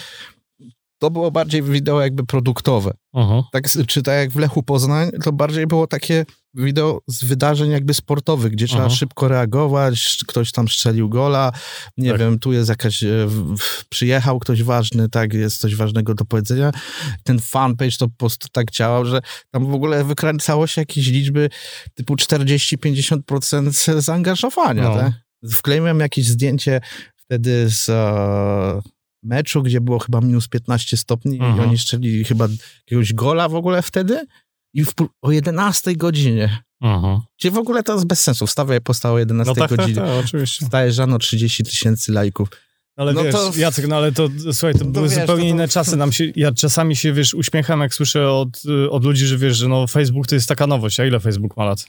to 1.00 1.12
było 1.12 1.32
bardziej 1.32 1.64
wideo 1.64 2.02
jakby 2.02 2.26
produktowe. 2.26 2.94
Uh 3.14 3.22
-huh. 3.22 3.44
Tak, 3.52 3.64
czy 3.88 4.04
tak 4.04 4.16
jak 4.16 4.32
w 4.32 4.36
Lechu 4.36 4.64
Poznań, 4.64 5.12
to 5.24 5.32
bardziej 5.32 5.68
było 5.68 5.88
takie 5.88 6.26
wideo 6.54 7.02
z 7.08 7.24
wydarzeń 7.24 7.72
jakby 7.72 7.94
sportowych, 7.94 8.52
gdzie 8.52 8.68
trzeba 8.68 8.86
Aha. 8.86 8.96
szybko 8.96 9.28
reagować, 9.28 10.24
ktoś 10.28 10.52
tam 10.52 10.68
strzelił 10.68 11.10
gola, 11.10 11.52
nie 11.98 12.10
tak. 12.10 12.20
wiem, 12.20 12.40
tu 12.40 12.54
jest 12.54 12.70
jakaś, 12.70 13.04
e, 13.04 13.28
przyjechał 13.90 14.40
ktoś 14.40 14.64
ważny, 14.64 15.10
tak, 15.10 15.34
jest 15.34 15.62
coś 15.62 15.76
ważnego 15.76 16.14
do 16.14 16.26
powiedzenia. 16.26 16.72
Ten 17.24 17.40
fanpage 17.40 17.98
to 18.00 18.08
po 18.08 18.16
prostu 18.18 18.48
tak 18.52 18.72
działał, 18.72 19.06
że 19.06 19.22
tam 19.52 19.66
w 19.66 19.74
ogóle 19.74 20.04
wykręcało 20.04 20.68
się 20.68 20.82
jakieś 20.82 21.08
liczby 21.08 21.50
typu 21.94 22.16
40-50% 22.16 24.00
zaangażowania, 24.02 24.84
no. 24.84 24.96
tak? 24.96 25.14
Wkleiłem 25.52 26.00
jakieś 26.00 26.28
zdjęcie 26.28 26.82
wtedy 27.16 27.70
z 27.70 27.90
e, 27.90 28.95
meczu, 29.26 29.64
gdzie 29.64 29.82
było 29.82 30.00
chyba 30.00 30.22
minus 30.22 30.48
15 30.48 30.98
stopni 30.98 31.38
i 31.38 31.42
oni 31.42 31.78
strzelili 31.78 32.24
chyba 32.24 32.48
jakiegoś 32.78 33.14
gola 33.14 33.50
w 33.50 33.56
ogóle 33.56 33.82
wtedy 33.82 34.26
i 34.74 34.86
w, 34.86 34.94
o 35.22 35.32
11 35.32 35.96
godzinie. 35.96 36.64
Aha. 36.82 37.22
Gdzie 37.40 37.52
w 37.52 37.58
ogóle 37.58 37.84
to 37.84 37.94
jest 37.94 38.06
bez 38.06 38.22
sensu. 38.22 38.48
Wstawaj 38.48 38.82
postał 38.82 39.14
o 39.14 39.20
11 39.20 39.50
no 39.50 39.56
tak, 39.56 39.70
tak 39.70 39.80
godzinie. 39.80 39.96
Tak, 39.96 40.06
tak, 40.10 40.26
oczywiście. 40.26 40.66
Wstajesz 40.66 40.98
rano 40.98 41.20
30 41.20 41.64
tysięcy 41.64 42.12
lajków. 42.12 42.50
Ale 42.96 43.14
no 43.14 43.24
wiesz, 43.24 43.36
to... 43.36 43.52
Jacek, 43.58 43.88
no 43.88 43.96
ale 43.96 44.12
to, 44.12 44.30
słuchaj, 44.52 44.74
to 44.74 44.86
no 44.86 44.92
były 44.92 45.10
wiesz, 45.10 45.20
zupełnie 45.20 45.44
to, 45.44 45.50
to... 45.50 45.56
inne 45.56 45.68
czasy. 45.68 45.98
Nam 45.98 46.12
się, 46.12 46.32
ja 46.36 46.52
czasami 46.52 46.96
się, 46.96 47.14
wiesz, 47.14 47.34
uśmiecham, 47.34 47.82
jak 47.82 47.94
słyszę 47.94 48.32
od, 48.32 48.62
od 48.90 49.04
ludzi, 49.04 49.26
że 49.26 49.38
wiesz, 49.38 49.58
że 49.58 49.68
no 49.68 49.88
Facebook 49.88 50.28
to 50.28 50.36
jest 50.36 50.48
taka 50.48 50.68
nowość. 50.68 51.00
A 51.00 51.06
ile 51.06 51.20
Facebook 51.20 51.58
ma 51.58 51.66
lat? 51.66 51.86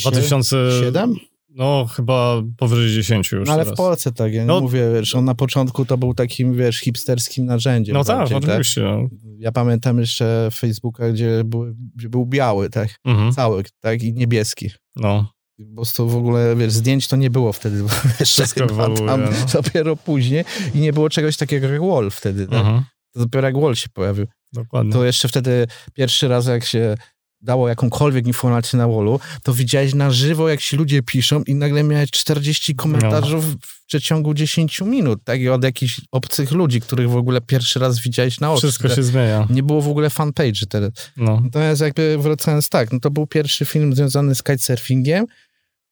2007? 0.00 1.16
No, 1.54 1.86
chyba 1.86 2.42
powyżej 2.56 2.94
10 2.94 3.32
już. 3.32 3.46
No, 3.46 3.52
ale 3.52 3.64
teraz. 3.64 3.76
w 3.76 3.82
Polsce 3.82 4.12
tak, 4.12 4.32
ja 4.32 4.44
no, 4.44 4.60
mówię, 4.60 4.90
wiesz, 4.94 5.14
on 5.14 5.24
na 5.24 5.34
początku 5.34 5.84
to 5.84 5.98
był 5.98 6.14
takim, 6.14 6.54
wiesz, 6.54 6.78
hipsterskim 6.78 7.46
narzędziem. 7.46 7.94
No 7.94 8.04
tak, 8.04 8.18
bardziej, 8.18 8.40
tak, 8.40 8.50
oczywiście. 8.50 8.82
Tak? 8.82 9.18
Ja 9.38 9.52
pamiętam 9.52 9.98
jeszcze 9.98 10.48
Facebooka, 10.52 11.10
gdzie 11.10 11.44
był, 11.44 11.74
gdzie 11.96 12.08
był 12.08 12.26
biały, 12.26 12.70
tak, 12.70 12.88
mhm. 13.04 13.32
cały, 13.32 13.62
tak, 13.80 14.02
i 14.02 14.12
niebieski. 14.12 14.70
No. 14.96 15.32
Bo 15.58 15.82
to 15.96 16.06
w 16.06 16.16
ogóle, 16.16 16.56
wiesz, 16.56 16.72
zdjęć 16.72 17.08
to 17.08 17.16
nie 17.16 17.30
było 17.30 17.52
wtedy, 17.52 17.84
jeszcze 18.20 18.46
chyba 18.54 18.88
tam 18.94 19.24
no. 19.24 19.30
dopiero 19.52 19.96
później 19.96 20.44
i 20.74 20.78
nie 20.78 20.92
było 20.92 21.10
czegoś 21.10 21.36
takiego 21.36 21.68
jak 21.68 21.82
Wall 21.82 22.10
wtedy, 22.10 22.46
tak? 22.46 22.58
Mhm. 22.58 22.82
To 23.14 23.20
dopiero 23.20 23.46
jak 23.46 23.60
Wall 23.60 23.74
się 23.74 23.88
pojawił. 23.88 24.26
Dokładnie. 24.52 24.92
To 24.92 25.04
jeszcze 25.04 25.28
wtedy 25.28 25.66
pierwszy 25.94 26.28
raz, 26.28 26.46
jak 26.46 26.64
się 26.64 26.94
dało 27.42 27.68
jakąkolwiek 27.68 28.26
informację 28.26 28.78
na 28.78 28.88
wallu, 28.88 29.20
to 29.42 29.54
widziałeś 29.54 29.94
na 29.94 30.10
żywo, 30.10 30.48
jak 30.48 30.60
ci 30.60 30.76
ludzie 30.76 31.02
piszą 31.02 31.42
i 31.42 31.54
nagle 31.54 31.82
miałeś 31.82 32.10
40 32.10 32.74
komentarzy 32.74 33.36
no. 33.36 33.42
w 33.42 33.56
przeciągu 33.86 34.34
10 34.34 34.80
minut, 34.80 35.20
tak? 35.24 35.40
I 35.40 35.48
od 35.48 35.64
jakichś 35.64 36.00
obcych 36.12 36.52
ludzi, 36.52 36.80
których 36.80 37.10
w 37.10 37.16
ogóle 37.16 37.40
pierwszy 37.40 37.78
raz 37.78 38.00
widziałeś 38.00 38.40
na 38.40 38.52
oczy. 38.52 38.60
Wszystko 38.60 38.88
się 38.88 39.02
zmienia. 39.02 39.46
Nie 39.50 39.62
było 39.62 39.82
w 39.82 39.88
ogóle 39.88 40.10
fanpage 40.10 40.66
teraz. 40.68 40.90
No. 41.16 41.40
Natomiast 41.44 41.80
jakby 41.80 42.18
wracając 42.18 42.68
tak, 42.68 42.92
no 42.92 43.00
to 43.00 43.10
był 43.10 43.26
pierwszy 43.26 43.64
film 43.64 43.94
związany 43.94 44.34
z 44.34 44.42
kitesurfingiem 44.42 45.26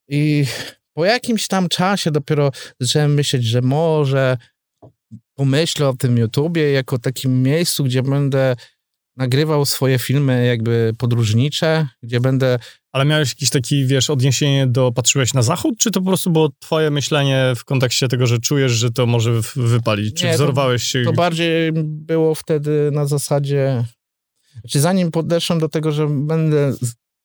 i 0.08 0.44
po 0.94 1.04
jakimś 1.04 1.46
tam 1.46 1.68
czasie 1.68 2.10
dopiero 2.10 2.50
zacząłem 2.80 3.14
myśleć, 3.14 3.44
że 3.44 3.62
może 3.62 4.36
pomyślę 5.34 5.88
o 5.88 5.94
tym 5.94 6.18
YouTubie 6.18 6.72
jako 6.72 6.98
takim 6.98 7.42
miejscu, 7.42 7.84
gdzie 7.84 8.02
będę 8.02 8.56
nagrywał 9.16 9.64
swoje 9.64 9.98
filmy 9.98 10.46
jakby 10.46 10.92
podróżnicze, 10.98 11.88
gdzie 12.02 12.20
będę... 12.20 12.58
Ale 12.92 13.04
miałeś 13.04 13.28
jakiś 13.28 13.50
taki, 13.50 13.86
wiesz, 13.86 14.10
odniesienie 14.10 14.66
do, 14.66 14.92
patrzyłeś 14.92 15.34
na 15.34 15.42
zachód, 15.42 15.78
czy 15.78 15.90
to 15.90 16.00
po 16.00 16.06
prostu 16.06 16.30
było 16.30 16.50
twoje 16.58 16.90
myślenie 16.90 17.52
w 17.56 17.64
kontekście 17.64 18.08
tego, 18.08 18.26
że 18.26 18.38
czujesz, 18.38 18.72
że 18.72 18.90
to 18.90 19.06
może 19.06 19.40
wypalić? 19.56 20.16
Czy 20.16 20.26
Nie, 20.26 20.34
wzorowałeś 20.34 20.82
się? 20.82 21.02
To 21.04 21.12
bardziej 21.12 21.72
było 21.84 22.34
wtedy 22.34 22.90
na 22.92 23.06
zasadzie... 23.06 23.84
Czy 24.70 24.80
zanim 24.80 25.10
podeszłem 25.10 25.58
do 25.58 25.68
tego, 25.68 25.92
że 25.92 26.06
będę 26.08 26.72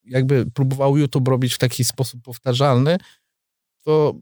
jakby 0.06 0.46
próbował 0.52 0.98
YouTube 0.98 1.28
robić 1.28 1.54
w 1.54 1.58
taki 1.58 1.84
sposób 1.84 2.22
powtarzalny, 2.24 2.98
to 3.84 4.16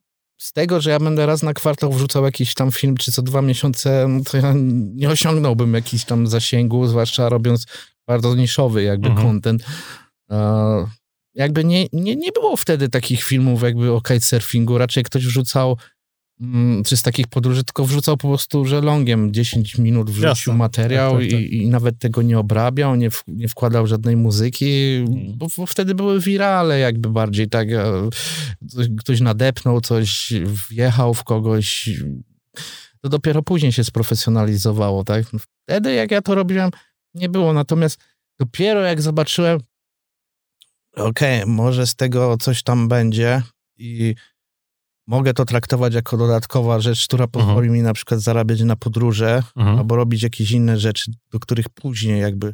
z 0.44 0.54
tego, 0.54 0.82
że 0.82 0.90
ja 0.90 1.00
będę 1.00 1.26
raz 1.26 1.44
na 1.44 1.54
kwartał 1.54 1.94
wrzucał 1.94 2.26
jakiś 2.26 2.54
tam 2.54 2.72
film, 2.72 2.98
czy 2.98 3.12
co 3.12 3.22
dwa 3.22 3.42
miesiące, 3.42 4.06
no 4.10 4.24
to 4.24 4.38
ja 4.38 4.54
nie 4.96 5.10
osiągnąłbym 5.10 5.74
jakiś 5.74 6.06
tam 6.06 6.28
zasięgu, 6.28 6.88
zwłaszcza 6.88 7.30
robiąc 7.30 7.66
bardzo 8.08 8.36
niszowy 8.36 8.84
jakby 8.84 9.08
mhm. 9.08 9.28
content. 9.28 9.66
Uh, 10.30 10.90
jakby 11.34 11.64
nie, 11.64 11.86
nie, 11.94 12.16
nie 12.16 12.32
było 12.32 12.58
wtedy 12.58 12.90
takich 12.90 13.24
filmów 13.24 13.64
jakby 13.64 13.92
o 13.92 14.02
kitesurfingu, 14.02 14.78
raczej 14.78 15.04
ktoś 15.04 15.26
wrzucał 15.26 15.78
czy 16.86 16.98
z 16.98 17.02
takich 17.02 17.28
podróży, 17.28 17.64
tylko 17.64 17.86
wrzucał 17.86 18.18
po 18.18 18.28
prostu 18.28 18.66
żelongiem 18.66 19.34
10 19.34 19.78
minut 19.78 20.10
wrzucił 20.10 20.28
Jasne. 20.28 20.54
materiał 20.54 21.12
tak, 21.12 21.22
tak, 21.22 21.32
tak. 21.32 21.40
I, 21.40 21.58
I, 21.58 21.70
nawet 21.70 22.00
tego 22.00 22.22
nie 22.22 22.40
obrabiał, 22.40 22.96
nie, 22.96 23.12
w, 23.12 23.24
nie 23.28 23.48
wkładał 23.48 23.88
żadnej 23.88 24.16
muzyki, 24.16 24.96
mm. 24.96 25.38
bo, 25.38 25.48
bo, 25.58 25.66
wtedy 25.66 25.96
były 25.96 26.20
wirale 26.20 26.80
jakby 26.80 27.10
bardziej, 27.10 27.50
tak, 27.50 27.68
e, 27.72 28.10
ktoś 28.98 29.22
nadepnął 29.22 29.82
coś, 29.82 30.34
wjechał 30.70 31.14
w 31.14 31.24
kogoś, 31.24 31.90
to 33.02 33.10
dopiero 33.10 33.44
później 33.44 33.72
się 33.72 33.84
sprofesjonalizowało, 33.84 35.04
tak. 35.04 35.26
Wtedy 35.66 35.94
jak 35.94 36.12
ja 36.12 36.22
to 36.22 36.36
robiłem, 36.36 36.70
nie 37.14 37.30
było, 37.30 37.54
natomiast 37.54 38.00
dopiero 38.40 38.82
jak 38.82 39.02
zobaczyłem, 39.02 39.60
okej, 40.96 41.42
okay, 41.42 41.54
może 41.54 41.88
z 41.88 41.96
tego 41.96 42.38
coś 42.38 42.64
tam 42.64 42.88
będzie 42.88 43.42
i 43.78 44.16
mogę 45.08 45.34
to 45.34 45.46
traktować 45.46 45.94
jako 45.94 46.18
dodatkowa 46.18 46.80
rzecz, 46.80 47.06
która 47.08 47.24
mhm. 47.26 47.46
pozwoli 47.46 47.70
mi 47.70 47.82
na 47.82 47.94
przykład 47.94 48.20
zarabiać 48.20 48.62
na 48.62 48.76
podróże 48.76 49.44
mhm. 49.56 49.78
albo 49.78 49.96
robić 49.96 50.24
jakieś 50.24 50.52
inne 50.52 50.80
rzeczy, 50.80 51.12
do 51.32 51.40
których 51.40 51.70
później 51.70 52.22
jakby 52.22 52.54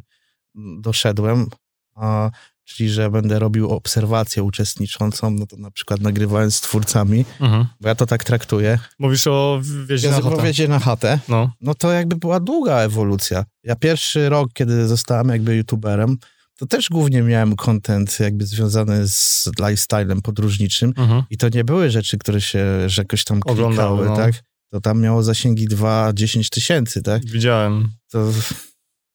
doszedłem, 0.80 1.46
a, 1.94 2.30
czyli 2.64 2.90
że 2.90 3.10
będę 3.10 3.38
robił 3.38 3.70
obserwację 3.70 4.42
uczestniczącą, 4.42 5.30
no 5.30 5.46
to 5.46 5.56
na 5.56 5.70
przykład 5.70 6.00
nagrywając 6.00 6.56
z 6.56 6.60
twórcami, 6.60 7.24
mhm. 7.40 7.66
bo 7.80 7.88
ja 7.88 7.94
to 7.94 8.06
tak 8.06 8.24
traktuję. 8.24 8.78
Mówisz 8.98 9.26
o 9.26 9.60
wiezie 9.86 10.08
ja 10.08 10.14
na 10.16 10.22
chatę. 10.22 10.42
wiezie 10.42 10.68
na 10.68 10.78
chatę. 10.78 11.18
No. 11.28 11.52
no 11.60 11.74
to 11.74 11.92
jakby 11.92 12.16
była 12.16 12.40
długa 12.40 12.76
ewolucja. 12.76 13.44
Ja 13.64 13.76
pierwszy 13.76 14.28
rok, 14.28 14.52
kiedy 14.52 14.88
zostałem 14.88 15.28
jakby 15.28 15.56
youtuberem, 15.56 16.16
to 16.60 16.66
też 16.66 16.88
głównie 16.88 17.22
miałem 17.22 17.56
content 17.56 18.20
jakby 18.20 18.46
związany 18.46 19.08
z 19.08 19.48
lifestylem 19.58 20.22
podróżniczym 20.22 20.92
mhm. 20.96 21.22
i 21.30 21.36
to 21.36 21.48
nie 21.48 21.64
były 21.64 21.90
rzeczy, 21.90 22.18
które 22.18 22.40
się 22.40 22.88
że 22.88 23.02
jakoś 23.02 23.24
tam 23.24 23.40
klikały, 23.40 24.06
no. 24.06 24.16
tak? 24.16 24.34
To 24.72 24.80
tam 24.80 25.00
miało 25.00 25.22
zasięgi 25.22 25.68
2-10 25.68 26.48
tysięcy, 26.48 27.02
tak? 27.02 27.24
Widziałem. 27.24 27.88
To... 28.10 28.32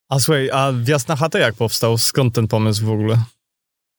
A 0.10 0.20
słuchaj, 0.20 0.50
a 0.52 0.74
wjazd 0.74 1.08
na 1.08 1.16
chatę 1.16 1.40
jak 1.40 1.56
powstał? 1.56 1.98
Skąd 1.98 2.34
ten 2.34 2.48
pomysł 2.48 2.86
w 2.86 2.90
ogóle? 2.90 3.18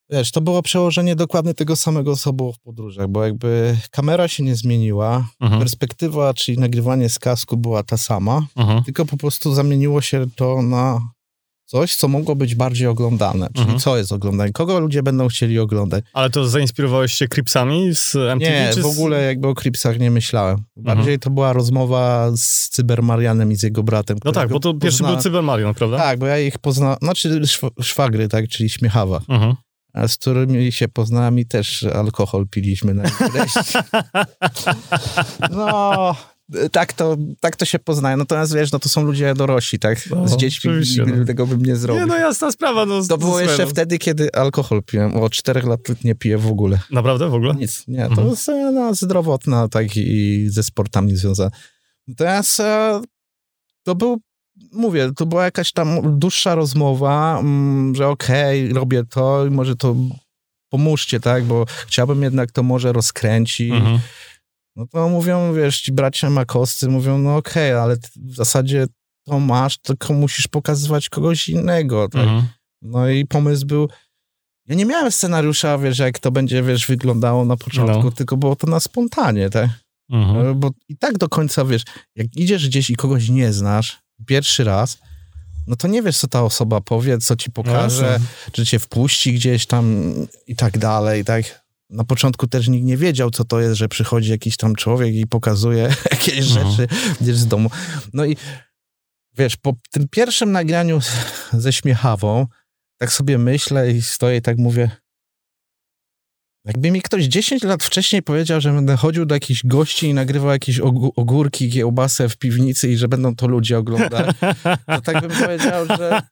Wiesz, 0.09 0.31
to 0.31 0.41
było 0.41 0.61
przełożenie 0.61 1.15
dokładnie 1.15 1.53
tego 1.53 1.75
samego, 1.75 2.15
co 2.15 2.33
było 2.33 2.53
w 2.53 2.59
podróżach, 2.59 3.07
bo 3.07 3.25
jakby 3.25 3.77
kamera 3.91 4.27
się 4.27 4.43
nie 4.43 4.55
zmieniła, 4.55 5.27
mhm. 5.41 5.61
perspektywa, 5.61 6.33
czyli 6.33 6.57
nagrywanie 6.57 7.09
z 7.09 7.19
kasku 7.19 7.57
była 7.57 7.83
ta 7.83 7.97
sama, 7.97 8.47
mhm. 8.55 8.83
tylko 8.83 9.05
po 9.05 9.17
prostu 9.17 9.53
zamieniło 9.53 10.01
się 10.01 10.25
to 10.35 10.61
na 10.61 11.01
coś, 11.67 11.95
co 11.95 12.07
mogło 12.07 12.35
być 12.35 12.55
bardziej 12.55 12.87
oglądane. 12.87 13.47
Czyli 13.47 13.61
mhm. 13.61 13.79
co 13.79 13.97
jest 13.97 14.11
oglądane? 14.11 14.51
Kogo 14.51 14.79
ludzie 14.79 15.03
będą 15.03 15.27
chcieli 15.27 15.59
oglądać? 15.59 16.05
Ale 16.13 16.29
to 16.29 16.47
zainspirowałeś 16.47 17.13
się 17.13 17.27
Cripsami 17.27 17.95
z 17.95 18.15
MTV? 18.15 18.73
Nie, 18.75 18.83
w 18.83 18.85
ogóle 18.85 19.23
jakby 19.23 19.47
o 19.47 19.55
Cripsach 19.55 19.99
nie 19.99 20.11
myślałem. 20.11 20.63
Bardziej 20.75 21.13
mhm. 21.13 21.19
to 21.19 21.29
była 21.29 21.53
rozmowa 21.53 22.31
z 22.35 22.69
Cybermarianem 22.69 23.51
i 23.51 23.55
z 23.55 23.63
jego 23.63 23.83
bratem. 23.83 24.17
No 24.25 24.31
tak, 24.31 24.49
bo 24.49 24.59
to 24.59 24.73
pierwszy 24.73 24.99
pozna... 24.99 25.13
był 25.13 25.23
Cybermarian, 25.23 25.73
prawda? 25.73 25.97
Tak, 25.97 26.19
bo 26.19 26.25
ja 26.25 26.39
ich 26.39 26.57
poznałem, 26.57 26.97
znaczy 27.01 27.41
szwagry, 27.81 28.27
tak, 28.27 28.47
czyli 28.47 28.69
śmiechawa. 28.69 29.21
Mhm. 29.29 29.55
A 29.93 30.07
z 30.07 30.17
którymi 30.17 30.71
się 30.71 30.87
poznałem 30.87 31.39
i 31.39 31.45
też 31.45 31.83
alkohol 31.83 32.47
piliśmy 32.47 32.93
na 32.93 33.03
No, 35.51 36.15
tak 36.71 36.93
to, 36.93 37.17
tak 37.39 37.55
to 37.55 37.65
się 37.65 37.79
poznaje. 37.79 38.17
Natomiast 38.17 38.55
wiesz, 38.55 38.71
no 38.71 38.79
to 38.79 38.89
są 38.89 39.03
ludzie 39.03 39.33
dorośli, 39.33 39.79
tak? 39.79 40.09
No, 40.09 40.27
Z 40.27 40.37
dziećmi 40.37 40.71
no. 40.97 41.25
tego 41.25 41.47
bym 41.47 41.65
nie 41.65 41.75
zrobił. 41.75 42.01
Nie, 42.01 42.07
no 42.07 42.17
jasna 42.17 42.51
sprawa. 42.51 42.85
No, 42.85 43.03
to 43.03 43.17
było 43.17 43.39
jeszcze 43.39 43.63
no. 43.63 43.69
wtedy, 43.69 43.97
kiedy 43.97 44.31
alkohol 44.33 44.83
piłem. 44.83 45.15
O 45.15 45.29
czterech 45.29 45.65
lat 45.65 45.79
nie 46.03 46.15
piję 46.15 46.37
w 46.37 46.47
ogóle. 46.47 46.79
Naprawdę? 46.91 47.29
W 47.29 47.33
ogóle? 47.33 47.55
Nic, 47.55 47.83
nie. 47.87 48.03
To 48.03 48.09
mhm. 48.09 48.29
jest 48.29 48.47
no, 48.73 48.93
zdrowotna, 48.93 49.67
tak, 49.67 49.97
i 49.97 50.45
ze 50.49 50.63
sportami 50.63 51.15
związana. 51.15 51.51
Natomiast 52.07 52.59
e, 52.59 53.01
to 53.83 53.95
był 53.95 54.21
mówię, 54.71 55.11
to 55.15 55.25
była 55.25 55.43
jakaś 55.43 55.71
tam 55.71 56.19
dłuższa 56.19 56.55
rozmowa, 56.55 57.39
mm, 57.39 57.95
że 57.95 58.07
okej, 58.07 58.63
okay, 58.63 58.79
robię 58.79 59.03
to 59.03 59.45
i 59.45 59.49
może 59.49 59.75
to 59.75 59.95
pomóżcie, 60.69 61.19
tak, 61.19 61.43
bo 61.43 61.65
chciałbym 61.87 62.23
jednak 62.23 62.51
to 62.51 62.63
może 62.63 62.93
rozkręcić. 62.93 63.71
Mhm. 63.71 63.99
No 64.77 64.87
to 64.87 65.09
mówią, 65.09 65.53
wiesz, 65.53 65.81
ci 65.81 65.91
bracia 65.91 66.29
makoscy 66.29 66.89
mówią, 66.89 67.17
no 67.17 67.35
okej, 67.35 67.71
okay, 67.71 67.81
ale 67.81 67.95
w 68.15 68.35
zasadzie 68.35 68.87
to 69.25 69.39
masz, 69.39 69.77
tylko 69.77 70.13
musisz 70.13 70.47
pokazywać 70.47 71.09
kogoś 71.09 71.49
innego, 71.49 72.09
tak? 72.09 72.21
Mhm. 72.21 72.47
No 72.81 73.09
i 73.09 73.25
pomysł 73.25 73.65
był, 73.65 73.89
ja 74.67 74.75
nie 74.75 74.85
miałem 74.85 75.11
scenariusza, 75.11 75.77
wiesz, 75.77 75.99
jak 75.99 76.19
to 76.19 76.31
będzie, 76.31 76.63
wiesz, 76.63 76.87
wyglądało 76.87 77.45
na 77.45 77.57
początku, 77.57 78.03
no. 78.03 78.11
tylko 78.11 78.37
było 78.37 78.55
to 78.55 78.67
na 78.67 78.79
spontanie, 78.79 79.49
tak? 79.49 79.69
Mhm. 80.09 80.47
E, 80.47 80.55
bo 80.55 80.71
i 80.89 80.97
tak 80.97 81.17
do 81.17 81.29
końca, 81.29 81.65
wiesz, 81.65 81.83
jak 82.15 82.27
idziesz 82.35 82.67
gdzieś 82.67 82.89
i 82.89 82.95
kogoś 82.95 83.29
nie 83.29 83.53
znasz, 83.53 83.99
pierwszy 84.25 84.63
raz, 84.63 84.97
no 85.67 85.75
to 85.75 85.87
nie 85.87 86.01
wiesz, 86.01 86.17
co 86.17 86.27
ta 86.27 86.43
osoba 86.43 86.81
powie, 86.81 87.17
co 87.17 87.35
ci 87.35 87.51
pokaże, 87.51 88.19
no, 88.19 88.51
czy 88.51 88.65
cię 88.65 88.79
wpuści 88.79 89.33
gdzieś 89.33 89.65
tam 89.65 90.13
i 90.47 90.55
tak 90.55 90.77
dalej, 90.77 91.25
tak? 91.25 91.66
Na 91.89 92.03
początku 92.03 92.47
też 92.47 92.67
nikt 92.67 92.85
nie 92.85 92.97
wiedział, 92.97 93.31
co 93.31 93.43
to 93.43 93.59
jest, 93.59 93.75
że 93.75 93.87
przychodzi 93.87 94.31
jakiś 94.31 94.57
tam 94.57 94.75
człowiek 94.75 95.15
i 95.15 95.27
pokazuje 95.27 95.83
jakieś 96.11 96.55
no. 96.55 96.71
rzeczy 96.71 96.87
gdzieś 97.21 97.35
z 97.35 97.47
domu. 97.47 97.69
No 98.13 98.25
i 98.25 98.37
wiesz, 99.37 99.57
po 99.57 99.73
tym 99.91 100.07
pierwszym 100.11 100.51
nagraniu 100.51 100.99
ze 101.53 101.73
śmiechawą, 101.73 102.47
tak 102.97 103.11
sobie 103.11 103.37
myślę 103.37 103.91
i 103.91 104.01
stoję 104.01 104.37
i 104.37 104.41
tak 104.41 104.57
mówię, 104.57 104.91
jakby 106.65 106.91
mi 106.91 107.01
ktoś 107.01 107.23
10 107.23 107.63
lat 107.63 107.83
wcześniej 107.83 108.23
powiedział, 108.23 108.61
że 108.61 108.73
będę 108.73 108.97
chodził 108.97 109.25
do 109.25 109.35
jakichś 109.35 109.65
gości 109.65 110.07
i 110.07 110.13
nagrywał 110.13 110.51
jakieś 110.51 110.79
ogórki, 111.15 111.71
kiełbasę 111.71 112.29
w 112.29 112.37
piwnicy 112.37 112.89
i 112.89 112.97
że 112.97 113.07
będą 113.07 113.35
to 113.35 113.47
ludzie 113.47 113.77
oglądać, 113.77 114.35
to 114.87 115.01
tak 115.01 115.21
bym 115.21 115.31
powiedział, 115.31 115.85
że... 115.97 116.21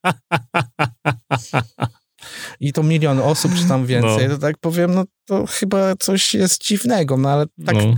I 2.59 2.73
to 2.73 2.83
milion 2.83 3.19
osób, 3.19 3.55
czy 3.55 3.67
tam 3.67 3.85
więcej, 3.85 4.27
no. 4.29 4.35
to 4.35 4.41
tak 4.41 4.57
powiem, 4.57 4.95
no 4.95 5.03
to 5.25 5.45
chyba 5.45 5.95
coś 5.95 6.33
jest 6.33 6.63
dziwnego, 6.63 7.17
no 7.17 7.29
ale 7.29 7.45
tak... 7.65 7.75
No. 7.75 7.95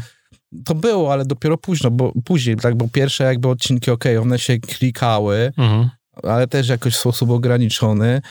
To 0.66 0.76
było, 0.76 1.14
ale 1.14 1.26
dopiero 1.26 1.58
późno, 1.58 1.92
bo 1.92 2.14
później, 2.26 2.56
tak, 2.56 2.76
bo 2.76 2.88
pierwsze 2.88 3.24
jakby 3.24 3.48
odcinki, 3.48 3.92
ok, 3.92 4.04
one 4.22 4.40
się 4.40 4.60
klikały, 4.60 5.52
mhm. 5.58 5.90
ale 6.24 6.48
też 6.48 6.68
jakoś 6.68 6.94
w 6.94 7.00
sposób 7.00 7.30
ograniczony. 7.30 8.22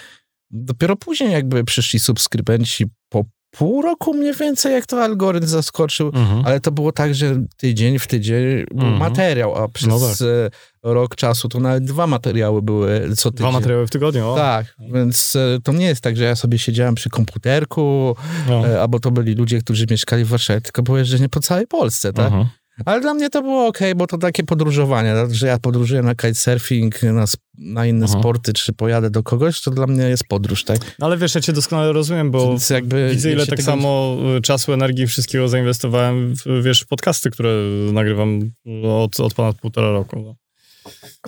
Dopiero 0.50 0.96
później 0.96 1.32
jakby 1.32 1.64
przyszli 1.64 2.00
subskrybenci 2.00 2.84
po 3.08 3.24
pół 3.58 3.82
roku 3.82 4.14
mniej 4.14 4.34
więcej, 4.34 4.72
jak 4.72 4.86
to 4.86 5.04
algorytm 5.04 5.46
zaskoczył, 5.46 6.06
mhm. 6.14 6.46
ale 6.46 6.60
to 6.60 6.72
było 6.72 6.92
tak, 6.92 7.14
że 7.14 7.42
tydzień 7.56 7.98
w 7.98 8.06
tydzień 8.06 8.64
był 8.70 8.86
mhm. 8.86 8.98
materiał, 8.98 9.64
a 9.64 9.68
przez 9.68 9.88
no 9.88 10.00
tak. 10.00 10.16
E, 10.20 10.94
rok 10.94 11.16
czasu 11.16 11.48
to 11.48 11.60
nawet 11.60 11.84
dwa 11.84 12.06
materiały 12.06 12.62
były 12.62 13.16
co 13.16 13.30
tydzień. 13.30 13.48
Dwa 13.48 13.58
materiały 13.58 13.86
w 13.86 13.90
tygodniu, 13.90 14.28
o. 14.28 14.36
Tak, 14.36 14.76
więc 14.92 15.36
e, 15.36 15.58
to 15.62 15.72
nie 15.72 15.86
jest 15.86 16.00
tak, 16.00 16.16
że 16.16 16.24
ja 16.24 16.36
sobie 16.36 16.58
siedziałem 16.58 16.94
przy 16.94 17.10
komputerku, 17.10 18.16
no. 18.48 18.68
E, 18.68 18.80
albo 18.80 19.00
to 19.00 19.10
byli 19.10 19.34
ludzie, 19.34 19.58
którzy 19.58 19.86
mieszkali 19.90 20.24
w 20.24 20.28
Warszawie, 20.28 20.60
tylko 20.60 20.82
było 20.82 20.98
jeżdżenie 20.98 21.28
po 21.28 21.40
całej 21.40 21.66
Polsce, 21.66 22.12
tak? 22.12 22.26
Mhm. 22.26 22.46
Ale 22.84 23.00
dla 23.00 23.14
mnie 23.14 23.30
to 23.30 23.42
było 23.42 23.66
ok, 23.66 23.78
bo 23.96 24.06
to 24.06 24.18
takie 24.18 24.44
podróżowanie, 24.44 25.14
tak? 25.14 25.34
że 25.34 25.46
ja 25.46 25.58
podróżuję 25.58 26.02
na 26.02 26.14
kitesurfing, 26.14 27.02
na, 27.02 27.24
na 27.58 27.86
inne 27.86 28.06
Aha. 28.08 28.18
sporty, 28.18 28.52
czy 28.52 28.72
pojadę 28.72 29.10
do 29.10 29.22
kogoś, 29.22 29.60
to 29.60 29.70
dla 29.70 29.86
mnie 29.86 30.02
jest 30.02 30.24
podróż, 30.28 30.64
tak? 30.64 30.78
No 30.98 31.06
ale 31.06 31.16
wiesz, 31.16 31.34
ja 31.34 31.40
cię 31.40 31.52
doskonale 31.52 31.92
rozumiem, 31.92 32.30
bo 32.30 32.56
jakby 32.70 33.08
widzę, 33.10 33.32
ile 33.32 33.46
tak 33.46 33.58
tego... 33.58 33.62
samo 33.70 34.16
y, 34.38 34.40
czasu, 34.40 34.72
energii, 34.72 35.06
wszystkiego 35.06 35.48
zainwestowałem 35.48 36.34
w, 36.36 36.62
wiesz, 36.62 36.84
podcasty, 36.84 37.30
które 37.30 37.50
nagrywam 37.92 38.50
od, 38.84 39.20
od 39.20 39.34
ponad 39.34 39.56
półtora 39.56 39.90
roku. 39.90 40.20
No. 40.20 40.34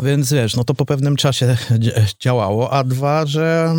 Więc 0.03 0.33
wiesz, 0.33 0.57
no 0.57 0.65
to 0.65 0.75
po 0.75 0.87
pewnym 0.87 1.17
czasie 1.17 1.57
działało, 2.25 2.73
a 2.73 2.85
dwa, 2.85 3.27
że 3.27 3.75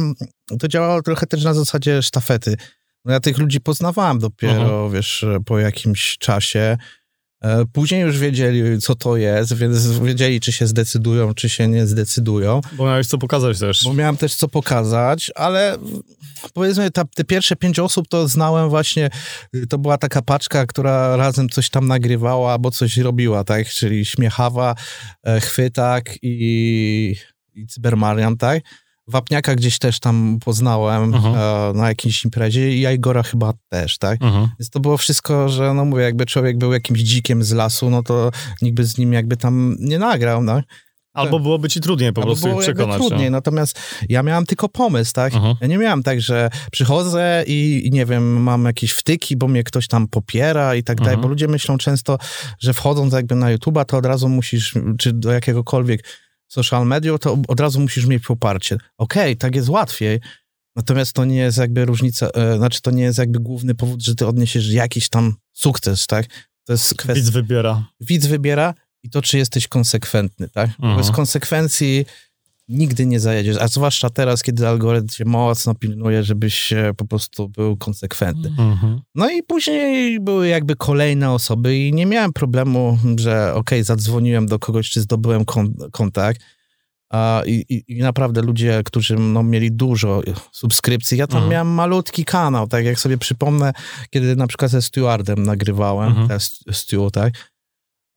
to 0.59 0.67
działało 0.67 1.01
trochę 1.01 1.27
też 1.27 1.43
na 1.43 1.53
zasadzie 1.53 2.01
sztafety. 2.01 2.57
No 3.05 3.13
ja 3.13 3.19
tych 3.19 3.37
ludzi 3.37 3.61
poznawałem 3.61 4.19
dopiero, 4.19 4.85
Aha. 4.85 4.95
wiesz, 4.95 5.25
po 5.45 5.59
jakimś 5.59 6.17
czasie. 6.17 6.77
E, 7.41 7.65
później 7.73 8.01
już 8.01 8.19
wiedzieli, 8.19 8.81
co 8.81 8.95
to 8.95 9.17
jest, 9.17 9.53
więc 9.53 9.99
wiedzieli, 9.99 10.39
czy 10.39 10.51
się 10.51 10.67
zdecydują, 10.67 11.33
czy 11.33 11.49
się 11.49 11.67
nie 11.67 11.87
zdecydują. 11.87 12.61
Bo 12.73 12.85
miałeś 12.85 13.07
co 13.07 13.17
pokazać 13.17 13.59
też. 13.59 13.83
Bo 13.83 13.93
miałem 13.93 14.17
też 14.17 14.35
co 14.35 14.47
pokazać, 14.47 15.31
ale 15.35 15.77
powiedzmy, 16.53 16.91
ta, 16.91 17.05
te 17.05 17.23
pierwsze 17.23 17.55
pięć 17.55 17.79
osób 17.79 18.07
to 18.07 18.27
znałem 18.27 18.69
właśnie, 18.69 19.09
to 19.69 19.77
była 19.77 19.97
taka 19.97 20.21
paczka, 20.21 20.65
która 20.65 21.15
razem 21.15 21.49
coś 21.49 21.69
tam 21.69 21.87
nagrywała 21.87 22.51
albo 22.53 22.71
coś 22.71 22.97
robiła, 22.97 23.43
tak? 23.43 23.67
Czyli 23.67 24.05
Śmiechawa, 24.05 24.75
e, 25.23 25.41
Chwytak 25.41 26.15
i, 26.21 27.15
i 27.55 27.67
Cybermarian, 27.67 28.37
tak? 28.37 28.63
Wapniaka 29.09 29.55
gdzieś 29.55 29.79
też 29.79 29.99
tam 29.99 30.37
poznałem 30.45 31.11
uh-huh. 31.11 31.69
e, 31.69 31.73
na 31.73 31.87
jakiejś 31.87 32.25
imprezie 32.25 32.75
i 32.75 32.95
Igora 32.95 33.23
chyba 33.23 33.53
też, 33.69 33.97
tak? 33.97 34.19
Uh-huh. 34.19 34.47
Więc 34.59 34.69
to 34.69 34.79
było 34.79 34.97
wszystko, 34.97 35.49
że 35.49 35.73
no 35.73 35.85
mówię, 35.85 36.03
jakby 36.03 36.25
człowiek 36.25 36.57
był 36.57 36.73
jakimś 36.73 36.99
dzikiem 36.99 37.43
z 37.43 37.51
lasu, 37.51 37.89
no 37.89 38.03
to 38.03 38.31
nikt 38.61 38.75
by 38.75 38.85
z 38.85 38.97
nim 38.97 39.13
jakby 39.13 39.37
tam 39.37 39.75
nie 39.79 39.99
nagrał, 39.99 40.43
no. 40.43 40.61
Albo 41.13 41.39
byłoby 41.39 41.69
ci 41.69 41.81
trudniej 41.81 42.13
po 42.13 42.21
Albo 42.21 42.31
prostu 42.31 42.47
było 42.47 42.61
przekonać. 42.61 42.97
trudniej, 42.97 43.31
no. 43.31 43.37
natomiast 43.37 43.79
ja 44.09 44.23
miałem 44.23 44.45
tylko 44.45 44.69
pomysł, 44.69 45.13
tak? 45.13 45.33
Uh-huh. 45.33 45.55
Ja 45.61 45.67
nie 45.67 45.77
miałem 45.77 46.03
tak, 46.03 46.21
że 46.21 46.49
przychodzę 46.71 47.43
i, 47.47 47.81
i, 47.85 47.91
nie 47.91 48.05
wiem, 48.05 48.41
mam 48.41 48.65
jakieś 48.65 48.91
wtyki, 48.91 49.37
bo 49.37 49.47
mnie 49.47 49.63
ktoś 49.63 49.87
tam 49.87 50.07
popiera 50.07 50.75
i 50.75 50.83
tak 50.83 51.01
dalej, 51.01 51.17
bo 51.17 51.27
ludzie 51.27 51.47
myślą 51.47 51.77
często, 51.77 52.17
że 52.59 52.73
wchodząc 52.73 53.13
jakby 53.13 53.35
na 53.35 53.55
YouTube'a, 53.55 53.85
to 53.85 53.97
od 53.97 54.05
razu 54.05 54.29
musisz, 54.29 54.73
czy 54.97 55.13
do 55.13 55.31
jakiegokolwiek 55.31 56.03
social 56.49 56.85
media, 56.85 57.17
to 57.17 57.37
od 57.47 57.59
razu 57.59 57.79
musisz 57.79 58.05
mieć 58.05 58.23
poparcie. 58.23 58.75
Okej, 58.75 59.23
okay, 59.23 59.35
tak 59.35 59.55
jest 59.55 59.69
łatwiej, 59.69 60.19
natomiast 60.75 61.13
to 61.13 61.25
nie 61.25 61.37
jest 61.37 61.57
jakby 61.57 61.85
różnica, 61.85 62.29
e, 62.29 62.57
znaczy 62.57 62.81
to 62.81 62.91
nie 62.91 63.03
jest 63.03 63.19
jakby 63.19 63.39
główny 63.39 63.75
powód, 63.75 64.03
że 64.03 64.15
ty 64.15 64.27
odniesiesz 64.27 64.71
jakiś 64.71 65.09
tam 65.09 65.35
sukces, 65.53 66.07
tak? 66.07 66.25
To 66.65 66.73
jest 66.73 66.95
kwestia... 66.95 67.13
Widz 67.13 67.29
wybiera. 67.29 67.85
Widz 67.99 68.25
wybiera 68.25 68.73
i 69.03 69.09
to, 69.09 69.21
czy 69.21 69.37
jesteś 69.37 69.67
konsekwentny, 69.67 70.49
tak? 70.49 70.69
Mhm. 70.69 70.97
Bez 70.97 71.11
konsekwencji 71.11 72.05
nigdy 72.69 73.05
nie 73.05 73.19
zajedziesz, 73.19 73.57
a 73.57 73.67
zwłaszcza 73.67 74.09
teraz, 74.09 74.43
kiedy 74.43 74.67
algorytm 74.67 75.07
cię 75.07 75.25
mocno 75.25 75.75
pilnuje, 75.75 76.23
żebyś 76.23 76.73
po 76.97 77.05
prostu 77.05 77.49
był 77.49 77.77
konsekwentny. 77.77 78.49
Mhm. 78.49 79.01
No 79.15 79.29
i 79.29 79.43
później 79.43 80.19
były 80.19 80.47
jakby 80.47 80.75
kolejne 80.75 81.31
osoby 81.31 81.77
i 81.77 81.93
nie 81.93 82.05
miałem 82.05 82.33
problemu, 82.33 82.97
że 83.15 83.49
okej, 83.49 83.59
okay, 83.59 83.83
zadzwoniłem 83.83 84.45
do 84.45 84.59
kogoś, 84.59 84.89
czy 84.89 85.01
zdobyłem 85.01 85.45
kon 85.45 85.73
kontakt. 85.91 86.41
A, 87.09 87.41
i, 87.45 87.65
i, 87.69 87.83
I, 87.97 88.01
naprawdę 88.01 88.41
ludzie, 88.41 88.81
którzy 88.85 89.15
no, 89.15 89.43
mieli 89.43 89.71
dużo 89.71 90.21
subskrypcji, 90.51 91.17
ja 91.17 91.27
tam 91.27 91.37
mhm. 91.37 91.51
miałem 91.51 91.67
malutki 91.67 92.25
kanał, 92.25 92.67
tak 92.67 92.85
jak 92.85 92.99
sobie 92.99 93.17
przypomnę, 93.17 93.73
kiedy 94.09 94.35
na 94.35 94.47
przykład 94.47 94.71
ze 94.71 94.81
Stewardem 94.81 95.43
nagrywałem, 95.43 96.17
mhm. 96.17 96.39
Stu, 96.71 97.11
tak, 97.11 97.33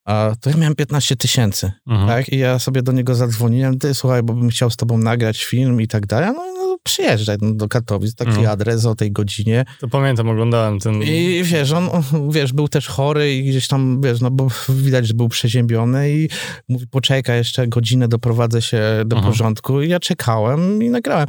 a 0.05 0.33
to 0.41 0.51
ja 0.51 0.57
miałem 0.57 0.75
15 0.75 1.17
tysięcy, 1.17 1.73
mhm. 1.87 2.09
tak? 2.09 2.29
I 2.29 2.39
ja 2.39 2.59
sobie 2.59 2.83
do 2.83 2.93
niego 2.93 3.15
zadzwoniłem, 3.15 3.79
ty 3.79 3.95
słuchaj, 3.95 4.23
bo 4.23 4.35
bym 4.35 4.49
chciał 4.49 4.71
z 4.71 4.77
tobą 4.77 4.99
nagrać 4.99 5.45
film 5.45 5.81
i 5.81 5.89
tak 5.89 6.07
dalej. 6.07 6.31
No, 6.35 6.55
no 6.57 6.79
przyjeżdżaj 6.83 7.37
no, 7.41 7.55
do 7.55 7.69
Katowic, 7.69 8.15
taki 8.15 8.31
mhm. 8.31 8.49
adres 8.49 8.87
o 8.87 8.95
tej 8.95 9.13
godzinie. 9.13 9.65
To 9.81 9.89
pamiętam, 9.89 10.29
oglądałem 10.29 10.79
ten... 10.79 11.03
I 11.03 11.43
wiesz, 11.45 11.73
on, 11.73 11.91
wiesz, 12.31 12.53
był 12.53 12.69
też 12.69 12.89
chory 12.89 13.35
i 13.35 13.45
gdzieś 13.45 13.69
tam, 13.69 14.01
wiesz, 14.01 14.21
no 14.21 14.31
bo 14.31 14.49
widać, 14.69 15.07
że 15.07 15.15
był 15.15 15.29
przeziębiony 15.29 16.13
i 16.13 16.29
mówi, 16.69 16.87
poczekaj 16.87 17.39
jeszcze 17.39 17.69
godzinę, 17.69 18.09
doprowadzę 18.09 18.63
się 18.63 18.83
do 19.07 19.17
mhm. 19.17 19.33
porządku. 19.33 19.83
I 19.83 19.89
ja 19.89 20.01
czekałem 20.01 20.83
i 20.83 20.91
nagrałem. 20.91 21.27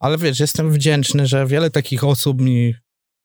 Ale 0.00 0.18
wiesz, 0.18 0.40
jestem 0.40 0.72
wdzięczny, 0.72 1.26
że 1.26 1.46
wiele 1.46 1.70
takich 1.70 2.04
osób 2.04 2.40
mi 2.40 2.74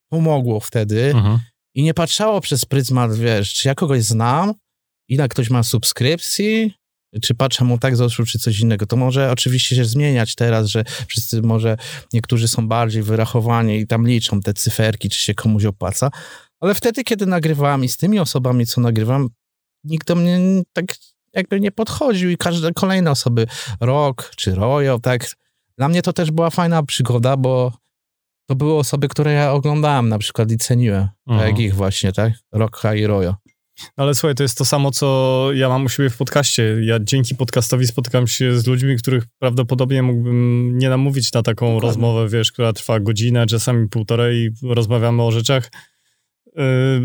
pomogło 0.10 0.60
wtedy 0.60 1.12
mhm. 1.12 1.40
i 1.76 1.84
nie 1.84 1.94
patrzało 1.94 2.42
przez 2.42 2.66
pryzmat, 2.66 3.16
wiesz, 3.16 3.54
czy 3.54 3.68
ja 3.68 3.76
kogoś 3.76 4.04
znam, 4.04 4.54
ile 5.10 5.28
ktoś 5.28 5.50
ma 5.50 5.64
subskrypcji, 5.64 6.74
czy 7.22 7.36
patrzę 7.36 7.66
mu 7.66 7.78
tak 7.78 7.96
z 7.96 8.02
oczu, 8.02 8.26
czy 8.26 8.40
coś 8.40 8.60
innego. 8.60 8.86
To 8.86 8.96
może 8.96 9.32
oczywiście 9.32 9.76
się 9.76 9.86
zmieniać 9.86 10.36
teraz, 10.36 10.68
że 10.68 10.84
wszyscy 11.08 11.42
może, 11.42 11.78
niektórzy 12.14 12.48
są 12.48 12.68
bardziej 12.68 13.04
wyrachowani 13.04 13.80
i 13.80 13.88
tam 13.88 14.08
liczą 14.08 14.42
te 14.42 14.54
cyferki, 14.54 15.10
czy 15.10 15.20
się 15.20 15.34
komuś 15.34 15.66
opłaca, 15.66 16.12
ale 16.60 16.76
wtedy, 16.76 17.04
kiedy 17.04 17.26
nagrywałem 17.26 17.84
i 17.84 17.90
z 17.90 17.98
tymi 17.98 18.20
osobami, 18.20 18.66
co 18.66 18.82
nagrywam, 18.82 19.30
nikt 19.84 20.08
do 20.08 20.16
mnie 20.16 20.40
tak 20.74 20.86
jakby 21.34 21.60
nie 21.60 21.72
podchodził 21.72 22.30
i 22.30 22.38
każde 22.38 22.74
kolejne 22.74 23.12
osoby, 23.12 23.48
Rok 23.82 24.32
czy 24.36 24.56
Rojo, 24.56 25.00
tak. 25.00 25.36
Dla 25.78 25.90
mnie 25.90 26.02
to 26.02 26.14
też 26.14 26.32
była 26.32 26.50
fajna 26.50 26.84
przygoda, 26.84 27.38
bo 27.38 27.74
to 28.50 28.56
były 28.56 28.78
osoby, 28.78 29.08
które 29.08 29.34
ja 29.34 29.52
oglądałem 29.52 30.10
na 30.10 30.20
przykład 30.20 30.52
i 30.52 30.58
ceniłem, 30.58 31.08
mhm. 31.28 31.40
tak 31.40 31.48
jak 31.48 31.60
ich 31.60 31.76
właśnie, 31.76 32.14
tak? 32.14 32.34
Rocka 32.52 32.96
i 32.96 33.06
Rojo. 33.06 33.36
Ale 33.96 34.16
słuchaj, 34.16 34.36
to 34.36 34.44
jest 34.44 34.58
to 34.58 34.66
samo, 34.66 34.92
co 34.92 35.50
ja 35.54 35.70
mam 35.70 35.86
u 35.86 35.90
siebie 35.90 36.10
w 36.10 36.18
podcaście. 36.18 36.76
Ja 36.82 37.00
dzięki 37.02 37.36
podcastowi 37.36 37.88
spotykam 37.88 38.28
się 38.28 38.60
z 38.60 38.68
ludźmi, 38.68 38.98
których 38.98 39.24
prawdopodobnie 39.40 40.04
mógłbym 40.04 40.72
nie 40.78 40.90
namówić 40.90 41.34
na 41.34 41.44
taką 41.44 41.66
Dokładnie. 41.66 41.88
rozmowę, 41.88 42.30
wiesz, 42.30 42.52
która 42.52 42.74
trwa 42.74 43.00
godzinę, 43.00 43.46
czasami 43.46 43.90
półtorej 43.90 44.38
i 44.38 44.50
rozmawiamy 44.68 45.24
o 45.24 45.32
rzeczach 45.32 45.72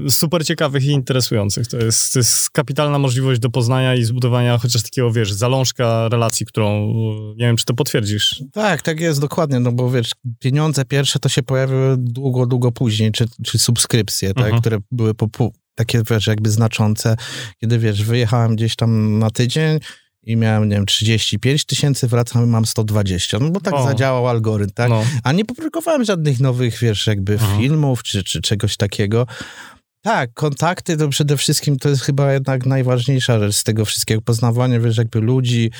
yy, 0.02 0.10
super 0.10 0.46
ciekawych 0.46 0.84
i 0.84 0.90
interesujących. 0.90 1.68
To 1.68 1.76
jest, 1.76 2.12
to 2.12 2.18
jest 2.18 2.50
kapitalna 2.50 2.98
możliwość 2.98 3.40
do 3.40 3.50
poznania 3.50 3.94
i 3.94 4.04
zbudowania 4.04 4.58
chociaż 4.58 4.82
takiego, 4.82 5.12
wiesz, 5.12 5.32
zalążka 5.32 6.08
relacji, 6.08 6.46
którą, 6.46 6.94
nie 7.36 7.46
wiem, 7.46 7.56
czy 7.56 7.64
to 7.64 7.74
potwierdzisz. 7.74 8.42
Tak, 8.52 8.82
tak 8.82 9.00
jest, 9.00 9.20
dokładnie, 9.20 9.60
no 9.60 9.72
bo 9.72 9.90
wiesz, 9.90 10.12
pieniądze 10.38 10.84
pierwsze 10.84 11.18
to 11.18 11.28
się 11.28 11.42
pojawiły 11.42 11.96
długo, 11.98 12.46
długo 12.46 12.72
później, 12.72 13.12
czy, 13.12 13.24
czy 13.44 13.58
subskrypcje, 13.58 14.34
tak, 14.34 14.44
mhm. 14.44 14.60
które 14.60 14.78
były 14.90 15.14
po, 15.14 15.28
takie, 15.74 16.02
wiesz, 16.10 16.26
jakby 16.26 16.50
znaczące, 16.50 17.16
kiedy, 17.60 17.78
wiesz, 17.78 18.04
wyjechałem 18.04 18.56
gdzieś 18.56 18.76
tam 18.76 19.18
na 19.18 19.30
tydzień 19.30 19.78
i 20.22 20.36
miałem, 20.36 20.68
nie 20.68 20.76
wiem, 20.76 20.86
35 20.86 21.64
tysięcy, 21.64 22.08
wracam 22.08 22.44
i 22.44 22.46
mam 22.46 22.66
120. 22.66 23.38
No 23.38 23.50
bo 23.50 23.60
tak 23.60 23.74
o. 23.74 23.84
zadziałał 23.84 24.28
algorytm, 24.28 24.72
tak? 24.74 24.88
No. 24.88 25.04
A 25.24 25.32
nie 25.32 25.44
publikowałem 25.44 26.04
żadnych 26.04 26.40
nowych, 26.40 26.78
wiesz, 26.78 27.06
jakby 27.06 27.38
Aha. 27.40 27.56
filmów 27.58 28.02
czy, 28.02 28.24
czy 28.24 28.40
czegoś 28.40 28.76
takiego. 28.76 29.26
Tak, 30.02 30.34
kontakty 30.34 30.96
to 30.96 31.08
przede 31.08 31.36
wszystkim 31.36 31.76
to 31.76 31.88
jest 31.88 32.02
chyba 32.02 32.32
jednak 32.32 32.66
najważniejsza 32.66 33.38
rzecz 33.38 33.56
z 33.56 33.64
tego 33.64 33.84
wszystkiego. 33.84 34.22
Poznawanie, 34.22 34.80
wiesz, 34.80 34.96
jakby 34.98 35.20
ludzi, 35.20 35.70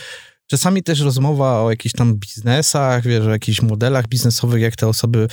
Czasami 0.47 0.83
też 0.83 1.01
rozmowa 1.01 1.61
o 1.63 1.71
jakichś 1.71 1.95
tam 1.95 2.15
biznesach, 2.15 3.05
wiesz, 3.05 3.27
o 3.27 3.31
jakichś 3.31 3.63
modelach 3.63 4.09
biznesowych, 4.09 4.63
jak 4.63 4.77
te 4.77 4.89
osoby, 4.89 5.29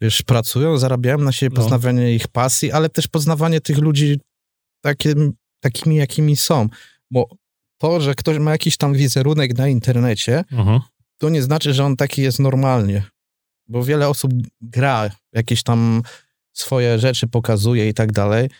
wiesz, 0.00 0.22
pracują, 0.22 0.78
zarabiają 0.78 1.18
na 1.18 1.32
siebie, 1.32 1.56
no. 1.56 1.62
poznawanie 1.62 2.14
ich 2.14 2.28
pasji, 2.28 2.72
ale 2.72 2.88
też 2.88 3.08
poznawanie 3.08 3.60
tych 3.60 3.78
ludzi 3.78 4.20
takim, 4.80 5.32
takimi, 5.60 5.96
jakimi 5.96 6.36
są. 6.36 6.68
Bo 7.10 7.28
to, 7.78 8.00
że 8.00 8.14
ktoś 8.14 8.38
ma 8.38 8.50
jakiś 8.50 8.76
tam 8.76 8.94
wizerunek 8.94 9.58
na 9.58 9.68
internecie, 9.68 10.44
uh-huh. 10.52 10.80
to 11.18 11.28
nie 11.28 11.42
znaczy, 11.42 11.74
że 11.74 11.84
on 11.84 11.96
taki 11.96 12.22
jest 12.22 12.38
normalnie. 12.38 13.02
Bo 13.68 13.84
wiele 13.84 14.08
osób 14.08 14.32
gra, 14.60 15.10
jakieś 15.32 15.62
tam 15.62 16.02
swoje 16.52 16.98
rzeczy 16.98 17.28
pokazuje 17.28 17.88
i 17.88 17.94
tak 17.94 18.12
dalej. 18.12 18.50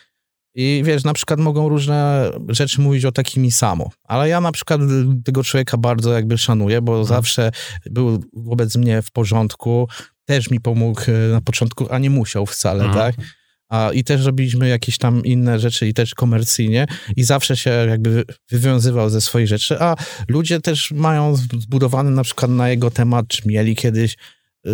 I 0.55 0.81
wiesz, 0.85 1.03
na 1.03 1.13
przykład 1.13 1.39
mogą 1.39 1.69
różne 1.69 2.31
rzeczy 2.49 2.81
mówić 2.81 3.05
o 3.05 3.11
takimi 3.11 3.51
samo. 3.51 3.89
Ale 4.03 4.29
ja 4.29 4.41
na 4.41 4.51
przykład 4.51 4.81
tego 5.25 5.43
człowieka 5.43 5.77
bardzo 5.77 6.13
jakby 6.13 6.37
szanuję, 6.37 6.81
bo 6.81 6.91
mhm. 6.91 7.07
zawsze 7.07 7.51
był 7.85 8.23
wobec 8.33 8.75
mnie 8.75 9.01
w 9.01 9.11
porządku, 9.11 9.87
też 10.25 10.51
mi 10.51 10.59
pomógł 10.59 11.01
e, 11.07 11.31
na 11.31 11.41
początku, 11.41 11.87
a 11.89 11.99
nie 11.99 12.09
musiał 12.09 12.45
wcale, 12.45 12.85
mhm. 12.85 12.99
tak? 12.99 13.25
A, 13.69 13.91
I 13.93 14.03
też 14.03 14.25
robiliśmy 14.25 14.67
jakieś 14.67 14.97
tam 14.97 15.25
inne 15.25 15.59
rzeczy 15.59 15.87
i 15.87 15.93
też 15.93 16.15
komercyjnie 16.15 16.85
i 17.15 17.23
zawsze 17.23 17.57
się 17.57 17.69
jakby 17.69 18.23
wywiązywał 18.51 19.09
ze 19.09 19.21
swoich 19.21 19.47
rzeczy, 19.47 19.79
a 19.79 19.95
ludzie 20.27 20.61
też 20.61 20.91
mają 20.91 21.35
zbudowany 21.35 22.11
na 22.11 22.23
przykład 22.23 22.51
na 22.51 22.69
jego 22.69 22.91
temat, 22.91 23.27
czy 23.27 23.47
mieli 23.47 23.75
kiedyś 23.75 24.17
yy, 24.65 24.71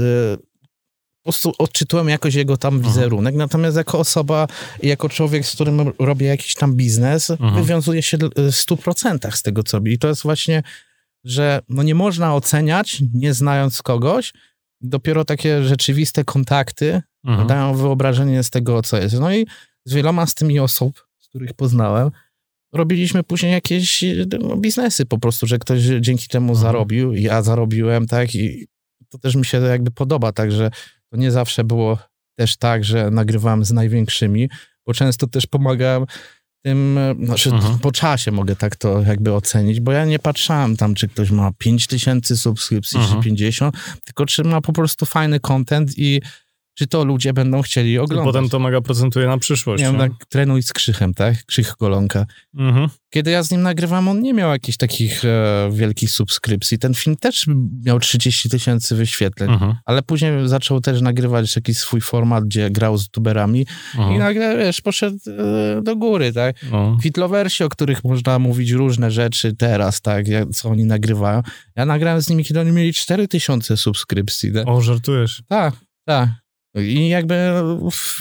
po 1.22 1.24
prostu 1.24 1.54
odczytułem 1.58 2.10
jakoś 2.10 2.36
jego 2.36 2.58
tam 2.58 2.82
wizerunek, 2.82 3.34
Aha. 3.34 3.44
natomiast 3.44 3.78
jako 3.78 4.00
osoba, 4.00 4.48
jako 4.84 5.10
człowiek, 5.10 5.46
z 5.46 5.52
którym 5.52 5.92
robię 6.00 6.28
jakiś 6.28 6.54
tam 6.54 6.76
biznes, 6.76 7.32
Aha. 7.32 7.62
wywiązuje 7.62 8.02
się 8.02 8.18
w 8.18 8.52
100% 8.52 9.32
z 9.32 9.42
tego, 9.42 9.64
co 9.64 9.78
robi. 9.78 9.94
I 9.94 9.98
to 9.98 10.08
jest 10.08 10.24
właśnie, 10.24 10.64
że 11.24 11.60
no 11.70 11.84
nie 11.84 11.96
można 11.96 12.36
oceniać, 12.36 13.04
nie 13.14 13.34
znając 13.34 13.82
kogoś, 13.82 14.34
dopiero 14.82 15.26
takie 15.26 15.64
rzeczywiste 15.64 16.24
kontakty 16.24 17.02
Aha. 17.26 17.46
dają 17.46 17.74
wyobrażenie 17.74 18.44
z 18.44 18.50
tego, 18.50 18.82
co 18.82 18.98
jest. 18.98 19.20
No 19.20 19.34
i 19.34 19.48
z 19.86 19.94
wieloma 19.94 20.26
z 20.26 20.34
tymi 20.34 20.60
osób, 20.60 21.08
z 21.20 21.28
których 21.28 21.54
poznałem, 21.54 22.12
robiliśmy 22.74 23.24
później 23.24 23.52
jakieś 23.52 24.04
no, 24.40 24.58
biznesy 24.58 25.06
po 25.06 25.20
prostu, 25.20 25.48
że 25.48 25.60
ktoś 25.60 25.82
dzięki 25.82 26.28
temu 26.28 26.56
zarobił, 26.56 27.14
ja 27.14 27.42
zarobiłem, 27.42 28.08
tak, 28.08 28.36
i 28.36 28.68
to 29.10 29.18
też 29.18 29.36
mi 29.36 29.46
się 29.46 29.58
jakby 29.58 29.92
podoba, 29.92 30.32
także 30.32 30.72
to 31.12 31.18
nie 31.18 31.32
zawsze 31.32 31.64
było 31.64 31.98
też 32.40 32.58
tak, 32.58 32.84
że 32.84 33.12
nagrywałem 33.12 33.66
z 33.66 33.72
największymi, 33.72 34.50
bo 34.88 34.94
często 34.94 35.28
też 35.28 35.48
pomagałem 35.48 36.06
tym, 36.66 37.00
znaczy 37.24 37.50
mhm. 37.50 37.80
po 37.80 37.92
czasie 37.92 38.32
mogę 38.32 38.56
tak 38.56 38.76
to 38.76 39.02
jakby 39.02 39.34
ocenić, 39.34 39.80
bo 39.80 39.92
ja 39.92 40.06
nie 40.06 40.20
patrzałem 40.20 40.78
tam, 40.78 40.96
czy 40.96 41.08
ktoś 41.08 41.32
ma 41.32 41.52
5000 41.58 42.38
subskrypcji, 42.38 43.00
mhm. 43.00 43.18
czy 43.18 43.26
50, 43.26 43.76
tylko 44.06 44.26
czy 44.26 44.44
ma 44.44 44.62
po 44.62 44.74
prostu 44.74 45.06
fajny 45.06 45.40
content 45.40 45.98
i 45.98 46.22
czy 46.82 46.88
to 46.88 47.04
ludzie 47.04 47.34
będą 47.34 47.62
chcieli 47.62 48.00
oglądać. 48.00 48.26
I 48.26 48.28
potem 48.28 48.50
to 48.50 48.60
mega 48.60 48.82
procentuje 48.82 49.28
na 49.28 49.38
przyszłość. 49.38 49.84
Nie 49.84 49.90
wiem, 49.90 49.98
tak 49.98 50.12
trenuj 50.30 50.64
z 50.64 50.74
Krzychem, 50.74 51.14
tak? 51.14 51.46
Krzych 51.46 51.74
Golonka. 51.80 52.26
Mhm. 52.58 52.90
Kiedy 53.10 53.32
ja 53.32 53.44
z 53.44 53.52
nim 53.52 53.62
nagrywam, 53.62 54.08
on 54.08 54.22
nie 54.22 54.34
miał 54.34 54.52
jakichś 54.52 54.78
takich 54.78 55.26
e, 55.26 55.70
wielkich 55.72 56.12
subskrypcji. 56.12 56.80
Ten 56.80 56.94
film 56.94 57.16
też 57.16 57.46
miał 57.86 58.00
30 58.00 58.50
tysięcy 58.50 58.96
wyświetleń, 58.96 59.52
mhm. 59.52 59.76
ale 59.86 60.02
później 60.02 60.32
zaczął 60.46 60.82
też 60.82 61.02
nagrywać 61.02 61.56
jakiś 61.56 61.78
swój 61.78 62.02
format, 62.02 62.44
gdzie 62.44 62.70
grał 62.70 62.98
z 62.98 63.04
youtuberami 63.04 63.66
mhm. 63.96 64.16
i 64.16 64.20
nagle, 64.20 64.58
wiesz, 64.58 64.82
poszedł 64.82 65.18
e, 65.28 65.82
do 65.82 65.96
góry, 65.96 66.34
tak? 66.34 66.56
No. 66.72 66.98
Fitloversi, 67.02 67.64
o 67.64 67.70
których 67.70 68.04
można 68.04 68.40
mówić 68.40 68.72
różne 68.72 69.12
rzeczy 69.12 69.56
teraz, 69.56 70.02
tak? 70.02 70.26
co 70.54 70.70
oni 70.70 70.86
nagrywają. 70.86 71.42
Ja 71.76 71.86
nagrałem 71.86 72.22
z 72.22 72.30
nimi, 72.30 72.44
kiedy 72.44 72.60
oni 72.60 72.72
mieli 72.72 72.94
4 72.94 73.28
tysiące 73.28 73.78
subskrypcji. 73.78 74.54
Tak? 74.54 74.68
O, 74.68 74.82
żartujesz. 74.82 75.44
Tak, 75.48 75.74
tak. 76.06 76.41
I 76.76 77.10
jakby 77.10 77.54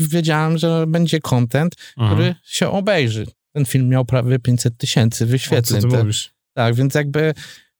wiedziałem, 0.00 0.58
że 0.58 0.86
będzie 0.86 1.20
content, 1.20 1.74
Aha. 1.96 2.06
który 2.06 2.34
się 2.44 2.70
obejrzy. 2.70 3.26
Ten 3.52 3.64
film 3.64 3.88
miał 3.88 4.04
prawie 4.04 4.38
500 4.38 4.76
tysięcy 4.76 5.26
wyświetleń. 5.26 5.78
O, 5.78 5.82
co 5.82 5.88
ty 5.88 5.92
tak, 5.92 6.00
mówisz? 6.00 6.30
Tak, 6.54 6.74
więc 6.74 6.94
jakby 6.94 7.34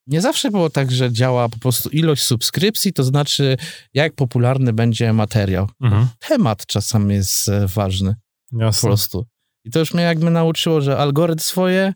nie 0.07 0.21
zawsze 0.21 0.51
było 0.51 0.71
tak, 0.71 0.91
że 0.91 1.13
działa 1.13 1.49
po 1.49 1.59
prostu 1.59 1.89
ilość 1.89 2.23
subskrypcji, 2.23 2.93
to 2.93 3.05
znaczy 3.05 3.57
jak 3.95 4.15
popularny 4.15 4.73
będzie 4.73 5.13
materiał. 5.13 5.69
Mhm. 5.81 6.07
Temat 6.29 6.67
czasami 6.67 7.15
jest 7.15 7.49
e, 7.49 7.67
ważny. 7.67 8.15
Jasne. 8.53 8.81
Po 8.81 8.87
prostu. 8.87 9.27
I 9.65 9.71
to 9.71 9.79
już 9.79 9.95
mnie 9.95 10.03
jakby 10.03 10.31
nauczyło, 10.31 10.81
że 10.81 10.99
algorytm 10.99 11.41
swoje 11.41 11.95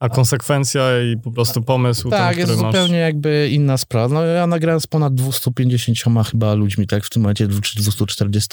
a 0.00 0.08
konsekwencja 0.08 1.02
i 1.02 1.16
po 1.16 1.30
prostu 1.32 1.62
pomysł 1.62 2.10
Tak, 2.10 2.36
ten, 2.36 2.48
jest 2.48 2.62
masz... 2.62 2.74
zupełnie 2.74 2.98
jakby 2.98 3.48
inna 3.52 3.76
sprawa. 3.76 4.14
No 4.14 4.24
ja 4.24 4.46
nagrałem 4.46 4.80
z 4.80 4.86
ponad 4.86 5.14
250 5.14 5.98
chyba 6.30 6.54
ludźmi, 6.54 6.86
tak 6.86 7.04
w 7.04 7.10
tym 7.10 7.22
momencie, 7.22 7.48
czy 7.62 7.76
240. 7.76 8.48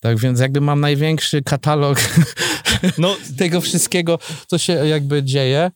Tak 0.00 0.18
więc 0.18 0.40
jakby 0.40 0.60
mam 0.60 0.80
największy 0.80 1.42
katalog 1.42 1.98
no, 2.98 3.16
tego 3.38 3.60
wszystkiego, 3.60 4.18
co 4.46 4.58
się 4.58 4.72
jakby 4.72 5.22
dzieje. 5.22 5.70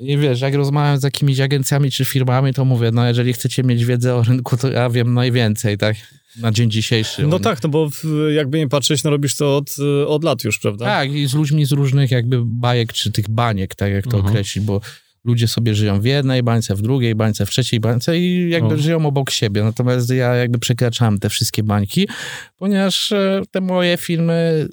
I 0.00 0.18
wiesz, 0.18 0.40
jak 0.40 0.54
rozmawiam 0.54 0.98
z 0.98 1.02
jakimiś 1.02 1.40
agencjami 1.40 1.90
czy 1.90 2.04
firmami, 2.04 2.54
to 2.54 2.64
mówię, 2.64 2.90
no 2.92 3.06
jeżeli 3.06 3.32
chcecie 3.32 3.62
mieć 3.62 3.84
wiedzę 3.84 4.14
o 4.14 4.22
rynku, 4.22 4.56
to 4.56 4.70
ja 4.70 4.90
wiem 4.90 5.14
najwięcej, 5.14 5.78
tak? 5.78 5.96
na 6.36 6.52
dzień 6.52 6.70
dzisiejszy. 6.70 7.26
No 7.26 7.38
tak, 7.38 7.62
no 7.62 7.68
bo 7.68 7.90
jakby 8.34 8.58
nie 8.58 8.68
patrzeć, 8.68 9.04
no 9.04 9.10
robisz 9.10 9.36
to 9.36 9.56
od, 9.56 9.76
od 10.06 10.24
lat 10.24 10.44
już, 10.44 10.58
prawda? 10.58 10.84
Tak, 10.84 11.12
i 11.12 11.26
z 11.26 11.34
ludźmi 11.34 11.64
z 11.64 11.72
różnych 11.72 12.10
jakby 12.10 12.42
bajek, 12.44 12.92
czy 12.92 13.12
tych 13.12 13.28
baniek, 13.28 13.74
tak 13.74 13.92
jak 13.92 14.04
to 14.04 14.10
uh-huh. 14.10 14.28
określić, 14.28 14.64
bo 14.64 14.80
ludzie 15.24 15.48
sobie 15.48 15.74
żyją 15.74 16.00
w 16.00 16.04
jednej 16.04 16.42
bańce, 16.42 16.74
w 16.74 16.82
drugiej 16.82 17.14
bańce, 17.14 17.46
w 17.46 17.50
trzeciej 17.50 17.80
bańce 17.80 18.18
i 18.18 18.50
jakby 18.50 18.78
żyją 18.78 19.06
obok 19.06 19.30
siebie. 19.30 19.62
Natomiast 19.62 20.10
ja 20.10 20.34
jakby 20.34 20.58
przekraczałem 20.58 21.18
te 21.18 21.28
wszystkie 21.28 21.62
bańki, 21.62 22.08
ponieważ 22.56 23.12
e, 23.12 23.42
te 23.50 23.60
moje 23.60 23.96
filmy, 23.96 24.68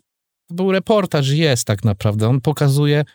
to 0.48 0.56
był 0.56 0.72
reportaż, 0.72 1.30
jest 1.30 1.68
tak 1.68 1.84
naprawdę. 1.84 2.28
On 2.28 2.42
pokazuje 2.42 3.06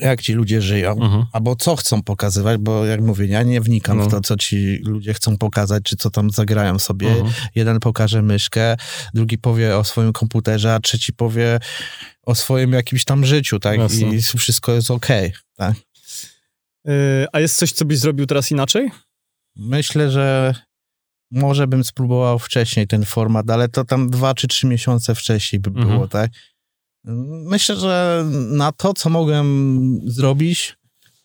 jak 0.00 0.22
ci 0.22 0.32
ludzie 0.32 0.60
żyją, 0.60 0.92
mhm. 0.92 1.26
albo 1.32 1.56
co 1.56 1.76
chcą 1.76 2.02
pokazywać, 2.02 2.58
bo 2.60 2.86
jak 2.86 3.00
mówię, 3.00 3.26
ja 3.26 3.42
nie 3.42 3.60
wnikam 3.60 3.98
w 3.98 4.02
mhm. 4.02 4.22
to, 4.22 4.28
co 4.28 4.36
ci 4.36 4.78
ludzie 4.84 5.14
chcą 5.14 5.38
pokazać, 5.38 5.82
czy 5.82 5.96
co 5.96 6.10
tam 6.10 6.30
zagrają 6.30 6.78
sobie. 6.78 7.08
Mhm. 7.08 7.32
Jeden 7.54 7.80
pokaże 7.80 8.22
myszkę, 8.22 8.76
drugi 9.14 9.38
powie 9.38 9.76
o 9.76 9.84
swoim 9.84 10.12
komputerze, 10.12 10.74
a 10.74 10.80
trzeci 10.80 11.12
powie 11.12 11.58
o 12.22 12.34
swoim 12.34 12.72
jakimś 12.72 13.04
tam 13.04 13.26
życiu, 13.26 13.58
tak? 13.58 13.78
Jasne. 13.78 14.14
I 14.14 14.22
wszystko 14.22 14.72
jest 14.72 14.90
okej, 14.90 15.28
okay, 15.28 15.40
tak? 15.56 15.76
Yy, 16.84 17.26
a 17.32 17.40
jest 17.40 17.56
coś, 17.56 17.72
co 17.72 17.84
byś 17.84 17.98
zrobił 17.98 18.26
teraz 18.26 18.50
inaczej? 18.50 18.90
Myślę, 19.56 20.10
że 20.10 20.54
może 21.30 21.66
bym 21.66 21.84
spróbował 21.84 22.38
wcześniej 22.38 22.86
ten 22.86 23.04
format, 23.04 23.50
ale 23.50 23.68
to 23.68 23.84
tam 23.84 24.10
dwa 24.10 24.34
czy 24.34 24.48
trzy 24.48 24.66
miesiące 24.66 25.14
wcześniej 25.14 25.60
by 25.60 25.70
było, 25.70 25.92
mhm. 25.92 26.08
tak? 26.08 26.30
Myślę, 27.44 27.76
że 27.76 28.24
na 28.50 28.72
to, 28.72 28.94
co 28.94 29.10
mogłem 29.10 30.00
zrobić, 30.04 30.76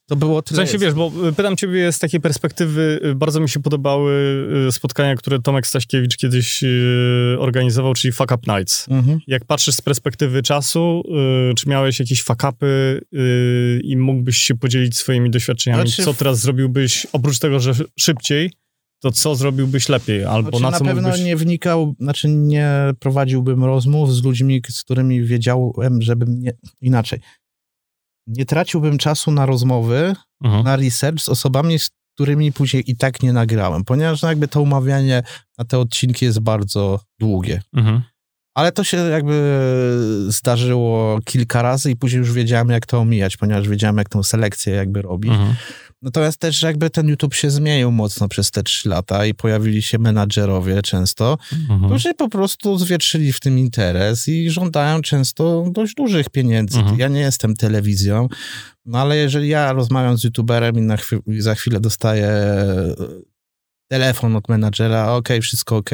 to 0.08 0.16
było 0.16 0.42
tyle. 0.42 0.66
W 0.66 0.70
sensie, 0.70 0.86
wiesz, 0.86 0.94
bo 0.94 1.12
y, 1.30 1.34
pytam 1.34 1.58
ciebie 1.58 1.92
z 1.92 2.00
takiej 2.00 2.22
perspektywy, 2.22 3.00
y, 3.06 3.16
bardzo 3.16 3.40
mi 3.40 3.50
się 3.50 3.60
podobały 3.60 4.14
y, 4.68 4.72
spotkania, 4.72 5.16
które 5.16 5.40
Tomek 5.40 5.68
Staśkiewicz 5.68 6.18
kiedyś 6.18 6.64
organizował, 7.40 7.94
czyli 7.94 8.12
Fuck 8.12 8.32
Up 8.32 8.54
Nights. 8.54 8.88
Mhm. 8.90 9.20
Jak 9.28 9.46
patrzysz 9.46 9.76
z 9.76 9.82
perspektywy 9.82 10.44
czasu, 10.44 11.04
czy 11.58 11.70
miałeś 11.70 12.00
jakieś 12.00 12.24
fuck 12.24 12.44
upy 12.50 13.02
i 13.84 13.98
mógłbyś 13.98 14.38
się 14.38 14.56
podzielić 14.56 14.98
swoimi 14.98 15.30
doświadczeniami? 15.30 15.88
Znaczy... 15.90 16.04
Co 16.04 16.14
teraz 16.14 16.40
zrobiłbyś, 16.40 17.08
oprócz 17.14 17.40
tego, 17.40 17.60
że 17.60 17.74
szybciej, 18.00 18.52
to 19.00 19.12
co 19.12 19.36
zrobiłbyś 19.36 19.90
lepiej? 19.90 20.26
Albo 20.26 20.50
znaczy, 20.50 20.64
na 20.64 20.72
co 20.72 20.84
Na 20.84 20.90
pewno 20.90 21.10
mógłbyś... 21.10 21.26
nie 21.26 21.36
wnikał, 21.36 21.96
znaczy 22.00 22.30
nie 22.30 22.72
prowadziłbym 23.00 23.64
rozmów 23.64 24.14
z 24.14 24.24
ludźmi, 24.24 24.62
z 24.70 24.84
którymi 24.84 25.24
wiedziałem, 25.24 26.02
żebym 26.02 26.40
nie... 26.40 26.52
Inaczej. 26.82 27.20
Nie 28.28 28.46
traciłbym 28.46 28.98
czasu 28.98 29.32
na 29.32 29.46
rozmowy, 29.46 30.16
mhm. 30.44 30.64
na 30.64 30.76
research 30.76 31.22
z 31.22 31.30
osobami, 31.30 31.80
z 31.80 31.90
którymi 32.16 32.52
później 32.52 32.92
i 32.92 32.96
tak 32.96 33.24
nie 33.24 33.34
nagrałem, 33.34 33.84
ponieważ 33.84 34.22
no, 34.22 34.30
jakby 34.30 34.48
to 34.48 34.62
umawianie 34.62 35.24
na 35.58 35.66
te 35.66 35.80
odcinki 35.80 36.26
jest 36.26 36.40
bardzo 36.40 37.00
długie. 37.20 37.62
Mhm. 37.74 38.02
Ale 38.56 38.72
to 38.72 38.84
się 38.84 38.98
jakby 38.98 39.60
zdarzyło 40.28 41.20
kilka 41.26 41.62
razy 41.62 41.92
i 41.92 41.96
później 41.96 42.20
już 42.20 42.32
wiedziałem, 42.32 42.70
jak 42.70 42.86
to 42.86 43.00
omijać, 43.00 43.38
ponieważ 43.38 43.70
wiedziałem, 43.70 43.98
jak 43.98 44.10
tą 44.10 44.24
selekcję 44.24 44.74
jakby 44.74 45.02
robić. 45.02 45.32
Mhm. 45.32 45.56
Natomiast 46.02 46.38
też 46.38 46.62
jakby 46.62 46.90
ten 46.90 47.08
YouTube 47.08 47.34
się 47.34 47.52
zmienił 47.52 47.92
mocno 47.92 48.28
przez 48.28 48.52
te 48.52 48.64
trzy 48.64 48.90
lata 48.90 49.26
i 49.26 49.34
pojawili 49.34 49.82
się 49.82 50.00
menadżerowie 50.00 50.82
często, 50.82 51.38
mhm. 51.54 51.86
którzy 51.86 52.14
po 52.14 52.30
prostu 52.30 52.78
zwietrzyli 52.78 53.34
w 53.34 53.40
tym 53.40 53.60
interes 53.60 54.28
i 54.28 54.50
żądają 54.50 55.02
często 55.02 55.66
dość 55.72 55.94
dużych 55.94 56.30
pieniędzy. 56.30 56.80
Mhm. 56.80 57.00
Ja 57.00 57.08
nie 57.08 57.20
jestem 57.20 57.56
telewizją, 57.56 58.28
no 58.86 59.00
ale 59.00 59.18
jeżeli 59.18 59.48
ja 59.48 59.74
rozmawiam 59.74 60.18
z 60.18 60.24
YouTuberem 60.24 60.78
i, 60.78 60.82
na 60.82 60.98
chwil, 60.98 61.20
za 61.40 61.56
chwilę 61.56 61.80
dostaję 61.80 62.28
e, 62.28 62.96
telefon 63.88 64.36
od 64.36 64.50
menadżera, 64.50 65.14
ok, 65.14 65.30
wszystko 65.42 65.78
ok, 65.78 65.90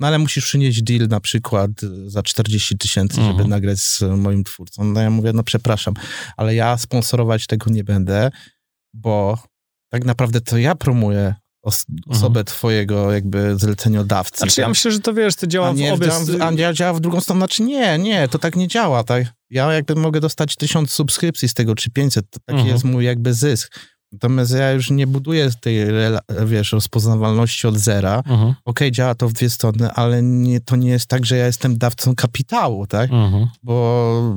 no 0.00 0.06
ale 0.06 0.18
musisz 0.18 0.44
przynieść 0.44 0.82
deal 0.82 1.08
na 1.08 1.20
przykład 1.20 1.70
za 2.06 2.22
40 2.22 2.78
tysięcy, 2.78 3.16
żeby 3.16 3.30
mhm. 3.30 3.48
nagrać 3.48 3.80
z 3.80 4.02
moim 4.02 4.44
twórcą. 4.44 4.84
No 4.84 5.00
ja 5.00 5.10
mówię, 5.10 5.32
no 5.32 5.42
przepraszam, 5.42 5.94
ale 6.36 6.54
ja 6.54 6.78
sponsorować 6.78 7.46
tego 7.46 7.70
nie 7.70 7.84
będę 7.84 8.30
bo 8.94 9.38
tak 9.88 10.04
naprawdę 10.04 10.40
to 10.40 10.58
ja 10.58 10.74
promuję 10.74 11.34
os 11.62 11.86
osobę 12.08 12.40
mhm. 12.40 12.44
twojego 12.44 13.12
jakby 13.12 13.58
zleceniodawcy. 13.58 14.38
Znaczy 14.38 14.60
ja 14.60 14.68
myślę, 14.68 14.92
że 14.92 15.00
to 15.00 15.14
wiesz, 15.14 15.36
to 15.36 15.46
działa 15.46 15.68
a 15.68 15.72
nie, 15.72 15.90
w 15.90 15.94
obie... 15.94 16.10
A 16.40 16.50
nie 16.50 16.74
działa 16.74 16.92
w 16.92 17.00
drugą 17.00 17.20
stronę, 17.20 17.38
znaczy 17.38 17.62
nie, 17.62 17.98
nie, 17.98 18.28
to 18.28 18.38
tak 18.38 18.56
nie 18.56 18.68
działa, 18.68 19.04
tak? 19.04 19.26
Ja 19.50 19.72
jakby 19.72 19.94
mogę 19.94 20.20
dostać 20.20 20.56
tysiąc 20.56 20.90
subskrypcji 20.90 21.48
z 21.48 21.54
tego, 21.54 21.74
czy 21.74 21.90
500, 21.90 22.30
to 22.30 22.40
taki 22.40 22.58
mhm. 22.58 22.68
jest 22.68 22.84
mój 22.84 23.04
jakby 23.04 23.34
zysk. 23.34 23.78
Natomiast 24.12 24.52
ja 24.54 24.72
już 24.72 24.90
nie 24.90 25.06
buduję 25.06 25.50
tej, 25.60 25.86
wiesz, 26.46 26.72
rozpoznawalności 26.72 27.66
od 27.66 27.78
zera. 27.78 28.16
Mhm. 28.16 28.40
Okej, 28.50 28.56
okay, 28.64 28.92
działa 28.92 29.14
to 29.14 29.28
w 29.28 29.32
dwie 29.32 29.50
strony, 29.50 29.92
ale 29.92 30.22
nie, 30.22 30.60
to 30.60 30.76
nie 30.76 30.90
jest 30.90 31.06
tak, 31.06 31.26
że 31.26 31.36
ja 31.36 31.46
jestem 31.46 31.78
dawcą 31.78 32.14
kapitału, 32.14 32.86
tak? 32.86 33.10
Mhm. 33.12 33.46
Bo 33.62 34.34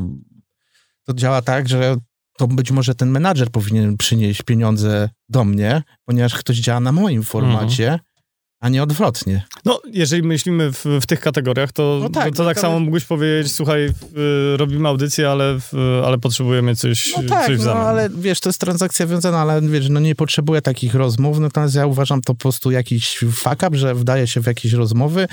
to 1.05 1.13
działa 1.13 1.41
tak, 1.41 1.69
że 1.69 1.95
to 2.37 2.47
być 2.47 2.71
może 2.71 2.95
ten 2.95 3.09
menadżer 3.09 3.51
powinien 3.51 3.97
przynieść 3.97 4.41
pieniądze 4.41 5.09
do 5.29 5.45
mnie, 5.45 5.83
ponieważ 6.05 6.35
ktoś 6.35 6.57
działa 6.57 6.79
na 6.79 6.91
moim 6.91 7.23
formacie, 7.23 7.85
mhm 7.85 8.14
a 8.59 8.69
nie 8.69 8.83
odwrotnie. 8.83 9.45
No, 9.65 9.81
jeżeli 9.91 10.23
myślimy 10.23 10.71
w, 10.71 10.85
w 11.01 11.05
tych 11.05 11.19
kategoriach, 11.19 11.71
to, 11.71 11.99
no 12.01 12.09
tak, 12.09 12.29
to, 12.29 12.35
to 12.35 12.45
tak 12.45 12.59
samo 12.59 12.79
mógłbyś 12.79 13.05
powiedzieć, 13.05 13.53
słuchaj, 13.53 13.85
y, 13.85 14.57
robimy 14.57 14.89
audycję, 14.89 15.29
ale, 15.29 15.59
ale 16.05 16.17
potrzebujemy 16.17 16.75
coś, 16.75 17.13
no 17.17 17.23
tak, 17.29 17.45
coś 17.45 17.57
w 17.57 17.61
zamian. 17.61 17.83
No, 17.83 17.89
ale 17.89 18.09
wiesz, 18.09 18.39
to 18.39 18.49
jest 18.49 18.59
transakcja 18.59 19.07
wiązana, 19.07 19.39
ale 19.39 19.61
wiesz, 19.61 19.89
no 19.89 19.99
nie 19.99 20.15
potrzebuję 20.15 20.61
takich 20.61 20.95
rozmów, 20.95 21.39
natomiast 21.39 21.75
ja 21.75 21.85
uważam 21.85 22.21
to 22.21 22.33
po 22.33 22.39
prostu 22.39 22.71
jakiś 22.71 23.17
fuck 23.17 23.63
up, 23.67 23.77
że 23.77 23.95
wdaję 23.95 24.27
się 24.27 24.41
w 24.41 24.45
jakieś 24.45 24.73
rozmowy, 24.73 25.27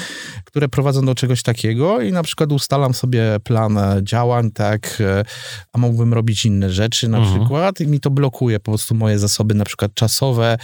które 0.44 0.68
prowadzą 0.68 1.04
do 1.04 1.14
czegoś 1.14 1.42
takiego 1.42 2.00
i 2.00 2.12
na 2.12 2.22
przykład 2.22 2.52
ustalam 2.52 2.94
sobie 2.94 3.36
plan 3.44 3.78
działań, 4.02 4.50
tak, 4.50 4.98
e, 5.00 5.24
a 5.72 5.78
mógłbym 5.78 6.14
robić 6.14 6.44
inne 6.44 6.70
rzeczy 6.70 7.08
na 7.08 7.18
mhm. 7.18 7.38
przykład 7.38 7.80
i 7.80 7.86
mi 7.86 8.00
to 8.00 8.10
blokuje 8.10 8.60
po 8.60 8.70
prostu 8.70 8.94
moje 8.94 9.18
zasoby 9.18 9.54
na 9.54 9.64
przykład 9.64 9.94
czasowe, 9.94 10.58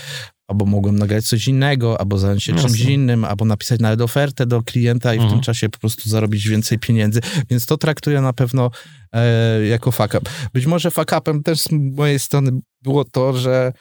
albo 0.49 0.67
mogłem 0.67 0.99
nagrać 0.99 1.25
coś 1.25 1.49
innego, 1.49 2.01
albo 2.01 2.19
zająć 2.19 2.45
się 2.45 2.53
Jasne. 2.53 2.69
czymś 2.69 2.81
innym, 2.81 3.25
albo 3.25 3.45
napisać 3.45 3.81
nawet 3.81 4.01
ofertę 4.01 4.47
do 4.47 4.63
klienta 4.63 5.15
i 5.15 5.17
mhm. 5.17 5.29
w 5.29 5.31
tym 5.31 5.39
mhm. 5.39 5.45
czasie 5.45 5.69
po 5.69 5.79
prostu 5.79 6.09
zarobić 6.09 6.49
więcej 6.49 6.79
pieniędzy. 6.79 7.21
Więc 7.51 7.67
to 7.67 7.77
traktuję 7.77 8.21
na 8.21 8.33
pewno 8.33 8.71
e, 9.13 9.67
jako 9.67 9.93
fuck 9.93 10.15
up. 10.15 10.31
Być 10.53 10.67
może 10.67 10.91
fuck 10.91 11.13
upem 11.19 11.43
też 11.43 11.61
z 11.61 11.69
mojej 11.73 12.19
strony 12.19 12.51
było 12.83 13.05
to, 13.05 13.33
że 13.33 13.73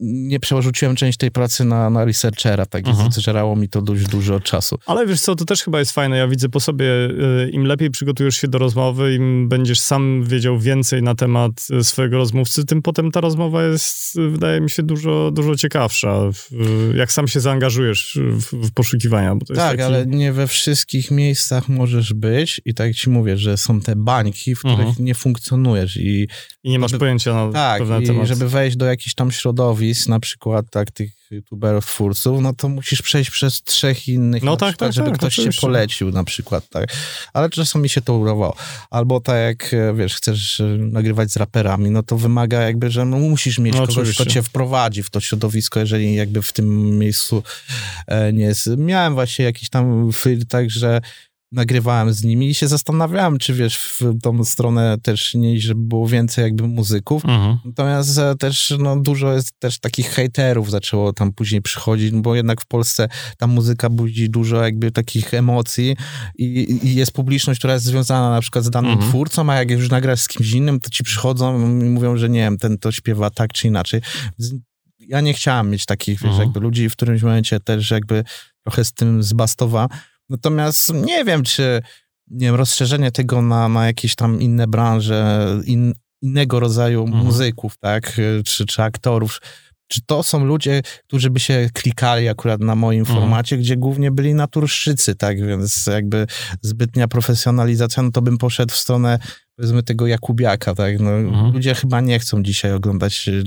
nie 0.00 0.40
przerzuciłem 0.40 0.96
część 0.96 1.18
tej 1.18 1.30
pracy 1.30 1.64
na, 1.64 1.90
na 1.90 2.04
researchera, 2.04 2.66
tak 2.66 2.88
mhm. 2.88 3.12
zżerało 3.12 3.56
mi 3.56 3.68
to 3.68 3.82
dość 3.82 4.06
dużo 4.06 4.40
czasu. 4.40 4.78
Ale 4.86 5.06
wiesz 5.06 5.20
co, 5.20 5.34
to 5.34 5.44
też 5.44 5.62
chyba 5.62 5.78
jest 5.78 5.92
fajne, 5.92 6.16
ja 6.16 6.28
widzę 6.28 6.48
po 6.48 6.60
sobie, 6.60 6.86
y, 6.86 7.50
im 7.52 7.64
lepiej 7.64 7.90
przygotujesz 7.90 8.36
się 8.36 8.48
do 8.48 8.58
rozmowy, 8.58 9.14
im 9.14 9.48
będziesz 9.48 9.80
sam 9.80 10.24
wiedział 10.24 10.58
więcej 10.58 11.02
na 11.02 11.14
temat 11.14 11.52
y, 11.80 11.84
swojego 11.84 12.16
rozmówcy, 12.16 12.64
tym 12.64 12.82
potem 12.82 13.10
ta 13.10 13.20
rozmowa 13.20 13.64
jest, 13.64 14.16
y, 14.16 14.28
wydaje 14.28 14.60
mi 14.60 14.70
się, 14.70 14.82
dużo, 14.82 15.30
dużo 15.30 15.56
ciekawsza, 15.56 16.20
jak 16.94 17.12
sam 17.12 17.28
się 17.28 17.40
zaangażujesz 17.40 18.18
w, 18.22 18.66
w 18.66 18.72
poszukiwania. 18.72 19.36
tak, 19.48 19.56
taki... 19.56 19.82
ale 19.82 20.06
nie 20.06 20.32
we 20.32 20.46
wszystkich 20.46 21.10
miejscach 21.10 21.68
możesz 21.68 22.14
być 22.14 22.60
i 22.64 22.74
tak 22.74 22.94
ci 22.94 23.10
mówię, 23.10 23.36
że 23.36 23.56
są 23.56 23.80
te 23.80 23.96
bańki, 23.96 24.54
w 24.54 24.58
których 24.58 24.80
mhm. 24.80 25.04
nie 25.04 25.14
funkcjonujesz 25.14 25.96
i... 25.96 26.28
I 26.64 26.70
nie 26.70 26.78
masz 26.78 26.92
pojęcia 26.92 27.34
na 27.34 27.52
tak, 27.52 27.78
pewne 27.78 28.02
tematy. 28.02 28.26
żeby 28.26 28.48
wejść 28.48 28.76
do 28.76 28.86
jakichś 28.86 29.14
tam 29.14 29.30
środowisk, 29.30 29.61
środowisk, 29.62 30.08
na 30.08 30.20
przykład 30.20 30.66
tak 30.70 30.90
tych 30.90 31.10
youtuberów, 31.30 31.86
twórców, 31.86 32.40
no 32.40 32.52
to 32.52 32.68
musisz 32.68 33.02
przejść 33.02 33.30
przez 33.30 33.62
trzech 33.62 34.08
innych, 34.08 34.42
no 34.42 34.56
tak, 34.56 34.68
przykład, 34.68 34.88
tak, 34.88 34.92
żeby 34.92 35.08
tak, 35.08 35.18
ktoś 35.18 35.34
oczywiście. 35.34 35.60
cię 35.60 35.66
polecił 35.66 36.10
na 36.10 36.24
przykład, 36.24 36.68
tak. 36.68 36.86
Ale 37.32 37.50
czasem 37.50 37.82
mi 37.82 37.88
się 37.88 38.00
to 38.00 38.14
udawało. 38.14 38.56
Albo 38.90 39.20
tak 39.20 39.36
jak, 39.36 39.74
e, 39.74 39.94
wiesz, 39.94 40.14
chcesz 40.14 40.60
e, 40.60 40.64
nagrywać 40.64 41.32
z 41.32 41.36
raperami, 41.36 41.90
no 41.90 42.02
to 42.02 42.16
wymaga 42.16 42.60
jakby, 42.60 42.90
że 42.90 43.04
no 43.04 43.18
musisz 43.18 43.58
mieć 43.58 43.74
no, 43.74 43.80
kogoś, 43.80 43.96
oczywiście. 43.96 44.24
kto 44.24 44.32
cię 44.32 44.42
wprowadzi 44.42 45.02
w 45.02 45.10
to 45.10 45.20
środowisko, 45.20 45.80
jeżeli 45.80 46.14
jakby 46.14 46.42
w 46.42 46.52
tym 46.52 46.98
miejscu 46.98 47.42
e, 48.06 48.32
nie 48.32 48.44
jest. 48.44 48.68
Miałem 48.76 49.14
właśnie 49.14 49.44
jakiś 49.44 49.68
tam 49.68 50.10
film, 50.12 50.46
tak, 50.48 50.70
że 50.70 51.00
nagrywałem 51.52 52.12
z 52.12 52.24
nimi 52.24 52.48
i 52.48 52.54
się 52.54 52.68
zastanawiałem, 52.68 53.38
czy 53.38 53.54
wiesz, 53.54 53.78
w 53.78 54.20
tą 54.22 54.44
stronę 54.44 54.96
też 55.02 55.34
nie, 55.34 55.60
żeby 55.60 55.80
było 55.80 56.08
więcej 56.08 56.44
jakby 56.44 56.68
muzyków. 56.68 57.24
Mhm. 57.24 57.58
Natomiast 57.64 58.18
e, 58.18 58.34
też 58.36 58.74
no, 58.78 59.00
dużo 59.00 59.32
jest 59.32 59.60
też 59.60 59.78
takich 59.78 60.08
hejterów 60.08 60.70
zaczęło 60.70 61.12
tam 61.12 61.32
później 61.32 61.62
przychodzić, 61.62 62.10
bo 62.10 62.34
jednak 62.34 62.60
w 62.60 62.66
Polsce 62.66 63.08
ta 63.38 63.46
muzyka 63.46 63.90
budzi 63.90 64.30
dużo 64.30 64.62
jakby 64.62 64.90
takich 64.90 65.34
emocji 65.34 65.96
i, 66.38 66.78
i 66.82 66.94
jest 66.94 67.12
publiczność, 67.12 67.58
która 67.60 67.74
jest 67.74 67.86
związana 67.86 68.30
na 68.30 68.40
przykład 68.40 68.64
z 68.64 68.70
danym 68.70 68.92
mhm. 68.92 69.10
twórcą, 69.10 69.50
a 69.50 69.54
jak 69.54 69.70
już 69.70 69.90
nagrasz 69.90 70.20
z 70.20 70.28
kimś 70.28 70.52
innym, 70.52 70.80
to 70.80 70.90
ci 70.90 71.04
przychodzą 71.04 71.60
i 71.80 71.84
mówią, 71.84 72.16
że 72.16 72.28
nie 72.28 72.40
wiem, 72.40 72.58
ten 72.58 72.78
to 72.78 72.92
śpiewa 72.92 73.30
tak 73.30 73.52
czy 73.52 73.68
inaczej. 73.68 74.00
Ja 74.98 75.20
nie 75.20 75.34
chciałem 75.34 75.70
mieć 75.70 75.86
takich, 75.86 76.20
wiesz, 76.20 76.30
mhm. 76.30 76.42
jakby 76.42 76.60
ludzi 76.60 76.88
w 76.88 76.92
którymś 76.92 77.22
momencie 77.22 77.60
też 77.60 77.90
jakby 77.90 78.24
trochę 78.64 78.84
z 78.84 78.92
tym 78.92 79.22
zbastowa. 79.22 79.88
Natomiast 80.32 80.94
nie 80.94 81.24
wiem, 81.24 81.42
czy 81.42 81.82
nie 82.30 82.46
wiem, 82.46 82.54
rozszerzenie 82.54 83.10
tego 83.10 83.42
na, 83.42 83.68
na 83.68 83.86
jakieś 83.86 84.14
tam 84.14 84.40
inne 84.40 84.66
branże, 84.66 85.46
in, 85.64 85.94
innego 86.22 86.60
rodzaju 86.60 87.02
mhm. 87.02 87.24
muzyków, 87.24 87.78
tak, 87.78 88.12
czy, 88.44 88.66
czy 88.66 88.82
aktorów, 88.82 89.40
czy 89.88 90.00
to 90.06 90.22
są 90.22 90.44
ludzie, 90.44 90.82
którzy 91.06 91.30
by 91.30 91.40
się 91.40 91.68
klikali 91.72 92.28
akurat 92.28 92.60
na 92.60 92.74
moim 92.74 93.00
mhm. 93.00 93.18
formacie, 93.18 93.58
gdzie 93.58 93.76
głównie 93.76 94.10
byli 94.10 94.34
naturszczycy, 94.34 95.14
tak, 95.14 95.46
więc 95.46 95.86
jakby 95.86 96.26
zbytnia 96.62 97.08
profesjonalizacja, 97.08 98.02
no 98.02 98.10
to 98.10 98.22
bym 98.22 98.38
poszedł 98.38 98.72
w 98.72 98.76
stronę, 98.76 99.18
powiedzmy, 99.56 99.82
tego 99.82 100.06
Jakubiaka, 100.06 100.74
tak, 100.74 101.00
no, 101.00 101.10
mhm. 101.10 101.52
ludzie 101.52 101.74
chyba 101.74 102.00
nie 102.00 102.18
chcą 102.18 102.42
dzisiaj 102.42 102.72
oglądać 102.72 103.28
y, 103.28 103.44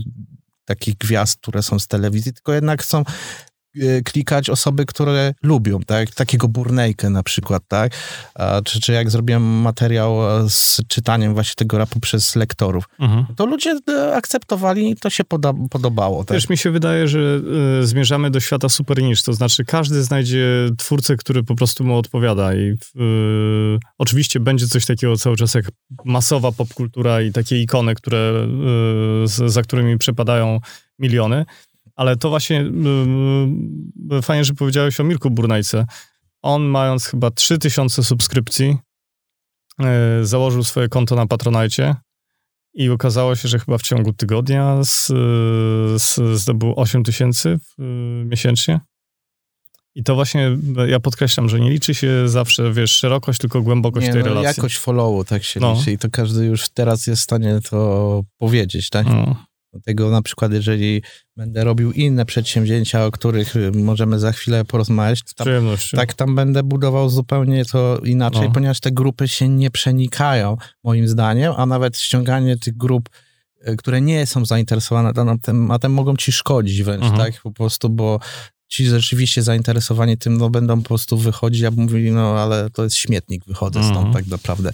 takich 0.66 0.98
gwiazd, 0.98 1.40
które 1.42 1.64
są 1.64 1.80
z 1.80 1.88
telewizji, 1.88 2.34
tylko 2.34 2.54
jednak 2.54 2.84
chcą 2.84 3.04
klikać 4.06 4.50
osoby, 4.50 4.86
które 4.86 5.34
lubią, 5.44 5.80
tak? 5.80 6.12
Takiego 6.12 6.48
Burnejkę 6.48 7.10
na 7.10 7.24
przykład, 7.24 7.64
tak? 7.68 7.92
Czy, 8.66 8.80
czy 8.80 8.94
jak 8.94 9.10
zrobiłem 9.10 9.44
materiał 9.44 10.40
e, 10.40 10.50
z 10.50 10.82
czytaniem 10.88 11.34
właśnie 11.34 11.56
tego 11.56 11.78
rapu 11.78 12.00
przez 12.00 12.36
lektorów, 12.36 12.90
mhm. 13.00 13.26
to 13.36 13.46
ludzie 13.46 13.80
e, 13.90 14.16
akceptowali 14.16 14.90
i 14.90 14.96
to 14.96 15.10
się 15.10 15.24
poda 15.24 15.54
podobało. 15.70 16.24
Tak? 16.24 16.38
Wiesz, 16.38 16.50
mi 16.50 16.58
się 16.58 16.72
wydaje, 16.72 17.08
że 17.08 17.42
y, 17.82 17.88
zmierzamy 17.88 18.32
do 18.32 18.40
świata 18.40 18.70
super 18.70 19.02
niż, 19.02 19.24
to 19.24 19.34
znaczy 19.34 19.66
każdy 19.66 20.04
znajdzie 20.04 20.46
twórcę, 20.78 21.16
który 21.16 21.44
po 21.44 21.56
prostu 21.56 21.84
mu 21.84 21.98
odpowiada 21.98 22.54
i 22.54 22.60
y, 22.60 22.78
oczywiście 23.98 24.40
będzie 24.40 24.68
coś 24.68 24.86
takiego 24.86 25.18
cały 25.18 25.36
czas 25.36 25.54
jak 25.54 25.66
masowa 26.06 26.52
popkultura 26.52 27.22
i 27.22 27.32
takie 27.32 27.62
ikony, 27.62 27.96
które, 27.96 28.48
y, 29.46 29.50
za 29.50 29.62
którymi 29.62 29.98
przepadają 29.98 30.60
miliony, 31.00 31.46
ale 31.96 32.18
to 32.18 32.30
właśnie 32.30 32.70
yy, 34.10 34.22
fajnie, 34.22 34.44
że 34.44 34.54
powiedziałeś 34.54 35.00
o 35.00 35.04
Mirku 35.04 35.32
Burnajce. 35.32 35.86
On 36.42 36.64
mając 36.64 37.06
chyba 37.06 37.32
3000 37.32 38.04
subskrypcji, 38.04 38.78
yy, 39.80 39.86
założył 40.26 40.64
swoje 40.64 40.90
konto 40.90 41.16
na 41.16 41.28
Patronite 41.28 41.96
i 42.74 42.90
okazało 42.90 43.36
się, 43.36 43.48
że 43.48 43.60
chyba 43.60 43.78
w 43.78 43.82
ciągu 43.82 44.14
tygodnia 44.14 44.84
z, 44.84 45.08
z, 46.02 46.40
zdobył 46.40 46.74
8 46.76 47.04
tysięcy 47.04 47.60
miesięcznie. 48.26 48.80
I 49.96 50.04
to 50.04 50.16
właśnie, 50.16 50.58
ja 50.88 51.00
podkreślam, 51.00 51.50
że 51.50 51.60
nie 51.60 51.70
liczy 51.70 51.96
się 51.96 52.30
zawsze, 52.30 52.74
wiesz, 52.74 52.92
szerokość, 52.92 53.40
tylko 53.40 53.62
głębokość 53.62 54.08
nie, 54.08 54.14
tej 54.14 54.22
no, 54.22 54.28
relacji. 54.28 54.48
jakość 54.48 54.78
followu 54.78 55.24
tak 55.24 55.44
się 55.44 55.60
no. 55.60 55.74
liczy 55.74 55.92
i 55.92 55.98
to 55.98 56.10
każdy 56.10 56.46
już 56.46 56.70
teraz 56.70 57.08
jest 57.08 57.22
w 57.22 57.24
stanie 57.24 57.60
to 57.70 58.24
powiedzieć, 58.38 58.90
tak? 58.90 59.08
No. 59.08 59.46
Dlatego 59.76 60.10
na 60.10 60.22
przykład, 60.22 60.54
jeżeli 60.54 61.02
będę 61.38 61.64
robił 61.64 61.92
inne 61.92 62.26
przedsięwzięcia, 62.26 63.06
o 63.06 63.12
których 63.12 63.56
y, 63.56 63.72
możemy 63.72 64.20
za 64.20 64.32
chwilę 64.32 64.66
porozmawiać, 64.66 65.22
tam, 65.36 65.48
tak 65.92 66.14
tam 66.14 66.36
będę 66.36 66.64
budował 66.64 67.10
zupełnie 67.10 67.66
to 67.66 67.98
inaczej, 67.98 68.42
no. 68.42 68.52
ponieważ 68.52 68.80
te 68.80 68.92
grupy 68.92 69.28
się 69.28 69.50
nie 69.50 69.72
przenikają, 69.72 70.58
moim 70.84 71.08
zdaniem, 71.08 71.54
a 71.58 71.66
nawet 71.66 71.98
ściąganie 71.98 72.58
tych 72.58 72.78
grup, 72.78 73.10
y, 73.68 73.76
które 73.76 74.02
nie 74.02 74.26
są 74.26 74.46
zainteresowane 74.46 75.14
danym 75.14 75.40
tematem, 75.40 75.94
mogą 75.94 76.16
ci 76.16 76.32
szkodzić 76.32 76.84
wręcz, 76.84 77.04
mhm. 77.04 77.22
tak? 77.22 77.42
Po 77.42 77.52
prostu, 77.52 77.90
bo 77.90 78.20
ci 78.76 78.86
rzeczywiście 78.86 79.44
zainteresowani 79.44 80.18
tym, 80.18 80.38
no 80.38 80.50
będą 80.50 80.82
po 80.82 80.88
prostu 80.88 81.18
wychodzić, 81.18 81.62
ja 81.62 81.72
bym 81.72 81.84
mówili, 81.84 82.12
no 82.12 82.40
ale 82.40 82.70
to 82.70 82.84
jest 82.84 82.96
śmietnik, 82.96 83.46
wychodzę 83.46 83.84
stąd 83.84 83.98
mm. 83.98 84.14
tak 84.14 84.28
naprawdę. 84.28 84.72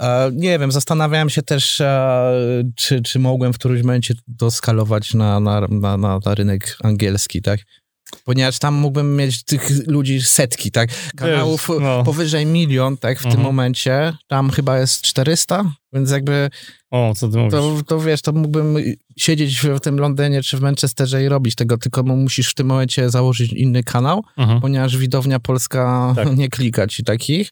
E, 0.00 0.30
nie 0.34 0.58
wiem, 0.58 0.72
zastanawiałem 0.72 1.30
się 1.30 1.42
też, 1.42 1.80
e, 1.80 2.62
czy, 2.76 3.02
czy 3.02 3.18
mogłem 3.18 3.52
w 3.52 3.58
którymś 3.58 3.82
momencie 3.82 4.14
to 4.38 4.50
skalować 4.50 5.14
na, 5.14 5.40
na, 5.40 5.60
na, 5.68 5.96
na 5.96 6.34
rynek 6.34 6.76
angielski, 6.82 7.42
tak? 7.42 7.60
Ponieważ 8.24 8.58
tam 8.58 8.74
mógłbym 8.74 9.16
mieć 9.16 9.44
tych 9.44 9.86
ludzi 9.86 10.22
setki, 10.22 10.70
tak? 10.70 10.90
Kanałów 11.16 11.66
Wiesz, 11.68 11.78
no. 11.80 12.04
powyżej 12.04 12.46
milion, 12.46 12.96
tak? 12.96 13.18
W 13.18 13.24
mhm. 13.24 13.34
tym 13.34 13.44
momencie. 13.44 14.12
Tam 14.28 14.50
chyba 14.50 14.78
jest 14.78 15.02
400, 15.02 15.64
więc 15.92 16.10
jakby... 16.10 16.50
O, 16.90 17.12
co 17.16 17.28
ty 17.28 17.38
mówisz? 17.38 17.52
To, 17.52 17.82
to 17.86 18.00
wiesz, 18.00 18.22
to 18.22 18.32
mógłbym 18.32 18.76
siedzieć 19.16 19.60
w 19.60 19.80
tym 19.80 19.98
Londynie 19.98 20.42
czy 20.42 20.56
w 20.56 20.60
Manchesterze 20.60 21.24
i 21.24 21.28
robić 21.28 21.54
tego, 21.54 21.78
tylko 21.78 22.02
musisz 22.02 22.50
w 22.50 22.54
tym 22.54 22.66
momencie 22.66 23.10
założyć 23.10 23.52
inny 23.52 23.82
kanał, 23.82 24.24
mhm. 24.36 24.60
ponieważ 24.60 24.96
widownia 24.96 25.40
polska 25.40 26.12
tak. 26.16 26.36
nie 26.36 26.48
klika 26.48 26.86
ci 26.86 27.04
takich. 27.04 27.50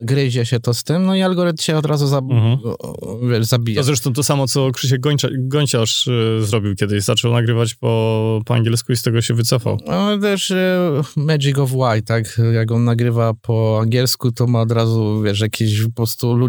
Gryzie 0.00 0.46
się 0.46 0.60
to 0.60 0.74
z 0.74 0.84
tym, 0.84 1.06
no 1.06 1.14
i 1.14 1.22
algorytm 1.22 1.62
się 1.62 1.76
od 1.76 1.86
razu 1.86 2.06
zab 2.06 2.24
mhm. 2.30 2.58
wiesz, 3.30 3.46
zabija. 3.46 3.80
To 3.80 3.84
zresztą 3.84 4.12
to 4.12 4.22
samo, 4.22 4.48
co 4.48 4.70
Krzysiek 4.70 5.00
Gończa, 5.38 5.82
y, 6.38 6.44
zrobił 6.44 6.74
kiedyś. 6.74 7.04
Zaczął 7.04 7.32
nagrywać 7.32 7.74
po, 7.74 8.40
po 8.46 8.54
angielsku 8.54 8.92
i 8.92 8.96
z 8.96 9.02
tego 9.02 9.22
się 9.22 9.34
wycofał. 9.34 9.78
No 9.86 10.18
też 10.18 10.50
y, 10.50 10.56
Magic 11.16 11.58
of 11.58 11.70
Why, 11.70 12.02
tak? 12.02 12.40
Jak 12.52 12.72
on 12.72 12.84
nagrywa 12.84 13.34
po 13.34 13.78
angielsku, 13.82 14.32
to 14.32 14.46
ma 14.46 14.60
od 14.60 14.72
razu, 14.72 15.22
wiesz, 15.22 15.40
jakieś 15.40 15.82
po 15.82 15.92
prostu 15.92 16.36
lu 16.36 16.48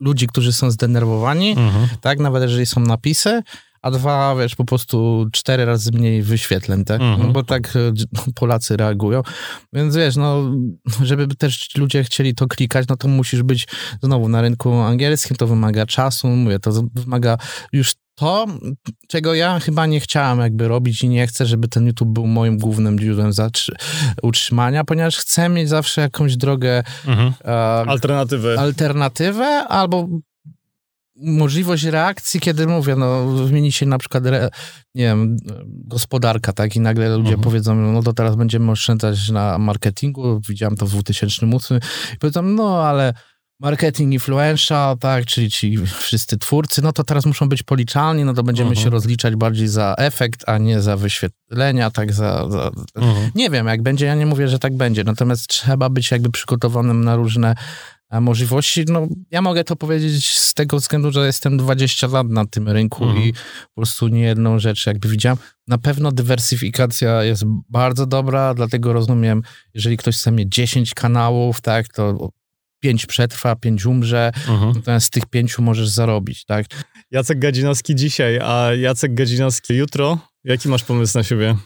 ludzi, 0.00 0.26
którzy 0.26 0.52
są 0.52 0.70
zdenerwowani, 0.70 1.50
mhm. 1.50 1.88
tak? 2.00 2.18
Nawet 2.18 2.42
jeżeli 2.42 2.66
są 2.66 2.80
napisy, 2.80 3.42
a 3.82 3.90
dwa, 3.90 4.36
wiesz, 4.36 4.56
po 4.56 4.64
prostu 4.64 5.26
cztery 5.32 5.64
razy 5.64 5.90
mniej 5.92 6.22
wyświetleń, 6.22 6.84
tak? 6.84 7.00
Mhm. 7.00 7.26
No 7.26 7.32
bo 7.32 7.42
tak 7.42 7.76
e, 7.76 7.92
Polacy 8.34 8.76
reagują. 8.76 9.22
Więc 9.72 9.96
wiesz, 9.96 10.16
no, 10.16 10.52
żeby 11.02 11.26
też 11.36 11.68
ludzie 11.76 12.04
chcieli 12.04 12.34
to 12.34 12.46
klikać, 12.46 12.88
no 12.88 12.96
to 12.96 13.08
musisz 13.08 13.42
być 13.42 13.68
znowu 14.02 14.28
na 14.28 14.42
rynku 14.42 14.72
angielskim, 14.72 15.36
to 15.36 15.46
wymaga 15.46 15.86
czasu, 15.86 16.28
mówię, 16.28 16.58
to 16.58 16.72
wymaga 16.94 17.38
już 17.72 17.92
to, 18.14 18.46
czego 19.08 19.34
ja 19.34 19.60
chyba 19.60 19.86
nie 19.86 20.00
chciałem 20.00 20.38
jakby 20.38 20.68
robić 20.68 21.02
i 21.02 21.08
nie 21.08 21.26
chcę, 21.26 21.46
żeby 21.46 21.68
ten 21.68 21.86
YouTube 21.86 22.08
był 22.08 22.26
moim 22.26 22.58
głównym 22.58 22.98
źródłem 22.98 23.32
utrzymania, 24.22 24.84
ponieważ 24.84 25.16
chcę 25.16 25.48
mieć 25.48 25.68
zawsze 25.68 26.00
jakąś 26.00 26.36
drogę 26.36 26.82
mhm. 27.06 27.32
e, 27.44 27.50
alternatywę. 27.90 28.60
alternatywę 28.60 29.44
albo 29.68 30.08
możliwość 31.22 31.84
reakcji, 31.84 32.40
kiedy 32.40 32.66
mówię, 32.66 32.96
no 32.96 33.36
zmieni 33.46 33.72
się 33.72 33.86
na 33.86 33.98
przykład, 33.98 34.26
re, 34.26 34.48
nie 34.94 35.04
wiem, 35.04 35.36
gospodarka, 35.66 36.52
tak, 36.52 36.76
i 36.76 36.80
nagle 36.80 37.08
ludzie 37.08 37.34
mhm. 37.34 37.40
powiedzą, 37.40 37.74
no 37.74 38.02
to 38.02 38.12
teraz 38.12 38.36
będziemy 38.36 38.72
oszczędzać 38.72 39.28
na 39.28 39.58
marketingu, 39.58 40.40
widziałem 40.48 40.76
to 40.76 40.86
w 40.86 40.90
2008 40.90 41.78
i 42.14 42.18
powiedzą, 42.18 42.42
no 42.42 42.84
ale 42.84 43.14
marketing 43.62 44.12
influential, 44.12 44.98
tak, 44.98 45.26
czyli 45.26 45.50
ci 45.50 45.78
wszyscy 45.86 46.38
twórcy, 46.38 46.82
no 46.82 46.92
to 46.92 47.04
teraz 47.04 47.26
muszą 47.26 47.48
być 47.48 47.62
policzalni, 47.62 48.24
no 48.24 48.34
to 48.34 48.42
będziemy 48.42 48.70
mhm. 48.70 48.84
się 48.84 48.90
rozliczać 48.90 49.36
bardziej 49.36 49.68
za 49.68 49.94
efekt, 49.98 50.44
a 50.46 50.58
nie 50.58 50.80
za 50.80 50.96
wyświetlenia, 50.96 51.90
tak, 51.90 52.12
za... 52.12 52.50
za... 52.50 52.70
Mhm. 52.96 53.30
Nie 53.34 53.50
wiem, 53.50 53.66
jak 53.66 53.82
będzie, 53.82 54.06
ja 54.06 54.14
nie 54.14 54.26
mówię, 54.26 54.48
że 54.48 54.58
tak 54.58 54.76
będzie, 54.76 55.04
natomiast 55.04 55.46
trzeba 55.46 55.88
być 55.88 56.10
jakby 56.10 56.30
przygotowanym 56.30 57.04
na 57.04 57.16
różne 57.16 57.54
możliwości. 58.20 58.84
No, 58.88 59.08
ja 59.30 59.42
mogę 59.42 59.64
to 59.64 59.76
powiedzieć 59.76 60.28
z 60.38 60.54
tego 60.54 60.76
względu, 60.76 61.12
że 61.12 61.26
jestem 61.26 61.56
20 61.56 62.06
lat 62.06 62.28
na 62.28 62.46
tym 62.46 62.68
rynku 62.68 63.04
mhm. 63.04 63.22
i 63.22 63.32
po 63.32 63.74
prostu 63.80 64.08
nie 64.08 64.22
jedną 64.22 64.58
rzecz 64.58 64.86
jakby 64.86 65.08
widziałem. 65.08 65.38
Na 65.68 65.78
pewno 65.78 66.12
dywersyfikacja 66.12 67.24
jest 67.24 67.44
bardzo 67.68 68.06
dobra, 68.06 68.54
dlatego 68.54 68.92
rozumiem, 68.92 69.42
jeżeli 69.74 69.96
ktoś 69.96 70.16
chce 70.16 70.32
mieć 70.32 70.54
10 70.54 70.94
kanałów, 70.94 71.60
tak, 71.60 71.88
to 71.88 72.28
5 72.80 73.06
przetrwa, 73.06 73.56
5 73.56 73.86
umrze, 73.86 74.32
mhm. 74.48 74.72
natomiast 74.74 75.06
z 75.06 75.10
tych 75.10 75.26
5 75.26 75.58
możesz 75.58 75.88
zarobić, 75.88 76.44
tak. 76.44 76.66
Jacek 77.10 77.38
Gadzinowski 77.38 77.94
dzisiaj, 77.94 78.38
a 78.42 78.74
Jacek 78.74 79.14
Gadzinowski 79.14 79.74
jutro. 79.74 80.18
Jaki 80.44 80.68
masz 80.68 80.84
pomysł 80.84 81.18
na 81.18 81.24
siebie? 81.24 81.56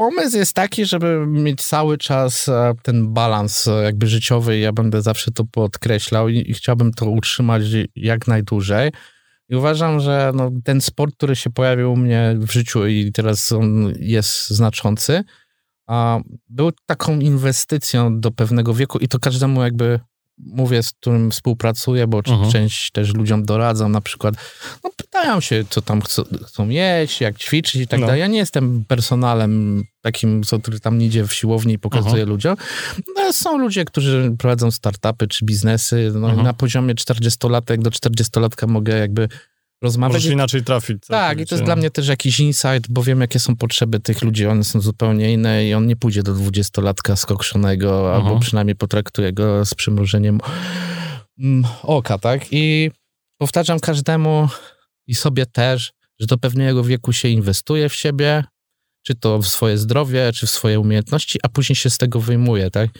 Pomysł 0.00 0.36
jest 0.36 0.52
taki, 0.52 0.86
żeby 0.86 1.26
mieć 1.26 1.62
cały 1.62 1.98
czas 1.98 2.48
e, 2.48 2.74
ten 2.82 3.12
balans 3.12 3.68
e, 3.68 3.82
jakby 3.82 4.06
życiowy. 4.06 4.58
Ja 4.58 4.72
będę 4.72 5.02
zawsze 5.02 5.30
to 5.30 5.44
podkreślał 5.44 6.28
i, 6.28 6.50
i 6.50 6.54
chciałbym 6.54 6.92
to 6.92 7.06
utrzymać 7.06 7.62
jak 7.96 8.26
najdłużej. 8.26 8.92
I 9.48 9.56
uważam, 9.56 10.00
że 10.00 10.32
no, 10.34 10.50
ten 10.64 10.80
sport, 10.80 11.16
który 11.16 11.36
się 11.36 11.50
pojawił 11.50 11.92
u 11.92 11.96
mnie 11.96 12.36
w 12.38 12.52
życiu 12.52 12.86
i 12.86 13.12
teraz 13.12 13.52
on 13.52 13.92
jest 13.98 14.50
znaczący, 14.50 15.24
a 15.86 16.20
był 16.48 16.70
taką 16.86 17.18
inwestycją 17.18 18.20
do 18.20 18.30
pewnego 18.30 18.74
wieku 18.74 18.98
i 18.98 19.08
to 19.08 19.18
każdemu 19.18 19.62
jakby 19.62 20.00
mówię, 20.38 20.82
z 20.82 20.92
którym 20.92 21.30
współpracuję, 21.30 22.06
bo 22.06 22.20
uh-huh. 22.20 22.52
część 22.52 22.90
też 22.90 23.14
ludziom 23.14 23.44
doradzam, 23.44 23.92
na 23.92 24.00
przykład, 24.00 24.34
no 24.84 24.90
pytają 25.20 25.40
się, 25.40 25.64
co 25.70 25.82
tam 25.82 26.02
chcą, 26.02 26.22
chcą 26.46 26.68
jeść, 26.68 27.20
jak 27.20 27.38
ćwiczyć 27.38 27.82
i 27.82 27.86
tak 27.86 28.00
no. 28.00 28.06
dalej. 28.06 28.20
Ja 28.20 28.26
nie 28.26 28.38
jestem 28.38 28.84
personalem 28.88 29.84
takim, 30.00 30.42
co, 30.42 30.58
który 30.58 30.80
tam 30.80 31.02
idzie 31.02 31.26
w 31.26 31.34
siłowni 31.34 31.74
i 31.74 31.78
pokazuje 31.78 32.24
uh-huh. 32.24 32.28
ludziom. 32.28 32.56
No, 33.16 33.32
są 33.32 33.58
ludzie, 33.58 33.84
którzy 33.84 34.34
prowadzą 34.38 34.70
startupy 34.70 35.28
czy 35.28 35.44
biznesy. 35.44 36.12
No, 36.14 36.28
uh-huh. 36.28 36.42
Na 36.42 36.54
poziomie 36.54 36.94
40-latek 36.94 37.82
do 37.82 37.90
40-latka 37.90 38.68
mogę 38.68 38.98
jakby 38.98 39.28
rozmawiać. 39.82 40.14
Możesz 40.14 40.32
inaczej 40.32 40.64
trafić. 40.64 41.02
Tak, 41.08 41.40
i 41.40 41.46
to 41.46 41.54
jest 41.54 41.64
dla 41.64 41.76
mnie 41.76 41.90
też 41.90 42.08
jakiś 42.08 42.40
insight, 42.40 42.88
bo 42.88 43.02
wiem, 43.02 43.20
jakie 43.20 43.38
są 43.38 43.56
potrzeby 43.56 44.00
tych 44.00 44.22
ludzi, 44.22 44.46
one 44.46 44.64
są 44.64 44.80
zupełnie 44.80 45.32
inne 45.32 45.66
i 45.68 45.74
on 45.74 45.86
nie 45.86 45.96
pójdzie 45.96 46.22
do 46.22 46.34
dwudziestolatka 46.34 47.16
skokszonego, 47.16 48.02
uh 48.02 48.06
-huh. 48.06 48.14
albo 48.14 48.40
przynajmniej 48.40 48.76
potraktuje 48.76 49.32
go 49.32 49.64
z 49.64 49.74
przymrużeniem 49.74 50.40
mm, 51.38 51.64
oka, 51.82 52.18
tak? 52.18 52.42
I 52.50 52.90
powtarzam 53.38 53.80
każdemu 53.80 54.48
i 55.10 55.14
sobie 55.14 55.46
też, 55.46 55.92
że 56.20 56.26
do 56.26 56.38
pewnego 56.38 56.84
wieku 56.84 57.12
się 57.12 57.28
inwestuje 57.28 57.88
w 57.88 57.94
siebie, 57.94 58.44
czy 59.02 59.14
to 59.14 59.38
w 59.38 59.48
swoje 59.48 59.78
zdrowie, 59.78 60.32
czy 60.32 60.46
w 60.46 60.50
swoje 60.50 60.80
umiejętności, 60.80 61.38
a 61.42 61.48
później 61.48 61.76
się 61.76 61.90
z 61.90 61.98
tego 61.98 62.20
wyjmuje, 62.20 62.70
tak? 62.70 62.90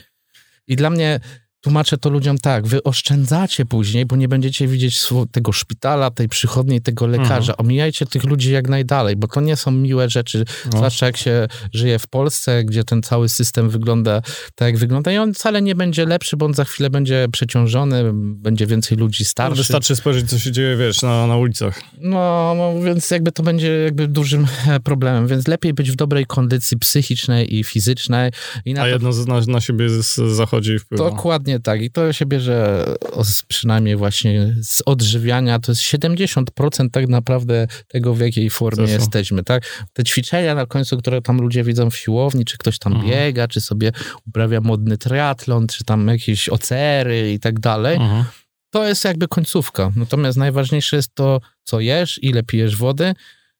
I 0.67 0.75
dla 0.75 0.89
mnie 0.89 1.19
tłumaczę 1.61 1.97
to 1.97 2.09
ludziom 2.09 2.37
tak, 2.37 2.67
wy 2.67 2.83
oszczędzacie 2.83 3.65
później, 3.65 4.05
bo 4.05 4.15
nie 4.15 4.27
będziecie 4.27 4.67
widzieć 4.67 5.07
tego 5.31 5.51
szpitala, 5.51 6.11
tej 6.11 6.29
przychodniej, 6.29 6.81
tego 6.81 7.07
lekarza. 7.07 7.53
Mhm. 7.53 7.55
Omijajcie 7.57 8.05
tych 8.05 8.23
ludzi 8.23 8.51
jak 8.51 8.69
najdalej, 8.69 9.15
bo 9.15 9.27
to 9.27 9.41
nie 9.41 9.55
są 9.55 9.71
miłe 9.71 10.09
rzeczy, 10.09 10.45
no. 10.65 10.71
zwłaszcza 10.71 11.05
jak 11.05 11.17
się 11.17 11.47
żyje 11.73 11.99
w 11.99 12.07
Polsce, 12.07 12.63
gdzie 12.63 12.83
ten 12.83 13.03
cały 13.03 13.29
system 13.29 13.69
wygląda 13.69 14.21
tak, 14.55 14.67
jak 14.67 14.77
wygląda 14.77 15.11
i 15.11 15.17
on 15.17 15.33
wcale 15.33 15.61
nie 15.61 15.75
będzie 15.75 16.05
lepszy, 16.05 16.37
bo 16.37 16.45
on 16.45 16.53
za 16.53 16.65
chwilę 16.65 16.89
będzie 16.89 17.27
przeciążony, 17.31 18.11
będzie 18.13 18.67
więcej 18.67 18.97
ludzi 18.97 19.25
starszych. 19.25 19.57
No 19.57 19.61
wystarczy 19.63 19.95
spojrzeć, 19.95 20.29
co 20.29 20.39
się 20.39 20.51
dzieje, 20.51 20.77
wiesz, 20.77 21.01
na, 21.01 21.27
na 21.27 21.37
ulicach. 21.37 21.81
No, 21.99 22.53
no, 22.57 22.83
więc 22.83 23.11
jakby 23.11 23.31
to 23.31 23.43
będzie 23.43 23.71
jakby 23.71 24.07
dużym 24.07 24.47
e, 24.67 24.79
problemem, 24.79 25.27
więc 25.27 25.47
lepiej 25.47 25.73
być 25.73 25.91
w 25.91 25.95
dobrej 25.95 26.25
kondycji 26.25 26.77
psychicznej 26.77 27.55
i 27.55 27.63
fizycznej. 27.63 28.31
I 28.65 28.77
A 28.77 28.81
to... 28.81 28.87
jedno 28.87 29.09
na, 29.27 29.41
na 29.47 29.61
siebie 29.61 29.89
zachodzi 30.35 30.71
i 30.71 30.79
wpływa. 30.79 31.09
Dokładnie 31.09 31.50
Dokładnie 31.51 31.63
tak. 31.63 31.81
I 31.81 31.91
to 31.91 32.13
się 32.13 32.25
bierze 32.25 32.85
z, 33.23 33.43
przynajmniej 33.43 33.95
właśnie 33.95 34.55
z 34.61 34.81
odżywiania. 34.85 35.59
To 35.59 35.71
jest 35.71 35.81
70% 35.81 36.89
tak 36.91 37.07
naprawdę 37.07 37.67
tego, 37.87 38.13
w 38.13 38.19
jakiej 38.19 38.49
formie 38.49 38.83
jesteśmy, 38.83 39.43
tak? 39.43 39.85
Te 39.93 40.03
ćwiczenia 40.03 40.55
na 40.55 40.65
końcu, 40.65 40.97
które 40.97 41.21
tam 41.21 41.41
ludzie 41.41 41.63
widzą 41.63 41.89
w 41.89 41.97
siłowni, 41.97 42.45
czy 42.45 42.57
ktoś 42.57 42.79
tam 42.79 42.93
mhm. 42.93 43.11
biega, 43.11 43.47
czy 43.47 43.61
sobie 43.61 43.91
uprawia 44.27 44.61
modny 44.61 44.97
triatlon, 44.97 45.67
czy 45.67 45.83
tam 45.83 46.07
jakieś 46.07 46.49
ocery 46.49 47.33
i 47.33 47.39
tak 47.39 47.59
dalej. 47.59 47.95
Mhm. 47.95 48.25
To 48.73 48.87
jest 48.87 49.05
jakby 49.05 49.27
końcówka. 49.27 49.91
Natomiast 49.95 50.37
najważniejsze 50.37 50.95
jest 50.95 51.15
to, 51.15 51.41
co 51.63 51.79
jesz, 51.79 52.19
ile 52.23 52.43
pijesz 52.43 52.75
wody, 52.75 53.13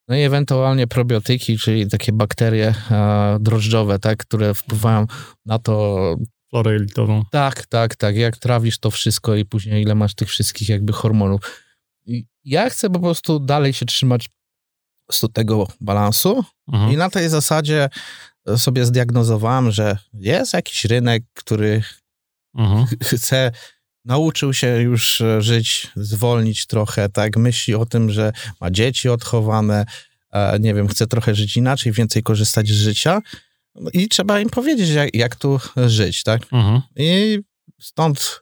no 0.08 0.16
i 0.16 0.22
ewentualnie 0.22 0.88
probiotyki, 0.88 1.58
czyli 1.58 1.88
takie 1.88 2.12
bakterie 2.12 2.74
a, 2.90 3.38
drożdżowe, 3.40 4.00
tak, 4.00 4.18
które 4.18 4.54
wpływają 4.54 5.08
na 5.46 5.60
to, 5.60 6.16
florę 6.52 6.74
jelitową. 6.74 7.24
Tak, 7.32 7.66
tak, 7.66 7.96
tak. 7.96 8.16
Jak 8.16 8.38
trawisz 8.38 8.80
to 8.80 8.92
wszystko 8.92 9.36
i 9.36 9.46
później 9.46 9.84
ile 9.84 9.96
masz 9.96 10.16
tych 10.16 10.30
wszystkich 10.30 10.70
jakby 10.70 10.94
hormonów. 10.94 11.62
Ja 12.44 12.70
chcę 12.70 12.90
po 12.90 13.00
prostu 13.00 13.40
dalej 13.40 13.74
się 13.74 13.86
trzymać 13.86 14.30
z 15.12 15.26
tego 15.34 15.68
balansu 15.82 16.44
mhm. 16.68 16.92
i 16.92 16.98
na 16.98 17.10
tej 17.10 17.30
zasadzie 17.30 17.90
sobie 18.58 18.86
zdiagnozowałem, 18.86 19.72
że 19.72 19.98
jest 20.14 20.54
jakiś 20.54 20.86
rynek, 20.86 21.24
który 21.34 21.84
mhm. 22.56 22.86
chce, 23.04 23.52
nauczył 24.06 24.54
się 24.54 24.68
już 24.82 25.24
żyć, 25.40 25.88
zwolnić 25.96 26.68
trochę, 26.68 27.10
tak, 27.10 27.38
myśli 27.38 27.76
o 27.76 27.86
tym, 27.86 28.10
że 28.10 28.34
ma 28.62 28.72
dzieci 28.72 29.10
odchowane, 29.10 29.86
nie 30.60 30.74
wiem, 30.74 30.88
chce 30.88 31.08
trochę 31.08 31.36
żyć 31.36 31.58
inaczej, 31.58 31.92
więcej 31.92 32.24
korzystać 32.24 32.68
z 32.68 32.82
życia 32.82 33.22
I 33.94 34.08
trzeba 34.08 34.40
im 34.40 34.50
powiedzieć, 34.50 34.90
jak, 34.90 35.16
jak 35.16 35.36
tu 35.36 35.60
żyć, 35.76 36.24
tak? 36.24 36.42
Mhm. 36.52 36.82
I 36.96 37.40
stąd 37.80 38.42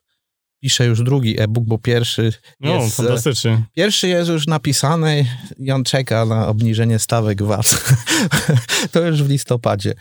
piszę 0.60 0.86
już 0.86 1.04
drugi 1.04 1.42
e-book, 1.42 1.66
bo 1.66 1.78
pierwszy 1.78 2.34
no, 2.60 2.74
jest... 2.74 2.98
fantastycznie. 2.98 3.64
Pierwszy 3.74 4.08
jest 4.08 4.30
już 4.30 4.48
napisany 4.48 5.26
i 5.58 5.72
on 5.72 5.84
czeka 5.84 6.26
na 6.26 6.48
obniżenie 6.48 7.00
stawek 7.00 7.44
VAT. 7.44 7.96
to 8.92 9.02
już 9.02 9.24
w 9.24 9.30
listopadzie 9.30 9.94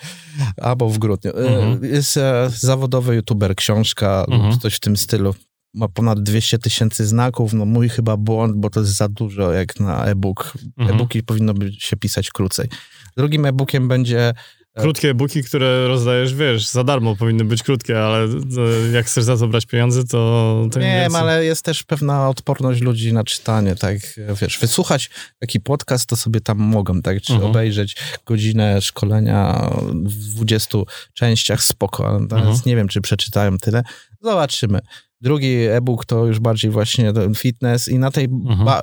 albo 0.57 0.89
w 0.89 0.99
grudniu. 0.99 1.31
E, 1.31 1.35
mhm. 1.35 1.95
Jest 1.95 2.17
e, 2.17 2.51
zawodowy 2.51 3.15
youtuber, 3.15 3.57
książka 3.57 4.25
mhm. 4.29 4.51
lub 4.51 4.61
coś 4.61 4.75
w 4.75 4.81
tym 4.81 4.97
stylu. 4.97 5.35
Ma 5.75 5.89
ponad 5.89 6.23
200 6.23 6.59
tysięcy 6.59 7.07
znaków. 7.07 7.53
No 7.53 7.65
mój 7.65 7.89
chyba 7.89 8.17
błąd, 8.17 8.57
bo 8.57 8.71
to 8.71 8.81
jest 8.81 8.97
za 8.97 9.09
dużo 9.09 9.53
jak 9.53 9.81
na 9.81 10.05
e-book. 10.05 10.53
Mhm. 10.79 10.97
E-booki 10.97 11.23
powinno 11.23 11.55
się 11.79 11.97
pisać 11.97 12.31
krócej. 12.31 12.69
Drugim 13.17 13.47
e-bookiem 13.47 13.89
będzie. 13.89 14.35
Krótkie 14.81 15.11
e-booki, 15.11 15.43
które 15.43 15.89
rozdajesz, 15.89 16.35
wiesz, 16.35 16.69
za 16.69 16.85
darmo 16.85 17.17
powinny 17.17 17.45
być 17.45 17.63
krótkie, 17.63 18.01
ale 18.05 18.25
e, 18.25 18.93
jak 18.93 19.07
chcesz 19.07 19.25
za 19.25 19.37
to 19.37 19.49
brać 19.49 19.67
pieniądze, 19.67 20.05
to... 20.05 20.67
to 20.73 20.81
nie 20.81 21.01
wiem, 21.03 21.17
ale 21.17 21.45
jest 21.45 21.65
też 21.65 21.83
pewna 21.83 22.29
odporność 22.29 22.81
ludzi 22.81 23.13
na 23.13 23.25
czytanie, 23.25 23.77
tak, 23.77 23.97
wiesz, 24.43 24.59
wysłuchać 24.59 25.11
taki 25.39 25.61
podcast, 25.61 26.09
to 26.09 26.17
sobie 26.17 26.41
tam 26.41 26.59
mogą, 26.59 27.03
tak, 27.03 27.21
czy 27.23 27.33
mhm. 27.33 27.51
obejrzeć 27.51 27.97
godzinę 28.27 28.83
szkolenia 28.83 29.71
w 30.05 30.35
20 30.35 30.79
częściach, 31.15 31.63
spoko, 31.63 32.09
ale 32.09 32.19
mhm. 32.19 32.57
nie 32.67 32.77
wiem, 32.77 32.89
czy 32.89 33.01
przeczytają 33.01 33.59
tyle. 33.59 33.83
Zobaczymy. 34.21 34.81
Drugi 35.21 35.57
e-book 35.57 36.05
to 36.05 36.27
już 36.27 36.41
bardziej 36.41 36.71
właśnie 36.71 37.13
fitness 37.37 37.89
i 37.89 37.99
na 37.99 38.11
tej 38.11 38.25
mhm. 38.25 38.81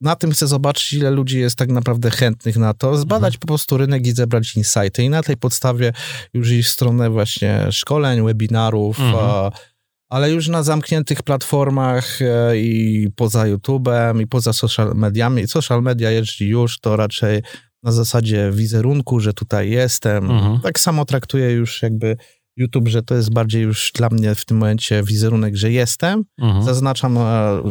Na 0.00 0.16
tym 0.16 0.32
chcę 0.32 0.46
zobaczyć, 0.46 0.92
ile 0.92 1.10
ludzi 1.10 1.40
jest 1.40 1.56
tak 1.56 1.68
naprawdę 1.68 2.10
chętnych 2.10 2.56
na 2.56 2.74
to, 2.74 2.96
zbadać 2.96 3.34
mhm. 3.34 3.40
po 3.40 3.46
prostu 3.46 3.76
rynek 3.76 4.06
i 4.06 4.12
zebrać 4.12 4.56
insighty 4.56 5.02
i 5.02 5.10
na 5.10 5.22
tej 5.22 5.36
podstawie 5.36 5.92
już 6.34 6.50
iść 6.50 6.68
w 6.68 6.72
stronę 6.72 7.10
właśnie 7.10 7.66
szkoleń, 7.70 8.24
webinarów, 8.24 9.00
mhm. 9.00 9.52
ale 10.08 10.30
już 10.30 10.48
na 10.48 10.62
zamkniętych 10.62 11.22
platformach 11.22 12.22
e, 12.22 12.58
i 12.58 13.08
poza 13.16 13.44
YouTube'em 13.44 14.20
i 14.20 14.26
poza 14.26 14.52
social 14.52 14.94
mediami. 14.94 15.48
Social 15.48 15.82
media, 15.82 16.10
jeżeli 16.10 16.50
już, 16.50 16.80
to 16.80 16.96
raczej 16.96 17.42
na 17.82 17.92
zasadzie 17.92 18.50
wizerunku, 18.52 19.20
że 19.20 19.32
tutaj 19.32 19.70
jestem. 19.70 20.30
Mhm. 20.30 20.60
Tak 20.60 20.80
samo 20.80 21.04
traktuję 21.04 21.50
już 21.50 21.82
jakby 21.82 22.16
YouTube, 22.56 22.88
że 22.88 23.02
to 23.02 23.14
jest 23.14 23.32
bardziej 23.32 23.62
już 23.62 23.92
dla 23.94 24.08
mnie 24.08 24.34
w 24.34 24.44
tym 24.44 24.56
momencie 24.56 25.02
wizerunek, 25.02 25.56
że 25.56 25.70
jestem. 25.70 26.24
Mhm. 26.38 26.64
Zaznaczam, 26.64 27.18
e, 27.18 27.62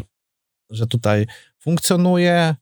że 0.69 0.87
tutaj 0.87 1.25
funkcjonuję. 1.65 2.55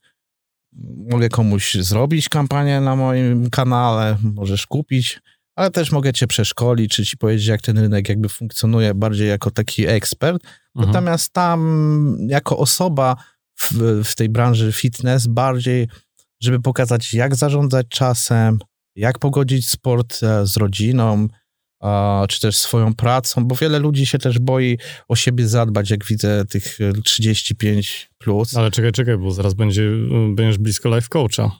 Mogę 1.10 1.28
komuś 1.28 1.74
zrobić 1.74 2.28
kampanię 2.28 2.80
na 2.80 2.96
moim 2.96 3.50
kanale, 3.50 4.16
możesz 4.22 4.66
kupić, 4.66 5.20
ale 5.56 5.70
też 5.70 5.92
mogę 5.92 6.12
cię 6.12 6.26
przeszkolić, 6.26 6.92
czy 6.92 7.04
ci 7.06 7.16
powiedzieć, 7.16 7.46
jak 7.46 7.62
ten 7.62 7.78
rynek 7.78 8.08
jakby 8.08 8.28
funkcjonuje 8.28 8.94
bardziej 8.94 9.28
jako 9.28 9.50
taki 9.50 9.86
ekspert. 9.86 10.42
Mhm. 10.44 10.92
Natomiast 10.92 11.32
tam 11.32 12.16
jako 12.28 12.58
osoba 12.58 13.16
w, 13.60 13.72
w 14.04 14.14
tej 14.14 14.28
branży 14.28 14.72
fitness 14.72 15.26
bardziej 15.26 15.88
żeby 16.44 16.60
pokazać, 16.60 17.14
jak 17.14 17.34
zarządzać 17.34 17.86
czasem, 17.88 18.58
jak 18.96 19.18
pogodzić 19.18 19.68
sport 19.70 20.22
e, 20.22 20.46
z 20.46 20.56
rodziną, 20.56 21.28
czy 22.28 22.40
też 22.40 22.56
swoją 22.56 22.94
pracą, 22.94 23.44
bo 23.44 23.54
wiele 23.54 23.78
ludzi 23.78 24.06
się 24.06 24.18
też 24.18 24.38
boi 24.38 24.78
o 25.08 25.16
siebie 25.16 25.48
zadbać, 25.48 25.90
jak 25.90 26.04
widzę 26.04 26.44
tych 26.44 26.78
35 27.04 28.10
plus. 28.18 28.56
Ale 28.56 28.70
czekaj, 28.70 28.92
czekaj, 28.92 29.18
bo 29.18 29.30
zaraz 29.30 29.54
będzie, 29.54 29.90
będziesz 30.34 30.58
blisko 30.58 30.96
life 30.96 31.08
coacha. 31.08 31.50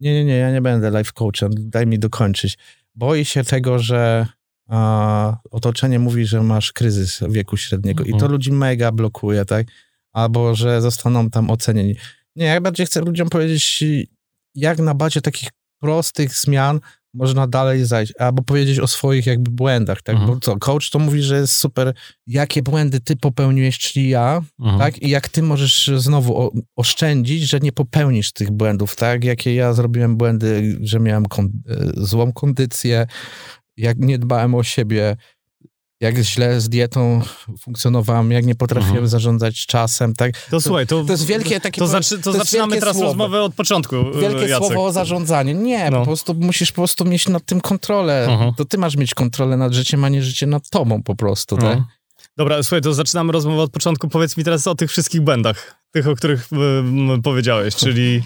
Nie, 0.00 0.14
nie, 0.14 0.24
nie, 0.24 0.36
ja 0.36 0.52
nie 0.52 0.60
będę 0.60 0.90
life 0.98 1.12
coachem, 1.14 1.50
daj 1.56 1.86
mi 1.86 1.98
dokończyć. 1.98 2.58
Boi 2.94 3.24
się 3.24 3.44
tego, 3.44 3.78
że 3.78 4.26
a, 4.68 5.36
otoczenie 5.50 5.98
mówi, 5.98 6.26
że 6.26 6.42
masz 6.42 6.72
kryzys 6.72 7.20
wieku 7.28 7.56
średniego 7.56 8.04
i 8.04 8.10
to 8.10 8.14
mhm. 8.14 8.32
ludzi 8.32 8.52
mega 8.52 8.92
blokuje, 8.92 9.44
tak? 9.44 9.66
Albo, 10.12 10.54
że 10.54 10.80
zostaną 10.80 11.30
tam 11.30 11.50
ocenieni. 11.50 11.96
Nie, 12.36 12.46
ja 12.46 12.60
bardziej 12.60 12.86
chcę 12.86 13.00
ludziom 13.00 13.28
powiedzieć, 13.28 13.84
jak 14.54 14.78
na 14.78 14.94
bazie 14.94 15.20
takich 15.20 15.48
prostych 15.80 16.34
zmian 16.34 16.80
można 17.14 17.46
dalej 17.46 17.84
zajść, 17.84 18.12
albo 18.18 18.42
powiedzieć 18.42 18.78
o 18.78 18.86
swoich 18.86 19.26
jakby 19.26 19.50
błędach, 19.50 20.02
tak? 20.02 20.16
Mhm. 20.16 20.34
Bo 20.34 20.40
co, 20.40 20.56
coach 20.56 20.90
to 20.90 20.98
mówi, 20.98 21.22
że 21.22 21.36
jest 21.36 21.56
super, 21.56 21.94
jakie 22.26 22.62
błędy 22.62 23.00
ty 23.00 23.16
popełniłeś, 23.16 23.78
czyli 23.78 24.08
ja, 24.08 24.42
mhm. 24.60 24.78
tak? 24.78 25.02
I 25.02 25.08
jak 25.08 25.28
ty 25.28 25.42
możesz 25.42 25.90
znowu 25.96 26.52
oszczędzić, 26.76 27.42
że 27.42 27.60
nie 27.60 27.72
popełnisz 27.72 28.32
tych 28.32 28.50
błędów, 28.50 28.96
tak? 28.96 29.24
Jakie 29.24 29.54
ja 29.54 29.72
zrobiłem 29.72 30.16
błędy, 30.16 30.78
że 30.80 31.00
miałem 31.00 31.26
kon 31.26 31.46
e, 31.46 31.76
złą 31.96 32.32
kondycję, 32.32 33.06
jak 33.76 33.98
nie 33.98 34.18
dbałem 34.18 34.54
o 34.54 34.62
siebie, 34.62 35.16
jak 36.00 36.18
źle 36.18 36.60
z 36.60 36.68
dietą 36.68 37.22
funkcjonowałem, 37.58 38.30
jak 38.30 38.46
nie 38.46 38.54
potrafiłem 38.54 38.90
mhm. 38.90 39.08
zarządzać 39.08 39.66
czasem, 39.66 40.14
tak? 40.14 40.32
To, 40.32 40.50
to 40.50 40.60
słuchaj, 40.60 40.86
to, 40.86 41.04
to 41.04 41.12
jest 41.12 41.26
wielkie 41.26 41.60
takie... 41.60 41.78
To, 41.78 41.86
zaczy, 41.86 42.18
to, 42.18 42.32
to 42.32 42.38
zaczynamy 42.38 42.80
teraz 42.80 42.96
słowo. 42.96 43.08
rozmowę 43.08 43.42
od 43.42 43.54
początku, 43.54 43.96
Wielkie 44.20 44.46
Jacek. 44.46 44.58
słowo 44.58 44.84
o 44.84 44.92
zarządzaniu. 44.92 45.54
Nie, 45.62 45.90
no. 45.90 45.98
po 45.98 46.04
prostu 46.04 46.34
musisz 46.34 46.72
po 46.72 46.76
prostu 46.76 47.04
mieć 47.04 47.28
nad 47.28 47.44
tym 47.44 47.60
kontrolę. 47.60 48.26
Mhm. 48.26 48.54
To 48.54 48.64
ty 48.64 48.78
masz 48.78 48.96
mieć 48.96 49.14
kontrolę 49.14 49.56
nad 49.56 49.72
życiem, 49.72 50.04
a 50.04 50.08
nie 50.08 50.22
życie 50.22 50.46
nad 50.46 50.70
tobą 50.70 51.02
po 51.02 51.16
prostu, 51.16 51.56
tak? 51.56 51.64
Mhm. 51.64 51.84
Dobra, 52.36 52.62
słuchaj, 52.62 52.80
to 52.80 52.94
zaczynamy 52.94 53.32
rozmowę 53.32 53.62
od 53.62 53.70
początku. 53.70 54.08
Powiedz 54.08 54.36
mi 54.36 54.44
teraz 54.44 54.66
o 54.66 54.74
tych 54.74 54.90
wszystkich 54.90 55.20
błędach, 55.20 55.79
tych, 55.90 56.08
o 56.08 56.16
których 56.16 56.48
y, 57.18 57.22
powiedziałeś, 57.22 57.74
czyli... 57.74 58.22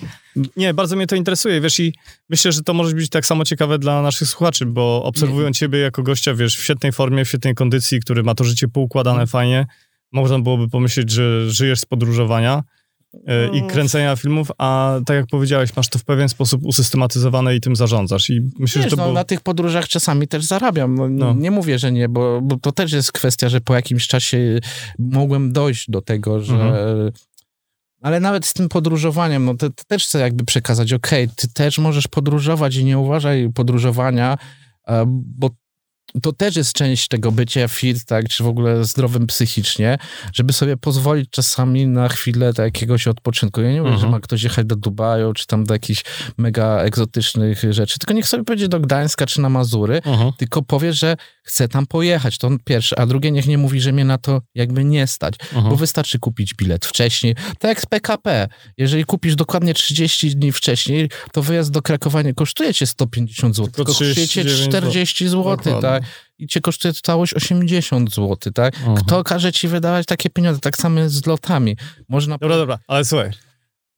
Nie, 0.57 0.75
bardzo 0.75 0.97
mnie 0.97 1.07
to 1.07 1.17
interesuje, 1.17 1.61
wiesz, 1.61 1.81
i 1.81 1.95
myślę, 2.29 2.53
że 2.53 2.63
to 2.63 2.75
może 2.75 2.95
być 2.95 3.09
tak 3.09 3.27
samo 3.27 3.45
ciekawe 3.45 3.79
dla 3.79 4.03
naszych 4.03 4.29
słuchaczy, 4.29 4.67
bo 4.67 5.03
obserwują 5.05 5.49
nie. 5.49 5.55
ciebie 5.55 5.79
jako 5.79 6.03
gościa, 6.03 6.35
wiesz, 6.35 6.57
w 6.57 6.65
świetnej 6.65 6.93
formie, 6.93 7.25
w 7.25 7.29
świetnej 7.29 7.55
kondycji, 7.55 8.01
który 8.01 8.23
ma 8.23 8.35
to 8.35 8.45
życie 8.45 8.69
poukładane 8.69 9.15
hmm. 9.15 9.29
fajnie, 9.29 9.67
można 10.13 10.39
byłoby 10.39 10.69
pomyśleć, 10.69 11.11
że 11.11 11.51
żyjesz 11.51 11.81
z 11.81 11.87
podróżowania, 11.87 12.63
E, 13.27 13.57
i 13.57 13.63
kręcenia 13.63 14.17
filmów, 14.17 14.49
a 14.59 14.99
tak 15.07 15.17
jak 15.17 15.27
powiedziałeś, 15.27 15.77
masz 15.77 15.89
to 15.89 15.99
w 15.99 16.05
pewien 16.05 16.29
sposób 16.29 16.65
usystematyzowane 16.65 17.57
i 17.57 17.61
tym 17.61 17.77
zarządzasz. 17.77 18.31
I 18.31 18.41
myślę, 18.59 18.83
Wiesz, 18.83 18.91
że 18.91 18.97
to 18.97 19.03
no, 19.03 19.03
było... 19.03 19.15
na 19.15 19.25
tych 19.25 19.41
podróżach 19.41 19.89
czasami 19.89 20.29
też 20.29 20.45
zarabiam. 20.45 20.95
No, 20.95 21.09
no. 21.09 21.35
Nie 21.35 21.51
mówię, 21.51 21.79
że 21.79 21.93
nie, 21.93 22.09
bo, 22.09 22.41
bo, 22.43 22.57
to 22.57 22.73
też 22.73 22.93
jest 22.93 23.13
kwestia, 23.13 23.49
że 23.49 23.61
po 23.61 23.75
jakimś 23.75 24.07
czasie 24.07 24.59
mogłem 24.99 25.53
dojść 25.53 25.91
do 25.91 26.03
tego, 26.03 26.41
że... 26.41 26.55
Mhm. 26.55 27.11
Ale 28.05 28.21
nawet 28.21 28.47
z 28.47 28.53
tym 28.53 28.69
podróżowaniem, 28.69 29.45
no 29.45 29.55
to, 29.55 29.71
to 29.71 29.85
też 29.85 30.07
chcę 30.07 30.19
jakby 30.19 30.45
przekazać, 30.45 30.93
okay, 30.93 31.29
ty 31.37 31.49
też 31.49 31.79
możesz 31.79 32.09
podróżować 32.09 32.77
i 32.77 32.85
nie 32.85 32.99
uważaj 32.99 33.51
podróżowania, 33.55 34.39
e, 34.89 35.05
bo 35.09 35.51
to 36.23 36.33
też 36.33 36.57
jest 36.57 36.73
część 36.73 37.09
tego 37.09 37.33
bycia 37.33 37.69
fit, 37.69 38.05
tak, 38.05 38.29
czy 38.29 38.45
w 38.45 38.47
ogóle 38.47 38.85
zdrowym 38.85 39.27
psychicznie, 39.27 39.99
żeby 40.33 40.53
sobie 40.53 40.77
pozwolić 40.77 41.31
czasami 41.31 41.87
na 41.87 42.09
chwilę 42.09 42.53
jakiegoś 42.59 43.07
odpoczynku. 43.09 43.61
Ja 43.61 43.73
nie 43.73 43.83
mówię, 43.83 43.91
-huh. 43.91 43.95
że 43.99 44.07
mhm. 44.07 44.13
ma 44.13 44.21
ktoś 44.21 44.43
jechać 44.43 44.67
do 44.67 44.77
Dubaju, 44.77 45.33
czy 45.33 45.47
tam 45.47 45.65
do 45.65 45.75
jakichś 45.75 46.05
mega 46.39 46.79
egzotycznych 46.79 47.63
rzeczy, 47.71 47.99
tylko 47.99 48.15
niech 48.15 48.29
sobie 48.29 48.45
pojedzie 48.45 48.69
do 48.69 48.81
Gdańska, 48.81 49.27
czy 49.27 49.41
na 49.41 49.49
Mazury, 49.49 50.01
mhm. 50.05 50.33
tylko 50.39 50.63
powie, 50.63 50.93
że 50.93 51.17
chce 51.43 51.69
tam 51.69 51.87
pojechać, 51.87 52.39
to 52.39 52.51
pierwsze, 52.65 52.99
a 52.99 53.07
drugie 53.07 53.31
niech 53.31 53.47
nie 53.47 53.59
mówi, 53.59 53.81
że 53.81 53.93
mnie 53.93 54.05
na 54.05 54.19
to 54.19 54.41
jakby 54.55 54.85
nie 54.85 55.07
stać, 55.07 55.35
-huh. 55.35 55.53
bo 55.53 55.59
mhm. 55.59 55.77
wystarczy 55.77 56.19
kupić 56.19 56.55
bilet 56.55 56.87
wcześniej, 56.87 57.35
tak 57.35 57.69
jak 57.69 57.81
z 57.81 57.87
PKP, 57.87 58.49
jeżeli 58.79 59.05
kupisz 59.05 59.37
dokładnie 59.37 59.75
30 59.75 60.37
dni 60.37 60.53
wcześniej, 60.53 61.11
to 61.33 61.43
wyjazd 61.43 61.71
do 61.71 61.83
Krakowa 61.83 62.23
nie 62.23 62.35
kosztuje 62.35 62.75
cię 62.75 62.87
150 62.87 63.57
zł, 63.57 63.67
tylko, 63.73 63.77
tylko 63.77 64.05
kosztuje 64.05 64.29
cię 64.29 64.45
40 64.45 65.29
zł, 65.29 65.81
tak? 65.83 65.94
I 66.39 66.47
cię 66.47 66.61
kosztuje 66.61 66.95
całość 66.95 67.35
80 67.35 68.15
zł, 68.15 68.53
tak? 68.55 68.77
-huh. 68.77 68.97
Kto 68.97 69.25
każe 69.25 69.53
ci 69.53 69.69
wydawać 69.69 70.07
takie 70.07 70.31
pieniądze? 70.31 70.61
Tak 70.61 70.77
samo 70.77 71.01
jest 71.01 71.15
z 71.15 71.27
lotami. 71.27 71.77
Można... 72.09 72.39
Dobra, 72.39 72.57
dobra, 72.57 72.79
ale 72.89 73.05
słuchaj. 73.05 73.31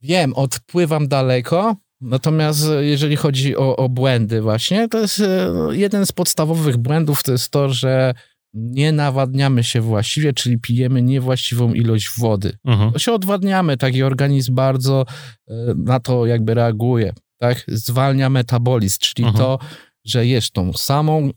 Wiem, 0.02 0.34
odpływam 0.34 1.08
daleko, 1.08 1.76
natomiast 2.00 2.66
jeżeli 2.80 3.16
chodzi 3.16 3.56
o, 3.56 3.76
o 3.76 3.88
błędy 3.88 4.42
właśnie, 4.42 4.88
to 4.88 4.98
jest 4.98 5.20
e, 5.20 5.52
jeden 5.70 6.06
z 6.06 6.12
podstawowych 6.12 6.76
błędów, 6.76 7.22
to 7.22 7.32
jest 7.32 7.50
to, 7.50 7.68
że 7.68 8.14
nie 8.56 8.92
nawadniamy 8.92 9.64
się 9.64 9.80
właściwie, 9.80 10.32
czyli 10.32 10.58
pijemy 10.58 11.02
niewłaściwą 11.02 11.72
ilość 11.72 12.10
wody. 12.18 12.58
Mhm. 12.64 12.92
To 12.92 12.98
się 12.98 13.12
odwadniamy, 13.12 13.76
taki 13.76 14.02
organizm 14.02 14.54
bardzo 14.54 15.04
e, 15.48 15.54
na 15.76 16.00
to 16.00 16.26
jakby 16.26 16.54
reaguje, 16.54 17.12
tak? 17.38 17.64
Zwalnia 17.68 18.30
metabolizm, 18.30 18.98
czyli 19.00 19.28
mhm. 19.28 19.44
to, 19.44 19.58
że 20.04 20.26
jesz 20.26 20.50
tą 20.50 20.72
samą 20.72 21.30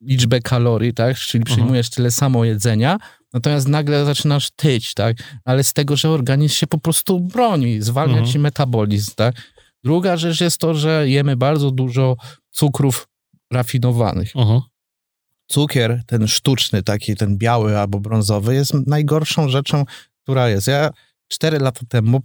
liczbę 0.00 0.40
kalorii, 0.40 0.94
tak? 0.94 1.16
Czyli 1.16 1.42
mhm. 1.42 1.56
przyjmujesz 1.56 1.90
tyle 1.90 2.10
samo 2.10 2.44
jedzenia, 2.44 2.98
natomiast 3.32 3.68
nagle 3.68 4.04
zaczynasz 4.04 4.50
tyć, 4.50 4.94
tak? 4.94 5.16
Ale 5.44 5.64
z 5.64 5.72
tego, 5.72 5.96
że 5.96 6.10
organizm 6.10 6.54
się 6.54 6.66
po 6.66 6.78
prostu 6.78 7.20
broni, 7.20 7.82
zwalnia 7.82 8.16
mhm. 8.16 8.32
ci 8.32 8.38
metabolizm, 8.38 9.12
tak? 9.16 9.34
Druga 9.84 10.16
rzecz 10.16 10.40
jest 10.40 10.58
to, 10.58 10.74
że 10.74 11.08
jemy 11.08 11.36
bardzo 11.36 11.70
dużo 11.70 12.16
cukrów 12.50 13.08
rafinowanych. 13.52 14.36
Mhm. 14.36 14.60
Cukier, 15.46 16.02
ten 16.06 16.28
sztuczny, 16.28 16.82
taki 16.82 17.16
ten 17.16 17.38
biały 17.38 17.78
albo 17.78 18.00
brązowy, 18.00 18.54
jest 18.54 18.74
najgorszą 18.86 19.48
rzeczą, 19.48 19.84
która 20.22 20.48
jest. 20.48 20.66
Ja 20.66 20.90
cztery 21.28 21.58
lata 21.58 21.80
temu 21.88 22.20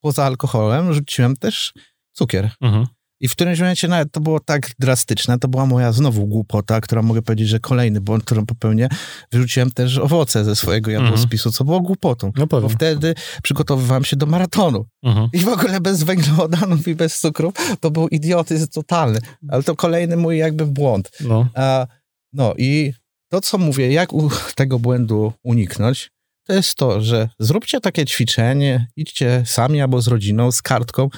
poza 0.00 0.24
alkoholem 0.24 0.94
rzuciłem 0.94 1.36
też 1.36 1.72
cukier. 2.12 2.50
Mhm. 2.60 2.86
I 3.20 3.28
w 3.28 3.32
którymś 3.32 3.58
momencie 3.58 3.88
nawet 3.88 4.12
to 4.12 4.20
było 4.20 4.40
tak 4.40 4.70
drastyczne, 4.78 5.38
to 5.38 5.48
była 5.48 5.66
moja 5.66 5.92
znowu 5.92 6.26
głupota, 6.26 6.80
która 6.80 7.02
mogę 7.02 7.22
powiedzieć, 7.22 7.48
że 7.48 7.60
kolejny 7.60 8.00
błąd, 8.00 8.24
którą 8.24 8.46
popełnię, 8.46 8.88
wyrzuciłem 9.32 9.70
też 9.70 9.98
owoce 9.98 10.44
ze 10.44 10.56
swojego 10.56 10.90
jadłospisu, 10.90 11.52
co 11.52 11.64
było 11.64 11.80
głupotą. 11.80 12.32
No 12.36 12.46
bo 12.46 12.68
wtedy 12.68 13.14
przygotowywałem 13.42 14.04
się 14.04 14.16
do 14.16 14.26
maratonu. 14.26 14.86
Mhm. 15.02 15.28
I 15.32 15.38
w 15.38 15.48
ogóle 15.48 15.80
bez 15.80 16.02
węglowodanów 16.02 16.88
i 16.88 16.94
bez 16.94 17.20
cukru 17.20 17.52
to 17.80 17.90
był 17.90 18.08
idiotyzm 18.08 18.66
totalny. 18.68 19.18
Ale 19.48 19.62
to 19.62 19.76
kolejny 19.76 20.16
mój 20.16 20.38
jakby 20.38 20.66
błąd. 20.66 21.10
No, 21.20 21.48
A, 21.54 21.86
no 22.32 22.54
i 22.58 22.92
to, 23.28 23.40
co 23.40 23.58
mówię, 23.58 23.92
jak 23.92 24.10
tego 24.54 24.78
błędu 24.78 25.32
uniknąć, 25.42 26.10
to 26.46 26.52
jest 26.52 26.74
to, 26.74 27.00
że 27.00 27.28
zróbcie 27.38 27.80
takie 27.80 28.04
ćwiczenie, 28.04 28.86
idźcie 28.96 29.42
sami 29.46 29.80
albo 29.80 30.02
z 30.02 30.08
rodziną, 30.08 30.52
z 30.52 30.62
kartką, 30.62 31.08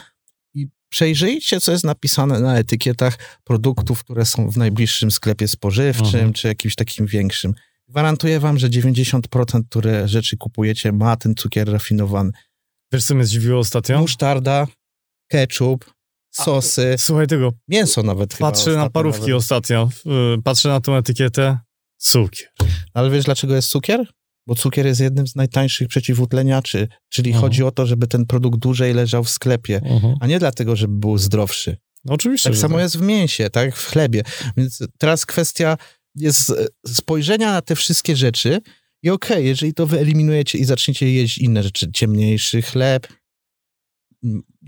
przejrzyjcie, 0.88 1.60
co 1.60 1.72
jest 1.72 1.84
napisane 1.84 2.40
na 2.40 2.58
etykietach 2.58 3.40
produktów, 3.44 4.04
które 4.04 4.24
są 4.24 4.50
w 4.50 4.56
najbliższym 4.56 5.10
sklepie 5.10 5.48
spożywczym, 5.48 6.06
mhm. 6.14 6.32
czy 6.32 6.48
jakimś 6.48 6.74
takim 6.74 7.06
większym. 7.06 7.54
Gwarantuję 7.88 8.40
wam, 8.40 8.58
że 8.58 8.68
90% 8.68 9.62
które 9.68 10.08
rzeczy 10.08 10.36
kupujecie 10.36 10.92
ma 10.92 11.16
ten 11.16 11.34
cukier 11.34 11.72
rafinowany. 11.72 12.30
Wiesz, 12.92 13.04
co 13.04 13.14
mnie 13.14 13.24
zdziwiło 13.24 13.58
ostatnio? 13.58 14.00
Musztarda, 14.00 14.66
ketchup, 15.28 15.84
sosy. 16.30 16.92
A, 16.94 16.98
słuchaj 16.98 17.26
tego. 17.26 17.52
Mięso 17.68 18.02
nawet. 18.02 18.36
Patrzę 18.36 18.76
na 18.76 18.90
parówki 18.90 19.20
nawet. 19.20 19.34
ostatnio. 19.34 19.88
Patrzę 20.44 20.68
na 20.68 20.80
tą 20.80 20.96
etykietę. 20.96 21.58
Cukier. 21.96 22.48
Ale 22.94 23.10
wiesz, 23.10 23.24
dlaczego 23.24 23.54
jest 23.54 23.68
cukier? 23.68 24.06
Bo 24.48 24.54
cukier 24.54 24.86
jest 24.86 25.00
jednym 25.00 25.26
z 25.26 25.36
najtańszych 25.36 25.88
przeciwutleniaczy, 25.88 26.88
czyli 27.08 27.30
mhm. 27.30 27.42
chodzi 27.42 27.62
o 27.62 27.70
to, 27.70 27.86
żeby 27.86 28.06
ten 28.06 28.26
produkt 28.26 28.58
dłużej 28.58 28.94
leżał 28.94 29.24
w 29.24 29.30
sklepie, 29.30 29.80
mhm. 29.84 30.14
a 30.20 30.26
nie 30.26 30.38
dlatego, 30.38 30.76
żeby 30.76 30.94
był 30.94 31.18
zdrowszy. 31.18 31.76
No, 32.04 32.14
oczywiście. 32.14 32.50
Tak 32.50 32.58
samo 32.58 32.74
tak. 32.74 32.82
jest 32.82 32.98
w 32.98 33.02
mięsie, 33.02 33.50
tak, 33.50 33.76
w 33.76 33.86
chlebie. 33.86 34.22
Więc 34.56 34.78
teraz 34.98 35.26
kwestia 35.26 35.76
jest 36.14 36.52
spojrzenia 36.86 37.52
na 37.52 37.62
te 37.62 37.76
wszystkie 37.76 38.16
rzeczy 38.16 38.60
i 39.02 39.10
okej, 39.10 39.36
okay, 39.36 39.42
jeżeli 39.42 39.74
to 39.74 39.86
wyeliminujecie 39.86 40.58
i 40.58 40.64
zaczniecie 40.64 41.12
jeść 41.12 41.38
inne 41.38 41.62
rzeczy, 41.62 41.92
ciemniejszy 41.92 42.62
chleb, 42.62 43.08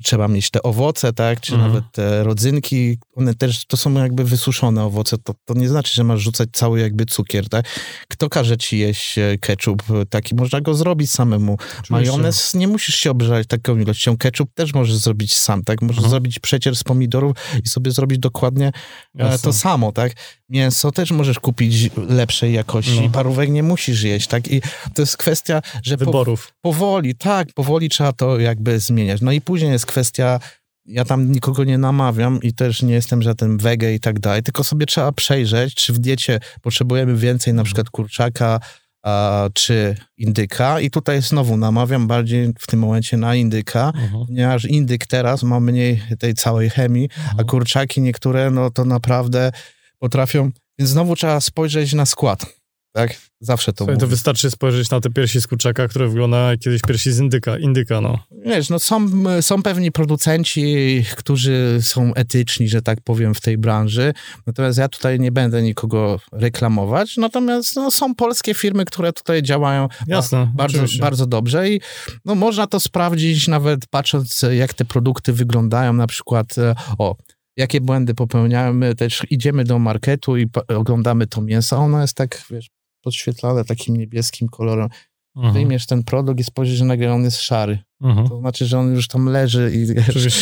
trzeba 0.03 0.29
mieć 0.29 0.51
te 0.51 0.63
owoce, 0.63 1.13
tak, 1.13 1.41
czy 1.41 1.55
mhm. 1.55 1.73
nawet 1.73 1.93
te 1.93 2.25
rodzynki, 2.25 2.99
one 3.17 3.35
też, 3.35 3.67
to 3.67 3.77
są 3.77 3.95
jakby 3.95 4.25
wysuszone 4.25 4.85
owoce, 4.85 5.19
to, 5.19 5.35
to 5.45 5.55
nie 5.55 5.69
znaczy, 5.69 5.95
że 5.95 6.05
masz 6.05 6.21
rzucać 6.21 6.49
cały 6.53 6.81
jakby 6.81 7.07
cukier, 7.07 7.49
tak. 7.49 7.67
Kto 8.09 8.29
każe 8.29 8.57
ci 8.57 8.79
jeść 8.79 9.19
e, 9.19 9.39
ketchup 9.39 9.83
taki, 10.11 10.35
można 10.35 10.61
go 10.61 10.75
zrobić 10.75 11.11
samemu. 11.11 11.55
Oczywiście. 11.55 11.87
Majonez, 11.91 12.55
nie 12.55 12.69
musisz 12.69 12.95
się 12.95 13.11
obżerać 13.11 13.47
taką 13.47 13.79
ilością, 13.79 14.17
ketchup 14.17 14.55
też 14.55 14.75
możesz 14.75 14.97
zrobić 14.97 15.37
sam, 15.37 15.65
tak, 15.65 15.83
możesz 15.83 15.97
mhm. 15.99 16.11
zrobić 16.11 16.39
przecier 16.39 16.77
z 16.77 16.85
pomidorów 16.85 17.37
i 17.65 17.69
sobie 17.69 17.91
zrobić 17.91 18.19
dokładnie 18.19 18.67
e, 18.67 18.73
Jasne. 19.15 19.39
to 19.39 19.53
samo, 19.53 19.93
tak. 19.93 20.13
Mięso 20.49 20.93
też 20.93 21.11
możesz 21.11 21.39
kupić 21.39 21.91
lepszej 22.09 22.53
jakości, 22.53 23.01
no. 23.01 23.11
parówek 23.11 23.51
nie 23.51 23.63
musisz 23.63 24.03
jeść, 24.03 24.27
tak, 24.27 24.49
i 24.49 24.61
to 24.95 25.03
jest 25.03 25.17
kwestia, 25.17 25.63
że 25.83 25.97
Wyborów. 25.97 26.53
Po, 26.63 26.73
powoli, 26.73 27.15
tak, 27.15 27.49
powoli 27.55 27.89
trzeba 27.89 28.13
to 28.13 28.39
jakby 28.39 28.81
zmieniać. 28.81 29.21
No 29.21 29.33
i 29.33 29.41
później 29.41 29.71
jest 29.71 29.87
kwestia, 29.91 30.41
ja 30.85 31.05
tam 31.05 31.33
nikogo 31.33 31.65
nie 31.65 31.79
namawiam 31.79 32.43
i 32.43 32.55
też 32.55 32.83
nie 32.83 32.95
jestem 32.95 33.23
żaden 33.23 33.59
wege 33.59 33.95
i 33.95 34.01
tak 34.01 34.21
dalej, 34.21 34.43
tylko 34.43 34.65
sobie 34.65 34.87
trzeba 34.87 35.13
przejrzeć, 35.13 35.75
czy 35.75 35.93
w 35.93 35.99
diecie 35.99 36.41
potrzebujemy 36.63 37.17
więcej 37.17 37.55
na 37.55 37.65
przykład 37.65 37.91
kurczaka, 37.91 38.61
a, 39.03 39.49
czy 39.55 39.97
indyka 40.17 40.81
i 40.81 40.91
tutaj 40.91 41.23
znowu 41.23 41.57
namawiam 41.57 42.07
bardziej 42.07 42.53
w 42.59 42.67
tym 42.67 42.81
momencie 42.81 43.17
na 43.17 43.35
indyka, 43.35 43.93
uh-huh. 43.95 44.27
ponieważ 44.27 44.65
indyk 44.65 45.07
teraz 45.07 45.43
ma 45.43 45.61
mniej 45.61 46.03
tej 46.19 46.35
całej 46.35 46.71
chemii, 46.71 47.09
a 47.27 47.31
mhm. 47.31 47.49
kurczaki 47.49 48.01
niektóre 48.01 48.51
no 48.51 48.71
to 48.71 48.85
naprawdę 48.85 49.53
potrafią, 49.99 50.51
więc 50.79 50.91
znowu 50.91 51.17
trzeba 51.17 51.41
spojrzeć 51.41 51.93
na 51.93 52.07
skład. 52.07 52.60
Tak? 52.93 53.31
Zawsze 53.41 53.73
to 53.73 53.79
Słuchaj, 53.79 53.99
To 53.99 54.07
wystarczy 54.07 54.51
spojrzeć 54.51 54.91
na 54.91 55.01
te 55.01 55.11
piersi 55.11 55.41
z 55.41 55.47
kurczaka, 55.47 55.89
które 55.89 56.09
wygląda 56.09 56.51
jak 56.51 56.61
kiedyś 56.61 56.83
piersi 56.83 57.13
z 57.13 57.19
indyka, 57.19 57.59
indyka, 57.59 58.01
no. 58.01 58.19
Wiesz, 58.45 58.69
no 58.69 58.79
są, 58.79 59.11
są 59.41 59.63
pewni 59.63 59.93
producenci, 59.93 61.05
którzy 61.17 61.79
są 61.83 62.15
etyczni, 62.15 62.69
że 62.69 62.83
tak 62.83 63.01
powiem, 63.01 63.35
w 63.35 63.41
tej 63.41 63.59
branży, 63.59 64.15
natomiast 64.47 64.79
ja 64.79 64.89
tutaj 64.89 65.21
nie 65.21 65.33
będę 65.33 65.63
nikogo 65.63 66.21
reklamować, 66.33 67.17
natomiast 67.17 67.77
no, 67.77 67.91
są 67.91 68.15
polskie 68.15 68.55
firmy, 68.55 68.85
które 68.85 69.13
tutaj 69.13 69.43
działają 69.43 69.89
Jasne, 70.07 70.53
bardzo, 70.55 70.79
bardzo 71.01 71.27
dobrze. 71.27 71.71
I 71.71 71.81
no, 72.25 72.35
można 72.35 72.67
to 72.67 72.81
sprawdzić 72.81 73.49
nawet 73.49 73.87
patrząc, 73.87 74.45
jak 74.53 74.75
te 74.75 74.85
produkty 74.85 75.33
wyglądają, 75.33 75.93
na 75.93 76.07
przykład, 76.07 76.59
e, 76.59 76.75
o, 76.99 77.17
jakie 77.57 77.81
błędy 77.81 78.15
popełniamy, 78.15 78.73
my 78.73 78.95
też 78.95 79.27
idziemy 79.31 79.65
do 79.65 79.79
marketu 79.79 80.37
i 80.37 80.47
oglądamy 80.69 81.27
to 81.27 81.41
mięso, 81.41 81.77
ono 81.77 82.01
jest 82.01 82.15
tak, 82.15 82.43
wiesz, 82.51 82.71
podświetlane 83.01 83.65
takim 83.65 83.97
niebieskim 83.97 84.49
kolorem. 84.49 84.89
Mhm. 85.37 85.55
Wyjmiesz 85.55 85.87
ten 85.87 86.05
produkt 86.05 86.41
i 86.41 86.45
spojrzysz, 86.45 86.79
że 86.79 86.85
nagle 86.85 87.13
on 87.13 87.25
jest 87.25 87.41
szary. 87.41 87.79
Mhm. 88.01 88.29
To 88.29 88.41
znaczy, 88.41 88.67
że 88.67 88.79
on 88.79 88.95
już 88.95 89.09
tam 89.09 89.27
leży 89.27 89.73
i 89.75 89.87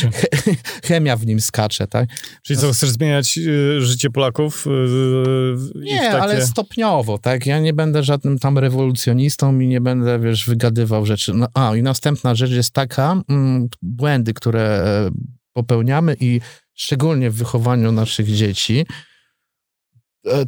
chemia 0.88 1.16
w 1.16 1.26
nim 1.26 1.40
skacze, 1.40 1.86
tak? 1.86 2.08
Czyli 2.42 2.60
co, 2.60 2.72
chcesz 2.72 2.90
zmieniać 2.90 3.38
y, 3.38 3.80
życie 3.80 4.10
Polaków? 4.10 4.66
Y, 4.66 4.70
y, 4.70 5.84
nie, 5.84 5.98
takie... 5.98 6.22
ale 6.22 6.46
stopniowo, 6.46 7.18
tak? 7.18 7.46
Ja 7.46 7.60
nie 7.60 7.72
będę 7.72 8.02
żadnym 8.02 8.38
tam 8.38 8.58
rewolucjonistą 8.58 9.58
i 9.58 9.66
nie 9.66 9.80
będę, 9.80 10.18
wiesz, 10.18 10.46
wygadywał 10.46 11.06
rzeczy. 11.06 11.34
No, 11.34 11.46
a, 11.54 11.76
i 11.76 11.82
następna 11.82 12.34
rzecz 12.34 12.50
jest 12.50 12.72
taka, 12.72 13.22
mm, 13.28 13.68
błędy, 13.82 14.34
które 14.34 14.60
e, 14.62 15.10
popełniamy 15.52 16.16
i 16.20 16.40
szczególnie 16.74 17.30
w 17.30 17.34
wychowaniu 17.34 17.92
naszych 17.92 18.26
dzieci, 18.26 18.86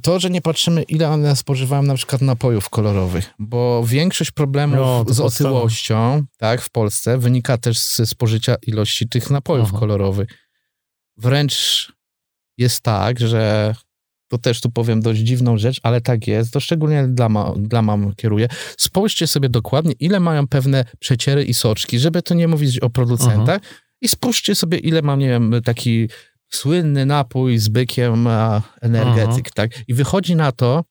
to, 0.03 0.21
że 0.21 0.31
nie 0.31 0.41
patrzymy, 0.41 0.83
ile 0.83 1.09
one 1.09 1.37
spożywają 1.37 1.83
na 1.83 1.95
przykład 1.95 2.23
napojów 2.23 2.69
kolorowych, 2.69 3.31
bo 3.39 3.85
większość 3.87 4.31
problemów 4.31 4.79
no, 4.79 5.05
z 5.09 5.21
otyłością 5.21 6.23
tak, 6.37 6.63
w 6.63 6.71
Polsce 6.71 7.19
wynika 7.19 7.59
też 7.59 7.79
ze 7.79 8.07
spożycia 8.07 8.57
ilości 8.67 9.09
tych 9.09 9.31
napojów 9.31 9.69
Aha. 9.69 9.79
kolorowych. 9.79 10.29
Wręcz 11.17 11.93
jest 12.59 12.81
tak, 12.81 13.21
że 13.21 13.75
to 14.29 14.39
też 14.39 14.61
tu 14.61 14.71
powiem 14.71 15.01
dość 15.01 15.21
dziwną 15.21 15.59
rzecz, 15.59 15.81
ale 15.83 16.01
tak 16.01 16.27
jest, 16.27 16.53
to 16.53 16.61
szczególnie 16.61 17.09
dla, 17.09 17.29
ma, 17.29 17.53
dla 17.57 17.83
mam 17.83 18.15
kieruję. 18.15 18.49
Spójrzcie 18.77 19.27
sobie 19.27 19.49
dokładnie, 19.49 19.93
ile 20.01 20.21
mają 20.21 20.49
pewne 20.49 20.85
przeciery 20.99 21.45
i 21.45 21.55
soczki, 21.55 21.99
żeby 21.99 22.23
to 22.23 22.35
nie 22.35 22.49
mówić 22.49 22.79
o 22.79 22.91
producentach, 22.91 23.61
Aha 23.63 23.91
i 24.01 24.09
spójrzcie 24.09 24.55
sobie, 24.55 24.79
ile 24.79 25.03
mam, 25.03 25.19
nie 25.19 25.29
wiem, 25.29 25.55
taki 25.65 26.09
słynny 26.51 27.07
napój 27.07 27.59
z 27.59 27.69
bykiem 27.69 28.29
energetyk, 28.81 29.47
Aha. 29.47 29.53
tak? 29.55 29.71
I 29.89 29.95
wychodzi 29.95 30.37
na 30.37 30.53
to, 30.53 30.85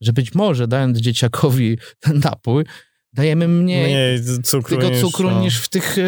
że 0.00 0.12
być 0.12 0.34
może 0.34 0.68
dając 0.68 0.98
dzieciakowi 0.98 1.78
ten 2.00 2.18
napój, 2.18 2.64
dajemy 3.12 3.48
mniej, 3.48 3.84
mniej 3.84 4.42
cukru 4.42 4.78
tego 4.78 5.00
cukru 5.00 5.28
niż, 5.28 5.36
no. 5.36 5.42
niż 5.42 5.58
w 5.58 5.68
tych 5.68 5.98
e, 5.98 6.02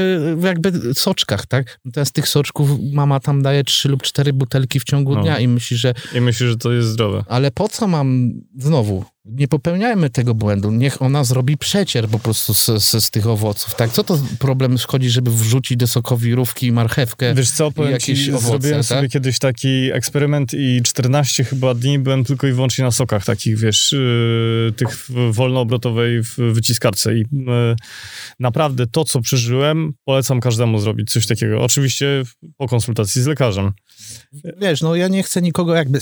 jakby 0.47 0.95
soczkach, 0.95 1.47
tak? 1.47 1.79
Teraz 1.93 2.13
tych 2.13 2.29
soczków 2.29 2.71
mama 2.93 3.21
tam 3.21 3.43
daje 3.43 3.65
trzy 3.65 3.89
lub 3.89 4.03
cztery 4.03 4.33
butelki 4.33 4.81
w 4.81 4.85
ciągu 4.85 5.15
no. 5.15 5.23
dnia 5.23 5.39
i 5.39 5.49
myśli, 5.49 5.77
że... 5.77 5.95
I 6.15 6.21
myśli, 6.21 6.47
że 6.47 6.57
to 6.57 6.73
jest 6.73 6.89
zdrowe. 6.89 7.25
Ale 7.29 7.51
po 7.51 7.69
co 7.69 7.87
mam, 7.87 8.31
znowu, 8.59 9.05
nie 9.25 9.49
popełniajmy 9.49 10.11
tego 10.11 10.35
błędu. 10.35 10.70
Niech 10.70 11.03
ona 11.03 11.25
zrobi 11.25 11.57
przecier 11.57 12.09
po 12.09 12.18
prostu 12.18 12.55
z, 12.55 12.66
z, 12.66 13.05
z, 13.05 13.11
tych 13.11 13.27
owoców, 13.27 13.75
tak? 13.75 13.91
Co 13.91 14.05
to 14.05 14.18
problem 14.39 14.79
szkodzi, 14.79 15.11
żeby 15.11 15.31
wrzucić 15.31 15.77
do 15.77 15.87
sokowirówki 15.87 16.72
marchewkę 16.72 17.35
Wiesz 17.35 17.51
co, 17.51 17.70
powiem 17.70 17.93
jakieś 17.93 18.25
ci, 18.25 18.31
owoce, 18.31 18.47
zrobiłem 18.47 18.77
tak? 18.77 18.85
sobie 18.85 19.09
kiedyś 19.09 19.39
taki 19.39 19.93
eksperyment 19.93 20.55
i 20.55 20.83
14 20.83 21.45
chyba 21.45 21.75
dni 21.75 21.99
byłem 21.99 22.25
tylko 22.25 22.47
i 22.47 22.53
wyłącznie 22.53 22.85
na 22.85 22.91
sokach 22.91 23.25
takich, 23.25 23.59
wiesz, 23.59 23.93
yy, 23.93 24.72
tych 24.77 25.07
wolnoobrotowej 25.31 26.22
w 26.22 26.37
wyciskarce 26.37 27.14
i 27.14 27.18
yy, 27.18 27.77
naprawdę 28.41 28.87
to, 28.87 29.05
co 29.05 29.20
przeżyłem, 29.20 29.93
polecam 30.05 30.41
każdemu 30.41 30.79
zrobić 30.79 31.11
coś 31.11 31.27
takiego. 31.27 31.62
Oczywiście 31.62 32.22
po 32.57 32.68
konsultacji 32.68 33.22
z 33.22 33.27
lekarzem. 33.27 33.72
Wiesz, 34.61 34.83
no 34.83 34.97
ja 34.97 35.09
nie 35.09 35.22
chcę 35.22 35.43
nikogo 35.43 35.75
jakby 35.75 36.01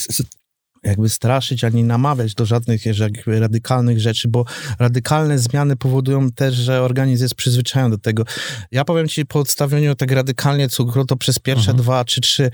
jakby 0.83 1.09
straszyć 1.09 1.64
ani 1.64 1.85
namawiać 1.85 2.35
do 2.35 2.47
żadnych 2.47 2.87
jakby 2.87 3.41
radykalnych 3.41 4.01
rzeczy, 4.01 4.28
bo 4.28 4.45
radykalne 4.78 5.39
zmiany 5.39 5.76
powodują 5.76 6.30
też, 6.30 6.55
że 6.55 6.83
organizm 6.83 7.24
jest 7.24 7.35
przyzwyczajony 7.35 7.91
do 7.91 7.99
tego. 7.99 8.24
Ja 8.70 8.85
powiem 8.85 9.09
ci, 9.09 9.26
po 9.26 9.39
odstawieniu 9.39 9.95
tak 9.95 10.11
radykalnie 10.11 10.68
cukru, 10.68 11.05
to 11.05 11.16
przez 11.16 11.39
pierwsze 11.39 11.70
mhm. 11.70 11.78
dwa 11.78 12.05
czy 12.05 12.20
trzy 12.20 12.51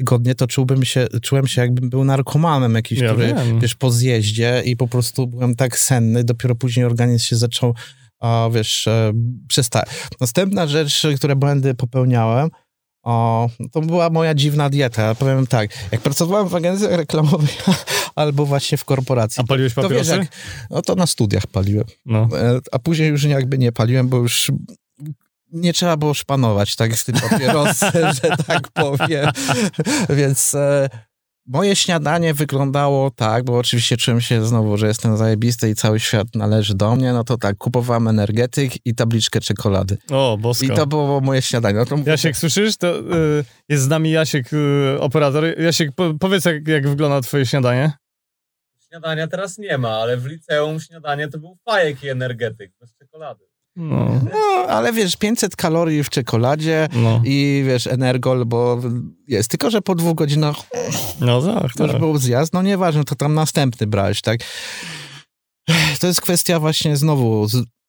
tygodnie 0.00 0.34
to 0.34 0.46
czułbym 0.46 0.84
się, 0.84 1.06
czułem 1.22 1.46
się 1.46 1.60
jakbym 1.60 1.90
był 1.90 2.04
narkomanem 2.04 2.74
jakiś, 2.74 2.98
ja 2.98 3.12
który, 3.12 3.26
wiem. 3.26 3.60
wiesz, 3.60 3.74
po 3.74 3.90
zjeździe 3.90 4.62
i 4.64 4.76
po 4.76 4.88
prostu 4.88 5.26
byłem 5.26 5.54
tak 5.54 5.78
senny, 5.78 6.24
dopiero 6.24 6.54
później 6.54 6.86
organizm 6.86 7.24
się 7.24 7.36
zaczął, 7.36 7.74
a, 8.20 8.48
wiesz, 8.52 8.88
e, 8.88 9.12
przestać. 9.48 9.88
Następna 10.20 10.66
rzecz, 10.66 11.06
które 11.16 11.36
błędy 11.36 11.74
popełniałem, 11.74 12.48
o, 13.02 13.48
to 13.72 13.80
była 13.80 14.10
moja 14.10 14.34
dziwna 14.34 14.70
dieta. 14.70 15.14
Powiem 15.14 15.46
tak, 15.46 15.70
jak 15.92 16.00
pracowałem 16.00 16.48
w 16.48 16.54
agencji 16.54 16.86
reklamowej 16.86 17.48
albo 18.14 18.46
właśnie 18.46 18.78
w 18.78 18.84
korporacji. 18.84 19.40
A 19.40 19.46
paliłeś 19.46 19.74
papierosy? 19.74 20.10
To 20.10 20.16
wiesz, 20.16 20.18
jak, 20.18 20.32
no 20.70 20.82
to 20.82 20.94
na 20.94 21.06
studiach 21.06 21.46
paliłem. 21.46 21.84
No. 22.06 22.28
E, 22.38 22.58
a 22.72 22.78
później 22.78 23.08
już 23.08 23.24
jakby 23.24 23.58
nie 23.58 23.72
paliłem, 23.72 24.08
bo 24.08 24.16
już 24.16 24.52
nie 25.52 25.72
trzeba 25.72 25.96
było 25.96 26.14
szpanować 26.14 26.76
tak 26.76 26.96
z 26.96 27.04
tym 27.04 27.14
papierosem, 27.14 28.12
że 28.22 28.36
tak 28.46 28.68
powiem. 28.68 29.30
Więc 30.10 30.54
e, 30.54 30.88
Moje 31.52 31.76
śniadanie 31.76 32.34
wyglądało 32.34 33.10
tak, 33.10 33.44
bo 33.44 33.58
oczywiście 33.58 33.96
czułem 33.96 34.20
się 34.20 34.46
znowu, 34.46 34.76
że 34.76 34.86
jestem 34.86 35.16
zajebisty 35.16 35.70
i 35.70 35.74
cały 35.74 36.00
świat 36.00 36.26
należy 36.34 36.74
do 36.74 36.96
mnie, 36.96 37.12
no 37.12 37.24
to 37.24 37.38
tak, 37.38 37.56
kupowałem 37.56 38.08
energetyk 38.08 38.72
i 38.86 38.94
tabliczkę 38.94 39.40
czekolady. 39.40 39.98
O, 40.10 40.38
bosko. 40.40 40.66
I 40.66 40.70
to 40.70 40.86
było 40.86 41.20
moje 41.20 41.42
śniadanie. 41.42 41.78
No 41.78 41.86
to... 41.86 41.96
Jasiek, 42.06 42.36
słyszysz? 42.36 42.76
To 42.76 42.98
y, 42.98 43.44
jest 43.68 43.82
z 43.82 43.88
nami 43.88 44.10
Jasiek, 44.10 44.52
y, 44.52 45.00
operator. 45.00 45.60
Jasiek, 45.60 45.92
po, 45.94 46.14
powiedz, 46.20 46.44
jak, 46.44 46.68
jak 46.68 46.88
wygląda 46.88 47.20
twoje 47.20 47.46
śniadanie? 47.46 47.92
Śniadania 48.88 49.26
teraz 49.26 49.58
nie 49.58 49.78
ma, 49.78 49.90
ale 49.90 50.16
w 50.16 50.26
liceum 50.26 50.80
śniadanie 50.80 51.28
to 51.28 51.38
był 51.38 51.58
fajek 51.64 52.04
i 52.04 52.08
energetyk 52.08 52.72
bez 52.80 52.94
czekolady. 52.94 53.49
No. 53.76 54.20
no. 54.32 54.66
ale 54.68 54.92
wiesz, 54.92 55.16
500 55.16 55.56
kalorii 55.56 56.04
w 56.04 56.10
czekoladzie 56.10 56.88
no. 56.92 57.22
i 57.24 57.62
wiesz, 57.66 57.86
energol, 57.86 58.46
bo 58.46 58.80
jest. 59.28 59.50
Tylko, 59.50 59.70
że 59.70 59.82
po 59.82 59.94
dwóch 59.94 60.14
godzinach 60.14 60.56
no 61.20 61.42
tak, 61.42 61.74
to 61.74 61.82
już 61.82 61.92
tak. 61.92 62.00
był 62.00 62.18
zjazd. 62.18 62.52
No 62.52 62.62
nieważne, 62.62 63.04
to 63.04 63.14
tam 63.14 63.34
następny 63.34 63.86
brałeś, 63.86 64.20
tak? 64.20 64.40
To 66.00 66.06
jest 66.06 66.20
kwestia 66.20 66.60
właśnie 66.60 66.96
znowu 66.96 67.46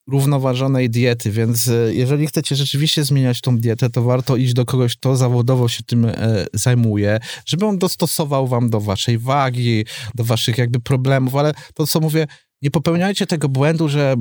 równoważonej 0.09 0.89
diety, 0.89 1.31
więc 1.31 1.67
e, 1.67 1.93
jeżeli 1.93 2.27
chcecie 2.27 2.55
rzeczywiście 2.55 3.03
zmieniać 3.03 3.41
tą 3.41 3.57
dietę, 3.57 3.89
to 3.89 4.03
warto 4.03 4.35
iść 4.35 4.53
do 4.53 4.65
kogoś, 4.65 4.97
kto 4.97 5.15
zawodowo 5.15 5.67
się 5.67 5.83
tym 5.83 6.05
e, 6.05 6.45
zajmuje, 6.53 7.19
żeby 7.45 7.65
on 7.65 7.77
dostosował 7.77 8.47
wam 8.47 8.69
do 8.69 8.81
waszej 8.81 9.17
wagi, 9.17 9.85
do 10.15 10.23
waszych 10.23 10.57
jakby 10.57 10.79
problemów, 10.79 11.35
ale 11.35 11.53
to 11.73 11.87
co 11.87 11.99
mówię, 11.99 12.27
nie 12.61 12.71
popełniajcie 12.71 13.27
tego 13.27 13.49
błędu, 13.49 13.89
że 13.89 14.15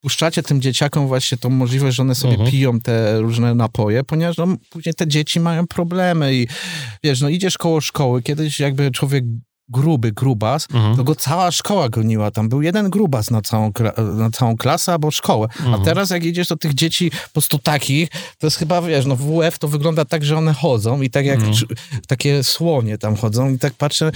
puszczacie 0.00 0.42
tym 0.42 0.60
dzieciakom 0.60 1.06
właśnie 1.06 1.38
tą 1.38 1.50
możliwość, 1.50 1.96
że 1.96 2.02
one 2.02 2.14
sobie 2.14 2.36
uh-huh. 2.36 2.50
piją 2.50 2.80
te 2.80 3.20
różne 3.20 3.54
napoje, 3.54 4.04
ponieważ 4.04 4.36
no, 4.36 4.46
później 4.70 4.94
te 4.94 5.06
dzieci 5.06 5.40
mają 5.40 5.66
problemy 5.66 6.34
i 6.34 6.46
wiesz, 7.04 7.20
no 7.20 7.28
idziesz 7.28 7.58
koło 7.58 7.80
szkoły, 7.80 8.22
kiedyś 8.22 8.60
jakby 8.60 8.90
człowiek 8.90 9.24
gruby, 9.68 10.12
grubas, 10.12 10.68
uh-huh. 10.68 10.96
to 10.96 11.04
go 11.04 11.14
cała 11.14 11.50
szkoła 11.50 11.88
goniła. 11.88 12.30
Tam 12.30 12.48
był 12.48 12.62
jeden 12.62 12.90
grubas 12.90 13.30
na 13.30 13.42
całą, 13.42 13.72
na 14.16 14.30
całą 14.30 14.56
klasę 14.56 14.92
albo 14.92 15.10
szkołę. 15.10 15.48
Uh-huh. 15.48 15.62
A 15.62 15.66
mhm. 15.66 15.84
teraz 15.84 16.10
jak 16.10 16.24
idziesz 16.24 16.48
do 16.48 16.56
tych 16.56 16.74
dzieci 16.74 17.10
po 17.10 17.32
prostu 17.32 17.58
takich, 17.58 18.08
to 18.38 18.46
jest 18.46 18.56
chyba, 18.56 18.82
wiesz, 18.82 19.06
no 19.06 19.16
WF 19.16 19.58
to 19.58 19.68
wygląda 19.68 20.04
tak, 20.04 20.24
że 20.24 20.36
one 20.36 20.52
chodzą 20.52 21.02
i 21.02 21.10
tak 21.10 21.26
jak 21.26 21.40
takie 22.08 22.44
słonie 22.44 22.98
tam 22.98 23.16
chodzą 23.16 23.54
i 23.54 23.58
tak 23.58 23.74
patrzę, 23.74 24.12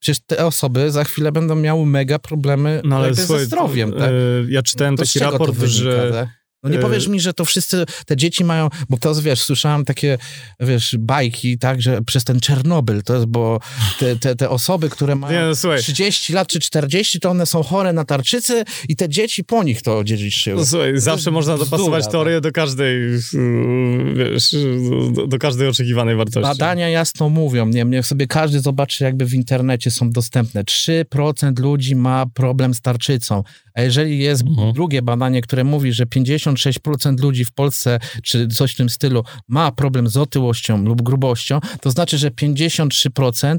Przecież 0.00 0.20
te 0.26 0.46
osoby 0.46 0.90
za 0.90 1.04
chwilę 1.04 1.32
będą 1.32 1.54
miały 1.54 1.86
mega 1.86 2.18
problemy 2.18 2.80
no, 2.84 2.96
ale 2.96 3.14
słuchaj, 3.14 3.38
ze 3.38 3.46
zdrowiem. 3.46 3.92
Tak? 3.92 4.10
Yy, 4.10 4.46
ja 4.48 4.62
czytałem 4.62 4.96
to 4.96 5.02
taki 5.02 5.18
raport, 5.18 5.54
wynika, 5.54 5.78
że... 5.78 6.10
Tak? 6.12 6.39
No 6.62 6.70
nie 6.70 6.78
e, 6.78 6.80
powiesz 6.80 7.08
mi, 7.08 7.20
że 7.20 7.32
to 7.32 7.44
wszyscy, 7.44 7.84
te 8.06 8.16
dzieci 8.16 8.44
mają, 8.44 8.68
bo 8.88 8.96
to 8.96 9.14
wiesz, 9.14 9.40
słyszałem 9.40 9.84
takie, 9.84 10.18
wiesz, 10.60 10.96
bajki, 10.98 11.58
tak, 11.58 11.82
że 11.82 12.02
przez 12.02 12.24
ten 12.24 12.40
Czernobyl, 12.40 13.02
to 13.02 13.14
jest, 13.14 13.26
bo 13.26 13.60
te, 13.98 14.16
te, 14.16 14.36
te 14.36 14.50
osoby, 14.50 14.90
które 14.90 15.16
mają 15.16 15.40
nie, 15.40 15.54
no, 15.64 15.76
30 15.78 16.32
lat 16.32 16.48
czy 16.48 16.60
40, 16.60 17.20
to 17.20 17.30
one 17.30 17.46
są 17.46 17.62
chore 17.62 17.92
na 17.92 18.04
tarczycy 18.04 18.64
i 18.88 18.96
te 18.96 19.08
dzieci 19.08 19.44
po 19.44 19.62
nich 19.62 19.82
to 19.82 20.04
dziedziczyły. 20.04 20.56
No, 20.56 20.66
słuchaj, 20.66 20.98
zawsze 20.98 21.30
można 21.30 21.58
dopasować 21.58 22.04
tak. 22.04 22.12
teorię 22.12 22.40
do 22.40 22.52
każdej, 22.52 23.00
wiesz, 24.14 24.54
do, 25.12 25.26
do, 25.26 25.38
każdej 25.38 25.68
oczekiwanej 25.68 26.16
wartości. 26.16 26.48
Badania 26.48 26.88
jasno 26.88 27.28
mówią, 27.28 27.66
nie, 27.66 27.84
mnie 27.84 28.02
sobie 28.02 28.26
każdy 28.26 28.60
zobaczy, 28.60 29.04
jakby 29.04 29.26
w 29.26 29.34
internecie 29.34 29.90
są 29.90 30.10
dostępne. 30.10 30.64
3% 30.64 31.60
ludzi 31.60 31.96
ma 31.96 32.26
problem 32.34 32.74
z 32.74 32.80
tarczycą. 32.80 33.42
A 33.74 33.82
jeżeli 33.82 34.18
jest 34.18 34.42
mhm. 34.42 34.72
drugie 34.72 35.02
badanie, 35.02 35.42
które 35.42 35.64
mówi, 35.64 35.92
że 35.92 36.06
56% 36.54 37.20
ludzi 37.20 37.44
w 37.44 37.52
Polsce, 37.52 37.98
czy 38.22 38.48
coś 38.48 38.72
w 38.72 38.76
tym 38.76 38.90
stylu, 38.90 39.24
ma 39.48 39.72
problem 39.72 40.08
z 40.08 40.16
otyłością 40.16 40.84
lub 40.84 41.02
grubością, 41.02 41.60
to 41.80 41.90
znaczy, 41.90 42.18
że 42.18 42.30
53% 42.30 43.56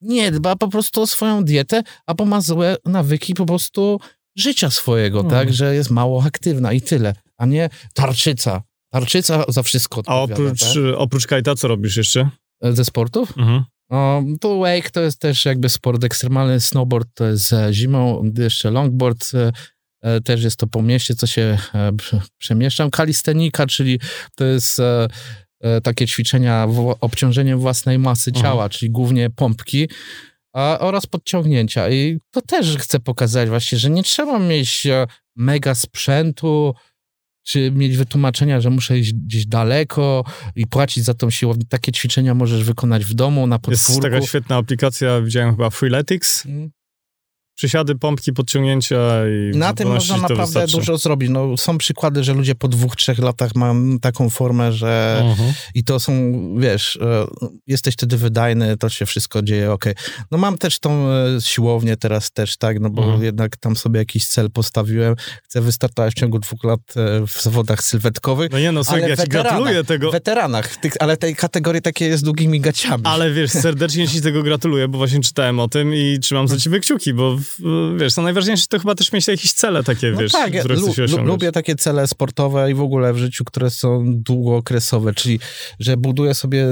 nie 0.00 0.30
dba 0.30 0.56
po 0.56 0.68
prostu 0.68 1.02
o 1.02 1.06
swoją 1.06 1.44
dietę, 1.44 1.82
albo 2.06 2.24
ma 2.24 2.40
złe 2.40 2.76
nawyki 2.84 3.34
po 3.34 3.46
prostu 3.46 4.00
życia 4.36 4.70
swojego, 4.70 5.20
mhm. 5.20 5.40
tak, 5.40 5.54
że 5.54 5.74
jest 5.74 5.90
mało 5.90 6.24
aktywna 6.24 6.72
i 6.72 6.80
tyle, 6.80 7.14
a 7.36 7.46
nie 7.46 7.70
tarczyca. 7.94 8.62
Tarczyca 8.90 9.44
za 9.48 9.62
wszystko 9.62 10.02
A 10.06 10.20
oprócz, 10.20 10.60
tak? 10.60 10.68
oprócz 10.96 11.26
kajta, 11.26 11.54
co 11.54 11.68
robisz 11.68 11.96
jeszcze? 11.96 12.30
Ze 12.62 12.84
sportów? 12.84 13.38
Mhm. 13.38 13.64
No, 13.90 14.22
to 14.40 14.58
wake 14.58 14.90
to 14.90 15.00
jest 15.00 15.20
też 15.20 15.44
jakby 15.44 15.68
sport 15.68 16.04
ekstremalny, 16.04 16.60
snowboard 16.60 17.08
to 17.14 17.24
jest 17.24 17.54
zimą, 17.70 18.32
jeszcze 18.38 18.70
longboard 18.70 19.30
e, 19.34 19.38
e, 19.46 19.52
też 20.24 20.44
jest 20.44 20.56
to 20.56 20.66
po 20.66 20.82
mieście, 20.82 21.14
co 21.14 21.26
się 21.26 21.58
e, 21.74 21.92
przemieszczam. 22.38 22.90
Kalistenika, 22.90 23.66
czyli 23.66 24.00
to 24.36 24.44
jest 24.44 24.80
takie 25.82 26.06
ćwiczenia 26.06 26.66
obciążeniem 27.00 27.58
własnej 27.58 27.98
masy 27.98 28.30
mhm. 28.30 28.44
ciała, 28.44 28.68
czyli 28.68 28.90
głównie 28.90 29.30
pompki 29.30 29.88
a, 30.52 30.78
oraz 30.80 31.06
podciągnięcia. 31.06 31.90
I 31.90 32.18
to 32.30 32.42
też 32.42 32.76
chcę 32.76 33.00
pokazać 33.00 33.48
właśnie, 33.48 33.78
że 33.78 33.90
nie 33.90 34.02
trzeba 34.02 34.38
mieć 34.38 34.86
mega 35.36 35.74
sprzętu, 35.74 36.74
czy 37.42 37.70
mieć 37.70 37.96
wytłumaczenia, 37.96 38.60
że 38.60 38.70
muszę 38.70 38.98
iść 38.98 39.12
gdzieś 39.12 39.46
daleko 39.46 40.24
i 40.56 40.66
płacić 40.66 41.04
za 41.04 41.14
tą 41.14 41.30
siłownię. 41.30 41.64
Takie 41.68 41.92
ćwiczenia 41.92 42.34
możesz 42.34 42.64
wykonać 42.64 43.04
w 43.04 43.14
domu, 43.14 43.46
na 43.46 43.58
podwórku. 43.58 43.92
Jest 43.92 44.02
taka 44.02 44.22
świetna 44.22 44.56
aplikacja, 44.56 45.20
widziałem 45.20 45.50
chyba 45.50 45.70
Freeletics. 45.70 46.46
Przysiady, 47.54 47.94
pompki, 47.94 48.32
podciągnięcia 48.32 48.96
i 49.28 49.56
Na 49.56 49.74
tym 49.74 49.88
można 49.88 50.16
naprawdę 50.16 50.44
wystarczy. 50.44 50.76
dużo 50.76 50.98
zrobić. 50.98 51.30
No, 51.30 51.56
są 51.56 51.78
przykłady, 51.78 52.24
że 52.24 52.34
ludzie 52.34 52.54
po 52.54 52.68
dwóch, 52.68 52.96
trzech 52.96 53.18
latach 53.18 53.54
mają 53.54 53.98
taką 53.98 54.30
formę, 54.30 54.72
że 54.72 55.22
uh-huh. 55.24 55.52
i 55.74 55.84
to 55.84 56.00
są, 56.00 56.12
wiesz, 56.58 56.96
e, 56.96 57.26
jesteś 57.66 57.94
wtedy 57.94 58.16
wydajny, 58.16 58.76
to 58.76 58.88
się 58.88 59.06
wszystko 59.06 59.42
dzieje, 59.42 59.72
ok. 59.72 59.84
No 60.30 60.38
mam 60.38 60.58
też 60.58 60.78
tą 60.78 61.08
e, 61.08 61.40
siłownię 61.40 61.96
teraz 61.96 62.30
też, 62.30 62.56
tak, 62.56 62.80
no 62.80 62.90
bo 62.90 63.02
uh-huh. 63.02 63.22
jednak 63.22 63.56
tam 63.56 63.76
sobie 63.76 63.98
jakiś 63.98 64.26
cel 64.26 64.50
postawiłem. 64.50 65.14
Chcę 65.44 65.60
wystartować 65.60 66.14
w 66.14 66.16
ciągu 66.16 66.38
dwóch 66.38 66.64
lat 66.64 66.80
e, 66.96 67.26
w 67.26 67.42
zawodach 67.42 67.82
sylwetkowych. 67.82 68.52
No 68.52 68.58
nie 68.58 68.72
no, 68.72 68.84
słuchaj, 68.84 69.08
ja 69.10 69.16
ci 69.16 69.28
gratuluję 69.28 69.84
tego. 69.84 70.10
Weteranach, 70.10 70.76
tych, 70.76 70.92
ale 71.00 71.16
tej 71.16 71.36
kategorii 71.36 71.82
takie 71.82 72.04
jest 72.06 72.24
długimi 72.24 72.60
gaciami. 72.60 73.02
Ale 73.06 73.32
wiesz, 73.32 73.50
serdecznie 73.50 74.08
ci 74.08 74.20
tego 74.22 74.42
gratuluję, 74.42 74.88
bo 74.88 74.98
właśnie 74.98 75.20
czytałem 75.20 75.60
o 75.60 75.68
tym 75.68 75.94
i 75.94 76.18
trzymam 76.20 76.48
za 76.48 76.56
ciebie 76.62 76.80
kciuki, 76.80 77.14
bo 77.14 77.38
wiesz, 77.96 78.14
co 78.14 78.22
najważniejsze 78.22 78.66
to 78.68 78.78
chyba 78.78 78.94
też 78.94 79.12
mieć 79.12 79.28
jakieś 79.28 79.52
cele 79.52 79.82
takie, 79.84 80.10
no 80.10 80.18
wiesz, 80.18 80.32
tak, 80.32 80.58
które 80.58 80.74
lu- 80.76 81.24
lubię 81.24 81.52
takie 81.52 81.74
cele 81.74 82.06
sportowe 82.06 82.70
i 82.70 82.74
w 82.74 82.80
ogóle 82.80 83.12
w 83.12 83.18
życiu, 83.18 83.44
które 83.44 83.70
są 83.70 84.04
długookresowe, 84.06 85.14
czyli 85.14 85.40
że 85.78 85.96
buduję 85.96 86.34
sobie 86.34 86.66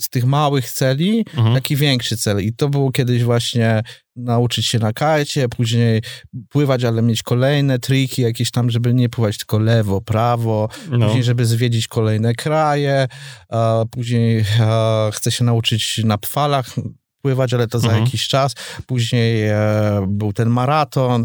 z 0.00 0.08
tych 0.08 0.24
małych 0.24 0.70
celi 0.70 1.18
mhm. 1.36 1.54
taki 1.54 1.76
większy 1.76 2.16
cel. 2.16 2.40
I 2.44 2.52
to 2.52 2.68
było 2.68 2.92
kiedyś 2.92 3.24
właśnie 3.24 3.82
nauczyć 4.16 4.66
się 4.66 4.78
na 4.78 4.92
kajcie, 4.92 5.48
później 5.48 6.02
pływać, 6.48 6.84
ale 6.84 7.02
mieć 7.02 7.22
kolejne 7.22 7.78
triki 7.78 8.22
jakieś 8.22 8.50
tam, 8.50 8.70
żeby 8.70 8.94
nie 8.94 9.08
pływać 9.08 9.38
tylko 9.38 9.58
lewo, 9.58 10.00
prawo, 10.00 10.68
no. 10.90 11.06
później 11.06 11.24
żeby 11.24 11.46
zwiedzić 11.46 11.88
kolejne 11.88 12.34
kraje, 12.34 13.08
a 13.48 13.84
później 13.90 14.44
a, 14.60 15.10
chcę 15.12 15.30
się 15.30 15.44
nauczyć 15.44 16.00
na 16.04 16.18
pfalach 16.18 16.66
pływać, 17.26 17.54
ale 17.54 17.66
to 17.66 17.78
za 17.78 17.86
mhm. 17.88 18.04
jakiś 18.04 18.28
czas. 18.28 18.54
Później 18.86 19.48
e, 19.48 20.06
był 20.08 20.32
ten 20.32 20.48
maraton. 20.48 21.24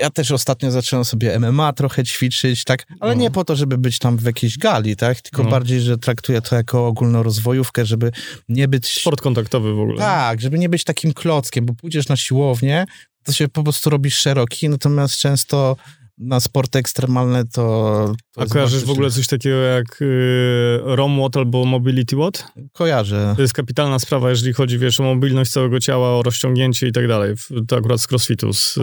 Ja 0.00 0.10
też 0.10 0.30
ostatnio 0.30 0.70
zacząłem 0.70 1.04
sobie 1.04 1.38
MMA 1.38 1.72
trochę 1.72 2.04
ćwiczyć, 2.04 2.64
tak, 2.64 2.86
ale 3.00 3.16
nie 3.16 3.26
mhm. 3.26 3.32
po 3.32 3.44
to, 3.44 3.56
żeby 3.56 3.78
być 3.78 3.98
tam 3.98 4.16
w 4.16 4.24
jakiejś 4.24 4.58
gali, 4.58 4.96
tak, 4.96 5.20
tylko 5.20 5.42
no. 5.42 5.50
bardziej, 5.50 5.80
że 5.80 5.98
traktuję 5.98 6.40
to 6.40 6.56
jako 6.56 6.86
ogólnorozwojówkę, 6.86 7.86
żeby 7.86 8.12
nie 8.48 8.68
być... 8.68 9.00
Sport 9.00 9.20
kontaktowy 9.20 9.74
w 9.74 9.80
ogóle. 9.80 9.98
Tak, 9.98 10.40
żeby 10.40 10.58
nie 10.58 10.68
być 10.68 10.84
takim 10.84 11.12
klockiem, 11.12 11.66
bo 11.66 11.74
pójdziesz 11.74 12.08
na 12.08 12.16
siłownię, 12.16 12.84
to 13.24 13.32
się 13.32 13.48
po 13.48 13.62
prostu 13.62 13.90
robisz 13.90 14.18
szeroki, 14.18 14.68
natomiast 14.68 15.16
często 15.16 15.76
na 16.18 16.40
sporty 16.40 16.78
ekstremalne 16.78 17.44
to... 17.44 18.14
to 18.32 18.40
A 18.40 18.46
kojarzysz 18.46 18.84
w 18.84 18.90
ogóle 18.90 19.10
coś 19.10 19.26
takiego 19.26 19.56
jak 19.56 20.02
y, 20.02 20.78
ROM 20.84 21.20
Watt 21.20 21.36
albo 21.36 21.64
Mobility 21.64 22.16
Watt? 22.16 22.46
Kojarzę. 22.72 23.32
To 23.36 23.42
jest 23.42 23.54
kapitalna 23.54 23.98
sprawa, 23.98 24.30
jeżeli 24.30 24.52
chodzi, 24.52 24.78
wiesz, 24.78 25.00
o 25.00 25.02
mobilność 25.02 25.50
całego 25.50 25.80
ciała, 25.80 26.18
o 26.18 26.22
rozciągnięcie 26.22 26.88
i 26.88 26.92
tak 26.92 27.08
dalej. 27.08 27.34
To 27.68 27.76
akurat 27.76 28.00
z 28.00 28.12
crossfitu 28.12 28.52
z, 28.52 28.74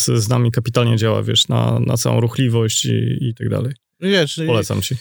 z, 0.00 0.24
z 0.24 0.28
nami 0.28 0.50
kapitalnie 0.50 0.96
działa, 0.96 1.22
wiesz, 1.22 1.48
na, 1.48 1.78
na 1.86 1.96
całą 1.96 2.20
ruchliwość 2.20 2.84
i, 2.84 3.18
i 3.20 3.34
tak 3.34 3.48
dalej. 3.48 3.72
Wiesz, 4.00 4.40
Polecam 4.46 4.82
ci. 4.82 4.94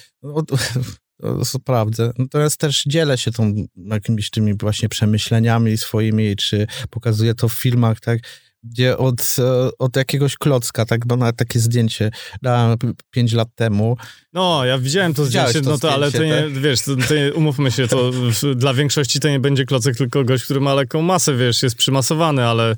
To 1.22 1.46
sprawdzę. 1.46 2.12
Natomiast 2.18 2.58
też 2.58 2.84
dzielę 2.84 3.18
się 3.18 3.32
tą 3.32 3.54
jakimiś 3.76 4.30
tymi 4.30 4.54
właśnie 4.54 4.90
przemyśleniami 4.90 5.78
swoimi, 5.78 6.36
czy 6.36 6.68
pokazuję 6.90 7.34
to 7.34 7.50
w 7.50 7.54
filmach, 7.54 8.00
tak? 8.00 8.20
Gdzie 8.64 8.98
od, 8.98 9.36
e, 9.40 9.70
od 9.80 9.96
jakiegoś 9.96 10.38
klocka, 10.38 10.86
tak, 10.86 11.08
bo 11.08 11.16
nawet 11.16 11.36
takie 11.36 11.60
zdjęcie 11.60 12.12
dałem 12.42 12.78
5 13.12 13.34
lat 13.34 13.48
temu. 13.56 13.98
No, 14.34 14.66
ja 14.66 14.78
widziałem 14.78 15.14
to 15.14 15.26
zdjęcie, 15.26 15.62
to 15.62 15.70
no 15.70 15.78
to, 15.78 15.78
zdjęcie, 15.78 15.96
ale 15.96 16.12
to 16.12 16.24
nie, 16.24 16.54
tak? 16.54 16.62
wiesz, 16.62 16.82
to, 16.82 16.96
to 17.08 17.16
nie, 17.16 17.34
umówmy 17.34 17.72
się, 17.72 17.88
to 17.88 18.12
dla 18.56 18.74
większości 18.74 19.20
to 19.20 19.30
nie 19.30 19.40
będzie 19.40 19.66
klocek, 19.66 19.98
tylko 19.98 20.24
gość, 20.24 20.44
który 20.44 20.60
ma 20.60 20.74
lekką 20.74 21.02
masę, 21.02 21.36
wiesz, 21.36 21.64
jest 21.64 21.76
przymasowany, 21.76 22.46
ale 22.46 22.76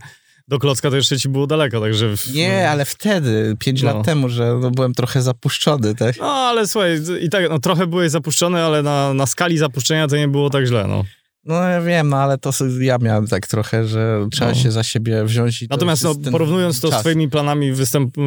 do 0.47 0.59
klocka 0.59 0.89
to 0.89 0.95
jeszcze 0.95 1.19
ci 1.19 1.29
było 1.29 1.47
daleko, 1.47 1.81
także... 1.81 2.17
W... 2.17 2.33
Nie, 2.33 2.69
ale 2.69 2.85
wtedy, 2.85 3.55
5 3.59 3.81
no. 3.81 3.93
lat 3.93 4.05
temu, 4.05 4.29
że 4.29 4.57
no, 4.61 4.71
byłem 4.71 4.93
trochę 4.93 5.21
zapuszczony, 5.21 5.95
tak? 5.95 6.17
No, 6.19 6.25
ale 6.25 6.67
słuchaj, 6.67 6.99
i 7.21 7.29
tak, 7.29 7.49
no 7.49 7.59
trochę 7.59 7.87
byłeś 7.87 8.11
zapuszczony, 8.11 8.61
ale 8.61 8.83
na, 8.83 9.13
na 9.13 9.25
skali 9.25 9.57
zapuszczenia 9.57 10.07
to 10.07 10.17
nie 10.17 10.27
było 10.27 10.49
tak 10.49 10.65
źle, 10.65 10.87
no. 10.87 11.05
No 11.43 11.63
ja 11.63 11.81
wiem, 11.81 12.09
no 12.09 12.17
ale 12.17 12.37
to 12.37 12.51
ja 12.79 12.97
miałem 12.97 13.27
tak 13.27 13.47
trochę, 13.47 13.87
że 13.87 14.27
trzeba 14.31 14.51
no. 14.51 14.55
się 14.55 14.71
za 14.71 14.83
siebie 14.83 15.23
wziąć 15.25 15.61
i 15.61 15.67
Natomiast 15.69 16.03
no, 16.03 16.15
porównując 16.31 16.81
to 16.81 16.89
czas. 16.89 16.99
z 16.99 17.01
twoimi 17.01 17.29
planami 17.29 17.73
występ, 17.73 18.17
e, 18.17 18.21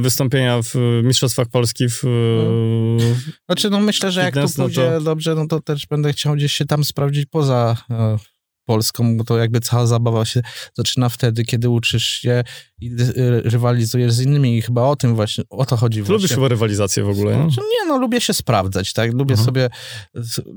wystąpienia 0.00 0.62
w 0.62 0.74
Mistrzostwach 1.04 1.48
Polski 1.48 1.88
w... 1.88 2.02
No. 2.98 3.04
Znaczy 3.46 3.70
no 3.70 3.80
myślę, 3.80 4.12
że 4.12 4.20
jak 4.20 4.34
to 4.34 4.46
pójdzie 4.56 4.90
no 4.90 4.98
to... 4.98 5.04
dobrze, 5.04 5.34
no 5.34 5.46
to 5.46 5.60
też 5.60 5.86
będę 5.86 6.12
chciał 6.12 6.34
gdzieś 6.34 6.52
się 6.52 6.64
tam 6.64 6.84
sprawdzić 6.84 7.26
poza 7.26 7.76
e, 7.90 8.16
Polską, 8.64 9.16
bo 9.16 9.24
to 9.24 9.38
jakby 9.38 9.60
cała 9.60 9.86
zabawa 9.86 10.24
się 10.24 10.42
zaczyna 10.74 11.08
wtedy, 11.08 11.44
kiedy 11.44 11.68
uczysz 11.68 12.04
się 12.04 12.44
i 12.80 12.96
rywalizujesz 13.44 14.12
z 14.12 14.20
innymi 14.20 14.58
i 14.58 14.62
chyba 14.62 14.82
o 14.82 14.96
tym 14.96 15.14
właśnie, 15.14 15.44
o 15.50 15.66
to 15.66 15.76
chodzi 15.76 16.02
właśnie. 16.02 16.14
Lubisz 16.14 16.30
chyba 16.30 16.48
rywalizację 16.48 17.02
w 17.02 17.08
ogóle, 17.08 17.36
nie? 17.36 17.42
Znaczy, 17.42 17.60
nie, 17.60 17.88
no 17.88 17.98
lubię 17.98 18.20
się 18.20 18.34
sprawdzać, 18.34 18.92
tak, 18.92 19.12
lubię 19.12 19.32
mhm. 19.32 19.46
sobie 19.46 19.70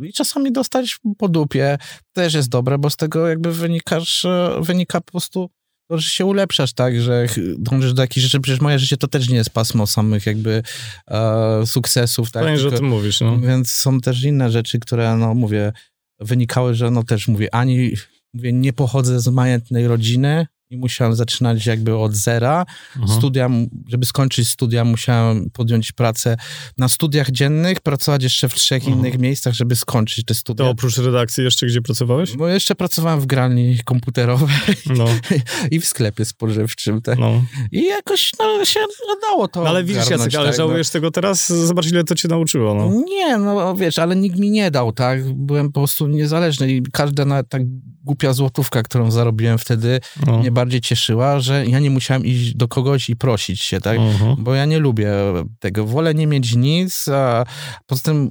i 0.03 0.13
czasami 0.13 0.51
dostać 0.51 0.99
po 1.17 1.29
dupie 1.29 1.77
też 2.13 2.33
jest 2.33 2.49
dobre, 2.49 2.77
bo 2.77 2.89
z 2.89 2.97
tego 2.97 3.27
jakby 3.27 3.51
wynikasz, 3.51 4.25
wynika 4.61 5.01
po 5.01 5.11
prostu 5.11 5.49
to, 5.87 5.97
że 5.97 6.09
się 6.09 6.25
ulepszasz, 6.25 6.73
tak, 6.73 7.01
że 7.01 7.25
dążysz 7.57 7.93
do 7.93 8.01
jakichś 8.01 8.23
rzeczy, 8.23 8.39
przecież 8.39 8.61
moje 8.61 8.79
życie 8.79 8.97
to 8.97 9.07
też 9.07 9.29
nie 9.29 9.35
jest 9.35 9.49
pasmo 9.49 9.87
samych 9.87 10.25
jakby 10.25 10.63
e, 11.07 11.65
sukcesów, 11.65 12.31
tak. 12.31 12.43
Fajnie, 12.43 12.59
że 12.59 12.67
o 12.67 12.71
tym 12.71 12.85
mówisz, 12.85 13.21
no. 13.21 13.39
Więc 13.39 13.71
są 13.71 13.99
też 13.99 14.23
inne 14.23 14.51
rzeczy, 14.51 14.79
które, 14.79 15.17
no 15.17 15.33
mówię, 15.33 15.73
wynikały, 16.19 16.73
że 16.73 16.91
no 16.91 17.03
też 17.03 17.27
mówię, 17.27 17.55
ani 17.55 17.91
mówię, 18.33 18.53
nie 18.53 18.73
pochodzę 18.73 19.19
z 19.19 19.27
majętnej 19.27 19.87
rodziny 19.87 20.47
i 20.73 20.77
musiałem 20.77 21.15
zaczynać 21.15 21.65
jakby 21.65 21.97
od 21.97 22.15
zera. 22.15 22.65
Mhm. 22.95 23.19
Studia, 23.19 23.49
żeby 23.87 24.05
skończyć 24.05 24.49
studia, 24.49 24.85
musiałem 24.85 25.49
podjąć 25.49 25.91
pracę 25.91 26.37
na 26.77 26.89
studiach 26.89 27.31
dziennych, 27.31 27.79
pracować 27.79 28.23
jeszcze 28.23 28.49
w 28.49 28.53
trzech 28.53 28.83
mhm. 28.83 28.99
innych 28.99 29.19
miejscach, 29.19 29.53
żeby 29.53 29.75
skończyć 29.75 30.25
te 30.25 30.33
studia. 30.33 30.65
To 30.65 30.71
oprócz 30.71 30.97
redakcji 30.97 31.43
jeszcze 31.43 31.65
gdzie 31.65 31.81
pracowałeś? 31.81 32.37
Bo 32.37 32.47
jeszcze 32.47 32.75
pracowałem 32.75 33.19
w 33.19 33.25
gralni 33.25 33.77
komputerowej 33.85 34.75
no. 34.97 35.05
i 35.71 35.79
w 35.79 35.85
sklepie 35.85 36.25
spożywczym. 36.25 37.01
Tak? 37.01 37.19
No. 37.19 37.43
I 37.71 37.85
jakoś 37.85 38.31
no, 38.39 38.65
się 38.65 38.79
udało 39.17 39.47
to 39.47 39.63
no, 39.63 39.69
Ale 39.69 39.83
widzisz 39.83 40.09
Jacek, 40.09 40.35
ale 40.35 40.45
tak, 40.45 40.45
no. 40.45 40.53
żałujesz 40.53 40.87
no. 40.87 40.91
tego 40.91 41.11
teraz? 41.11 41.47
Zobacz 41.47 41.87
ile 41.87 42.03
to 42.03 42.15
cię 42.15 42.27
nauczyło. 42.27 42.73
No. 42.73 43.03
Nie, 43.05 43.37
no 43.37 43.75
wiesz, 43.75 43.99
ale 43.99 44.15
nikt 44.15 44.39
mi 44.39 44.51
nie 44.51 44.71
dał, 44.71 44.91
tak? 44.91 45.33
Byłem 45.33 45.71
po 45.71 45.79
prostu 45.79 46.07
niezależny 46.07 46.71
i 46.71 46.81
każda 46.91 47.25
nawet 47.25 47.49
tak 47.49 47.61
głupia 48.03 48.33
złotówka, 48.33 48.83
którą 48.83 49.11
zarobiłem 49.11 49.57
wtedy, 49.57 49.99
no. 50.25 50.39
mnie 50.39 50.51
bardziej 50.63 50.81
cieszyła, 50.81 51.39
że 51.39 51.65
ja 51.65 51.79
nie 51.79 51.89
musiałem 51.89 52.25
iść 52.25 52.55
do 52.55 52.67
kogoś 52.67 53.09
i 53.09 53.15
prosić 53.15 53.61
się, 53.61 53.81
tak? 53.81 53.99
Uh 53.99 54.05
mhm. 54.05 54.31
-huh. 54.31 54.35
Bo 54.39 54.55
ja 54.55 54.65
nie 54.65 54.79
lubię 54.79 55.11
tego. 55.59 55.85
Wolę 55.85 56.13
nie 56.13 56.27
mieć 56.27 56.55
nic, 56.55 57.07
a 57.07 57.45
poza 57.87 58.03
tym 58.03 58.29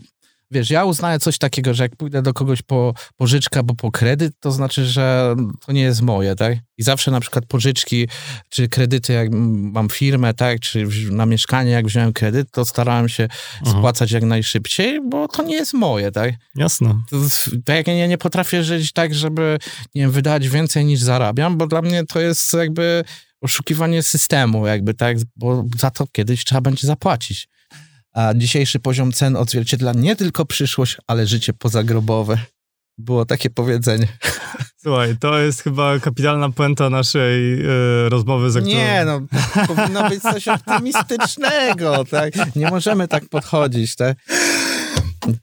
wiesz, 0.53 0.71
ja 0.71 0.85
uznaję 0.85 1.19
coś 1.19 1.39
takiego, 1.39 1.75
że 1.75 1.83
jak 1.83 1.97
pójdę 1.97 2.23
do 2.23 2.35
kogoś 2.35 2.63
po 2.63 2.95
pożyczkę 3.17 3.61
albo 3.61 3.75
po 3.75 3.91
kredyt, 3.91 4.35
to 4.41 4.53
znaczy, 4.53 4.87
że 4.87 5.35
to 5.67 5.73
nie 5.73 5.83
jest 5.83 6.03
moje, 6.03 6.35
tak? 6.35 6.59
I 6.79 6.83
zawsze 6.83 7.11
na 7.11 7.21
przykład 7.21 7.47
pożyczki 7.47 8.09
czy 8.49 8.69
kredyty, 8.69 9.13
jak 9.13 9.29
mam 9.73 9.89
firmę, 9.89 10.35
tak, 10.35 10.61
czy 10.61 10.87
na 11.11 11.27
mieszkanie, 11.27 11.71
jak 11.71 11.87
wziąłem 11.87 12.13
kredyt, 12.13 12.51
to 12.51 12.65
starałem 12.65 13.09
się 13.09 13.23
mhm. 13.23 13.79
spłacać 13.79 14.11
jak 14.11 14.23
najszybciej, 14.23 15.01
bo 15.09 15.29
to 15.29 15.43
nie 15.43 15.55
jest 15.55 15.73
moje, 15.73 16.13
tak? 16.13 16.35
Jasne. 16.55 17.03
To, 17.11 17.17
tak 17.65 17.77
jak 17.77 17.87
ja 17.87 18.07
nie 18.07 18.19
potrafię 18.19 18.65
żyć 18.65 18.93
tak, 18.93 19.15
żeby, 19.15 19.59
nie 19.95 20.03
wiem, 20.03 20.11
wydać 20.11 20.49
więcej 20.49 20.85
niż 20.85 21.01
zarabiam, 21.01 21.57
bo 21.57 21.67
dla 21.67 21.83
mnie 21.83 22.05
to 22.05 22.21
jest 22.21 22.53
jakby 22.53 23.05
oszukiwanie 23.41 24.03
systemu, 24.03 24.67
jakby, 24.67 24.95
tak? 24.95 25.17
Bo 25.37 25.65
za 25.79 25.91
to 25.91 26.07
kiedyś 26.13 26.45
trzeba 26.45 26.61
będzie 26.61 26.87
zapłacić 26.87 27.49
a 28.13 28.35
dzisiejszy 28.35 28.81
poziom 28.81 29.13
cen 29.13 29.37
odzwierciedla 29.37 29.93
nie 29.93 30.17
tylko 30.17 30.45
przyszłość, 30.45 30.97
ale 31.07 31.27
życie 31.27 31.53
pozagrobowe. 31.53 32.39
Było 32.99 33.25
takie 33.25 33.51
powiedzenie. 33.51 34.09
Słuchaj, 34.83 35.17
to 35.21 35.39
jest 35.39 35.63
chyba 35.63 35.99
kapitalna 35.99 36.51
puenta 36.51 36.91
naszej 36.91 37.63
e, 37.63 37.67
rozmowy, 38.09 38.51
za 38.51 38.61
którą... 38.61 38.77
Nie, 38.77 39.03
no, 39.07 39.21
powinno 39.67 40.09
być 40.09 40.23
coś 40.23 40.49
optymistycznego, 40.49 42.05
tak? 42.05 42.57
Nie 42.57 42.71
możemy 42.71 43.09
tak 43.09 43.29
podchodzić, 43.29 43.97
tak? 43.97 44.17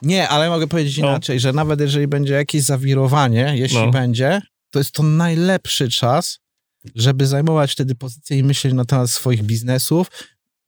Nie, 0.02 0.30
ale 0.30 0.50
mogę 0.50 0.68
powiedzieć 0.68 0.98
no. 0.98 1.08
inaczej, 1.08 1.40
że 1.40 1.54
nawet 1.54 1.80
jeżeli 1.80 2.08
będzie 2.08 2.34
jakieś 2.34 2.64
zawirowanie, 2.64 3.54
jeśli 3.56 3.78
no. 3.78 3.92
będzie, 3.92 4.42
to 4.72 4.80
jest 4.80 4.92
to 4.92 5.04
najlepszy 5.04 5.90
czas, 5.90 6.40
żeby 6.96 7.28
zajmować 7.28 7.72
wtedy 7.72 7.96
pozycję 7.96 8.38
i 8.38 8.44
myśleć 8.44 8.74
na 8.74 8.86
temat 8.86 9.10
swoich 9.10 9.44
biznesów, 9.44 10.08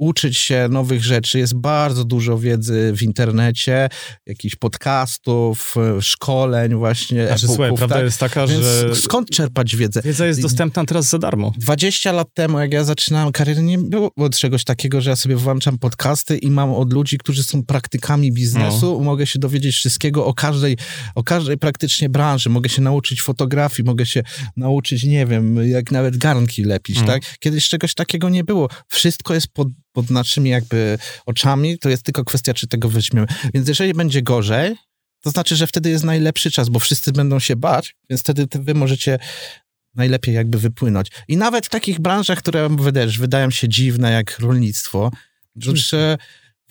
uczyć 0.02 0.38
się 0.38 0.68
nowych 0.72 1.04
rzeczy. 1.04 1.40
Jest 1.40 1.56
bardzo 1.56 2.04
dużo 2.04 2.38
wiedzy 2.38 2.94
w 2.96 3.02
internecie, 3.04 3.90
jakichś 4.26 4.56
podcastów, 4.56 5.76
szkoleń 6.02 6.76
właśnie. 6.76 7.28
Znaczy, 7.28 7.48
słuchaj, 7.48 7.76
prawda 7.76 7.96
tak? 7.96 8.06
jest 8.06 8.20
taka, 8.20 8.48
Więc 8.48 8.66
że... 8.66 8.96
skąd 8.96 9.30
czerpać 9.30 9.76
wiedzę? 9.76 10.02
Wiedza 10.06 10.26
jest 10.26 10.42
dostępna 10.42 10.86
teraz 10.86 11.10
za 11.10 11.20
darmo. 11.20 11.54
20 11.58 12.12
lat 12.12 12.28
temu, 12.34 12.60
jak 12.60 12.74
ja 12.74 12.84
zaczynałem 12.84 13.32
karierę, 13.32 13.64
nie 13.64 13.78
było 13.78 14.12
czegoś 14.34 14.64
takiego, 14.64 15.02
że 15.02 15.10
ja 15.10 15.16
sobie 15.16 15.36
włączam 15.36 15.78
podcasty 15.78 16.38
i 16.38 16.52
mam 16.52 16.74
od 16.74 16.94
ludzi, 16.94 17.18
którzy 17.18 17.44
są 17.44 17.64
praktykami 17.64 18.32
biznesu, 18.32 18.98
no. 18.98 19.04
mogę 19.04 19.28
się 19.28 19.40
dowiedzieć 19.40 19.76
wszystkiego 19.76 20.26
o 20.26 20.34
każdej, 20.34 20.78
o 21.16 21.24
każdej 21.24 21.58
praktycznie 21.58 22.10
branży. 22.10 22.50
Mogę 22.50 22.70
się 22.70 22.82
nauczyć 22.82 23.22
fotografii, 23.22 23.86
mogę 23.86 24.06
się 24.06 24.24
nauczyć, 24.58 25.04
nie 25.04 25.26
wiem, 25.26 25.70
jak 25.70 25.92
nawet 25.92 26.18
garnki 26.18 26.64
lepić, 26.64 27.00
no. 27.00 27.08
tak? 27.08 27.22
Kiedyś 27.40 27.70
czegoś 27.70 27.94
takiego 27.94 28.30
nie 28.30 28.44
było. 28.44 28.70
Wszystko 28.88 29.34
jest 29.34 29.48
pod 29.48 29.68
pod 29.94 30.10
naszymi 30.10 30.50
jakby 30.50 30.98
oczami, 31.26 31.80
to 31.80 31.90
jest 31.90 32.04
tylko 32.04 32.26
kwestia, 32.26 32.54
czy 32.54 32.68
tego 32.68 32.90
weźmiemy. 32.90 33.28
Więc 33.54 33.68
jeżeli 33.68 33.94
będzie 33.94 34.22
gorzej, 34.22 34.76
to 35.22 35.30
znaczy, 35.30 35.56
że 35.56 35.68
wtedy 35.68 35.90
jest 35.90 36.04
najlepszy 36.04 36.52
czas, 36.52 36.70
bo 36.70 36.80
wszyscy 36.80 37.12
będą 37.12 37.40
się 37.40 37.56
bać, 37.56 37.96
więc 38.10 38.22
wtedy 38.22 38.48
wy 38.60 38.74
możecie 38.74 39.20
najlepiej 39.96 40.36
jakby 40.36 40.60
wypłynąć. 40.60 41.08
I 41.28 41.38
nawet 41.38 41.66
w 41.66 41.70
takich 41.70 42.00
branżach, 42.00 42.40
które 42.40 42.70
wydają, 42.70 43.10
wydają 43.20 43.52
się 43.52 43.70
dziwne, 43.70 44.12
jak 44.12 44.40
rolnictwo, 44.40 45.12
że 45.56 46.18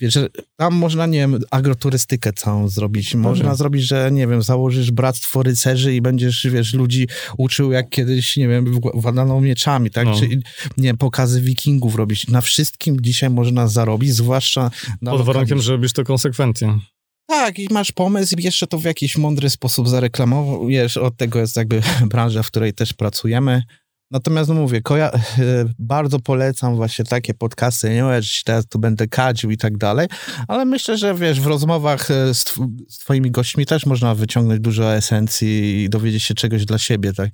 Wiesz, 0.01 0.19
tam 0.55 0.73
można, 0.73 1.05
nie 1.05 1.19
wiem, 1.19 1.39
agroturystykę 1.51 2.33
całą 2.33 2.67
zrobić. 2.67 3.15
Można 3.15 3.55
zrobić, 3.55 3.83
że, 3.83 4.09
nie 4.11 4.27
wiem, 4.27 4.41
założysz 4.41 4.91
bractwo 4.91 5.43
rycerzy 5.43 5.95
i 5.95 6.01
będziesz, 6.01 6.47
wiesz, 6.51 6.73
ludzi 6.73 7.07
uczył, 7.37 7.71
jak 7.71 7.89
kiedyś, 7.89 8.37
nie 8.37 8.47
wiem, 8.47 8.79
władano 8.93 9.41
mieczami, 9.41 9.91
tak? 9.91 10.05
No. 10.05 10.19
Czy, 10.19 10.27
nie 10.29 10.43
wiem, 10.77 10.97
pokazy 10.97 11.41
wikingów 11.41 11.95
robić. 11.95 12.27
Na 12.27 12.41
wszystkim 12.41 12.97
dzisiaj 13.01 13.29
można 13.29 13.67
zarobić, 13.67 14.13
zwłaszcza 14.13 14.71
na 15.01 15.11
Pod 15.11 15.21
warunkiem, 15.21 15.61
że 15.61 15.71
robisz 15.71 15.93
to 15.93 16.03
konsekwentnie. 16.03 16.79
Tak, 17.27 17.59
i 17.59 17.67
masz 17.71 17.91
pomysł 17.91 18.35
i 18.37 18.43
jeszcze 18.43 18.67
to 18.67 18.77
w 18.77 18.83
jakiś 18.83 19.17
mądry 19.17 19.49
sposób 19.49 19.89
zareklamujesz. 19.89 20.97
Od 20.97 21.17
tego 21.17 21.39
jest 21.39 21.57
jakby 21.57 21.81
branża, 22.11 22.43
w 22.43 22.47
której 22.47 22.73
też 22.73 22.93
pracujemy. 22.93 23.63
Natomiast 24.11 24.49
no 24.49 24.55
mówię, 24.55 24.81
koja- 24.81 25.19
bardzo 25.79 26.19
polecam 26.19 26.75
właśnie 26.75 27.05
takie 27.05 27.33
podcasty, 27.33 27.89
nie 27.89 28.21
że 28.21 28.43
teraz 28.45 28.67
tu 28.67 28.79
będę 28.79 29.07
kadził 29.07 29.51
i 29.51 29.57
tak 29.57 29.77
dalej, 29.77 30.07
ale 30.47 30.65
myślę, 30.65 30.97
że 30.97 31.15
wiesz, 31.15 31.41
w 31.41 31.45
rozmowach 31.45 32.07
z, 32.07 32.43
tw- 32.45 32.67
z 32.89 32.97
twoimi 32.97 33.31
gośćmi 33.31 33.65
też 33.65 33.85
można 33.85 34.15
wyciągnąć 34.15 34.61
dużo 34.61 34.95
esencji 34.95 35.83
i 35.83 35.89
dowiedzieć 35.89 36.23
się 36.23 36.33
czegoś 36.33 36.65
dla 36.65 36.77
siebie, 36.77 37.13
tak? 37.13 37.29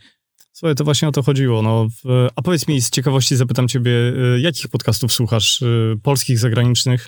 Słuchaj, 0.54 0.76
to 0.76 0.84
właśnie 0.84 1.08
o 1.08 1.12
to 1.12 1.24
chodziło. 1.24 1.62
No, 1.62 1.88
a 2.36 2.42
powiedz 2.42 2.68
mi, 2.68 2.82
z 2.82 2.90
ciekawości 2.90 3.36
zapytam 3.36 3.68
ciebie, 3.68 3.92
e, 4.36 4.40
jakich 4.40 4.68
podcastów 4.68 5.14
słuchasz? 5.14 5.62
E, 5.62 5.66
polskich, 6.04 6.40
zagranicznych? 6.40 7.08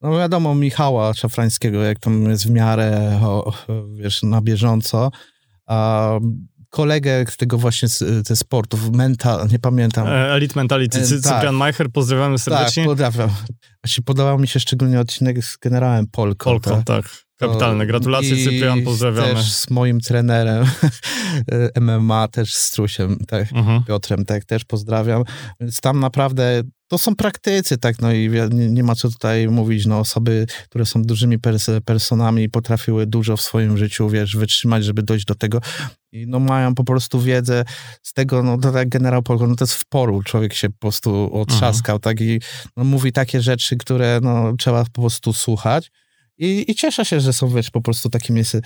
No 0.00 0.18
wiadomo, 0.18 0.54
Michała 0.54 1.14
Szafrańskiego, 1.14 1.82
jak 1.82 1.98
tam 1.98 2.30
jest 2.30 2.46
w 2.46 2.50
miarę, 2.50 3.18
o, 3.22 3.52
wiesz, 3.94 4.22
na 4.22 4.40
bieżąco. 4.40 5.10
Kolegę 6.72 7.24
z 7.28 7.36
tego 7.36 7.58
właśnie 7.58 7.88
ze 8.26 8.36
sportów, 8.36 8.90
mental, 8.90 9.48
nie 9.48 9.58
pamiętam. 9.58 10.06
E, 10.06 10.32
Elite 10.32 10.52
Mentality, 10.56 10.98
e, 10.98 11.02
Cyprian 11.02 11.40
tak. 11.40 11.52
Majcher, 11.52 11.90
pozdrawiamy 11.90 12.38
serdecznie. 12.38 12.82
Tak, 12.82 12.90
pozdrawiam. 12.90 13.30
Właśnie 13.84 14.04
podobał 14.04 14.38
mi 14.38 14.48
się 14.48 14.60
szczególnie 14.60 15.00
odcinek 15.00 15.44
z 15.44 15.56
generałem 15.56 16.06
Polką. 16.06 16.50
Polką, 16.50 16.70
tak. 16.70 16.84
tak. 16.84 17.22
Kapitalne. 17.36 17.86
Gratulacje, 17.86 18.36
I 18.36 18.44
Cyprian, 18.44 18.82
pozdrawiamy. 18.82 19.34
też 19.34 19.52
z 19.52 19.70
moim 19.70 20.00
trenerem 20.00 20.66
MMA, 21.80 22.28
też 22.28 22.54
z 22.54 22.60
Strusiem, 22.60 23.18
tak, 23.28 23.52
mhm. 23.52 23.84
Piotrem, 23.84 24.24
tak, 24.24 24.44
też 24.44 24.64
pozdrawiam. 24.64 25.24
Więc 25.60 25.80
tam 25.80 26.00
naprawdę 26.00 26.62
to 26.92 26.98
są 26.98 27.16
praktycy, 27.16 27.78
tak, 27.78 28.00
no 28.00 28.12
i 28.12 28.30
nie, 28.50 28.68
nie, 28.70 28.82
ma 28.82 28.94
co 28.94 29.10
tutaj 29.10 29.48
mówić, 29.48 29.86
no 29.86 29.98
osoby, 29.98 30.46
które 30.64 30.86
są 30.86 31.02
dużymi 31.02 31.38
pers 31.38 31.70
personami 31.84 32.42
i 32.42 32.48
potrafiły 32.48 33.06
dużo 33.06 33.36
w 33.36 33.40
swoim 33.40 33.78
życiu, 33.78 34.08
wiesz, 34.08 34.36
wytrzymać, 34.36 34.84
żeby 34.84 35.02
dojść 35.02 35.24
do 35.24 35.34
tego 35.34 35.60
i 36.12 36.26
no 36.26 36.40
mają 36.40 36.74
po 36.74 36.84
prostu 36.84 37.20
wiedzę 37.20 37.64
z 38.02 38.12
tego, 38.12 38.42
no 38.42 38.58
to 38.58 38.72
tak 38.72 38.88
generał 38.88 39.22
Polko, 39.22 39.46
no 39.46 39.56
to 39.56 39.64
jest 39.64 39.74
w 39.74 39.84
poru, 39.84 40.22
człowiek 40.22 40.54
się 40.54 40.70
po 40.70 40.78
prostu 40.78 41.34
otrzaskał, 41.40 41.96
mhm. 41.96 42.00
tak, 42.00 42.20
i 42.20 42.40
no, 42.76 42.84
mówi 42.84 43.12
takie 43.12 43.40
rzeczy, 43.40 43.76
które 43.76 44.20
no 44.22 44.56
trzeba 44.58 44.84
po 44.84 45.00
prostu 45.00 45.32
słuchać 45.32 45.90
i, 46.38 46.70
i 46.70 46.74
cieszę 46.74 47.04
się, 47.04 47.20
że 47.20 47.32
są, 47.32 47.48
wiesz, 47.48 47.70
po 47.70 47.80
prostu 47.80 48.10
takie 48.10 48.32
miejsce 48.32 48.60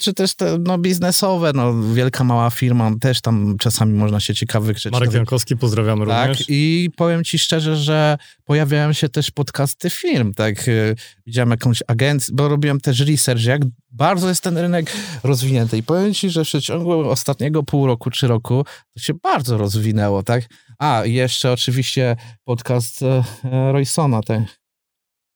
czy 0.00 0.14
też 0.14 0.34
te, 0.34 0.58
no, 0.58 0.78
biznesowe, 0.78 1.52
no, 1.54 1.82
wielka, 1.82 2.24
mała 2.24 2.50
firma, 2.50 2.90
też 3.00 3.20
tam 3.20 3.56
czasami 3.58 3.92
można 3.92 4.20
się 4.20 4.34
ciekawych 4.34 4.76
rzeczy... 4.78 4.90
Marek 4.90 5.12
Jankowski, 5.12 5.56
pozdrawiamy 5.56 6.06
tak, 6.06 6.28
również. 6.28 6.46
i 6.48 6.90
powiem 6.96 7.24
ci 7.24 7.38
szczerze, 7.38 7.76
że 7.76 8.18
pojawiają 8.44 8.92
się 8.92 9.08
też 9.08 9.30
podcasty 9.30 9.90
firm, 9.90 10.34
tak, 10.34 10.68
y, 10.68 10.96
widziałem 11.26 11.50
jakąś 11.50 11.82
agencję, 11.86 12.34
bo 12.34 12.48
robiłem 12.48 12.80
też 12.80 13.00
research, 13.00 13.44
jak 13.44 13.62
bardzo 13.90 14.28
jest 14.28 14.42
ten 14.42 14.58
rynek 14.58 14.92
rozwinięty 15.24 15.78
i 15.78 15.82
powiem 15.82 16.14
ci, 16.14 16.30
że 16.30 16.44
w 16.44 16.48
przeciągu 16.48 17.10
ostatniego 17.10 17.62
pół 17.62 17.86
roku 17.86 18.10
czy 18.10 18.28
roku 18.28 18.64
to 18.94 19.00
się 19.00 19.14
bardzo 19.14 19.58
rozwinęło, 19.58 20.22
tak. 20.22 20.44
A, 20.78 21.02
jeszcze 21.04 21.52
oczywiście 21.52 22.16
podcast 22.44 23.02
e, 23.02 23.24
e 23.44 23.72
Roysona, 23.72 24.22
tak. 24.22 24.42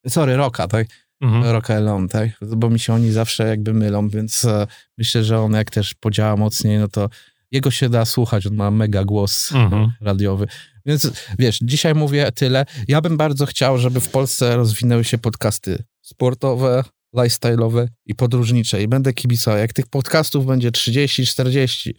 Sorry, 0.08 0.36
Roka, 0.36 0.68
tak 0.68 0.86
mhm. 1.20 1.44
Rock 1.44 1.68
tak? 2.10 2.30
Bo 2.56 2.70
mi 2.70 2.78
się 2.78 2.94
oni 2.94 3.12
zawsze 3.12 3.48
jakby 3.48 3.74
mylą, 3.74 4.08
więc 4.08 4.44
e, 4.44 4.66
myślę, 4.98 5.24
że 5.24 5.40
on 5.40 5.52
jak 5.52 5.70
też 5.70 5.94
podziała 5.94 6.36
mocniej, 6.36 6.78
no 6.78 6.88
to 6.88 7.08
jego 7.50 7.70
się 7.70 7.88
da 7.88 8.04
słuchać, 8.04 8.46
on 8.46 8.54
ma 8.54 8.70
mega 8.70 9.04
głos 9.04 9.52
mhm. 9.52 9.92
radiowy. 10.00 10.46
Więc 10.86 11.12
wiesz, 11.38 11.58
dzisiaj 11.62 11.94
mówię 11.94 12.32
tyle. 12.32 12.66
Ja 12.88 13.00
bym 13.00 13.16
bardzo 13.16 13.46
chciał, 13.46 13.78
żeby 13.78 14.00
w 14.00 14.08
Polsce 14.08 14.56
rozwinęły 14.56 15.04
się 15.04 15.18
podcasty 15.18 15.84
sportowe, 16.02 16.84
lifestyle'owe 17.16 17.86
i 18.06 18.14
podróżnicze 18.14 18.82
i 18.82 18.88
będę 18.88 19.12
kibicował. 19.12 19.58
Jak 19.58 19.72
tych 19.72 19.86
podcastów 19.86 20.46
będzie 20.46 20.70
30, 20.70 21.26
40 21.26 21.94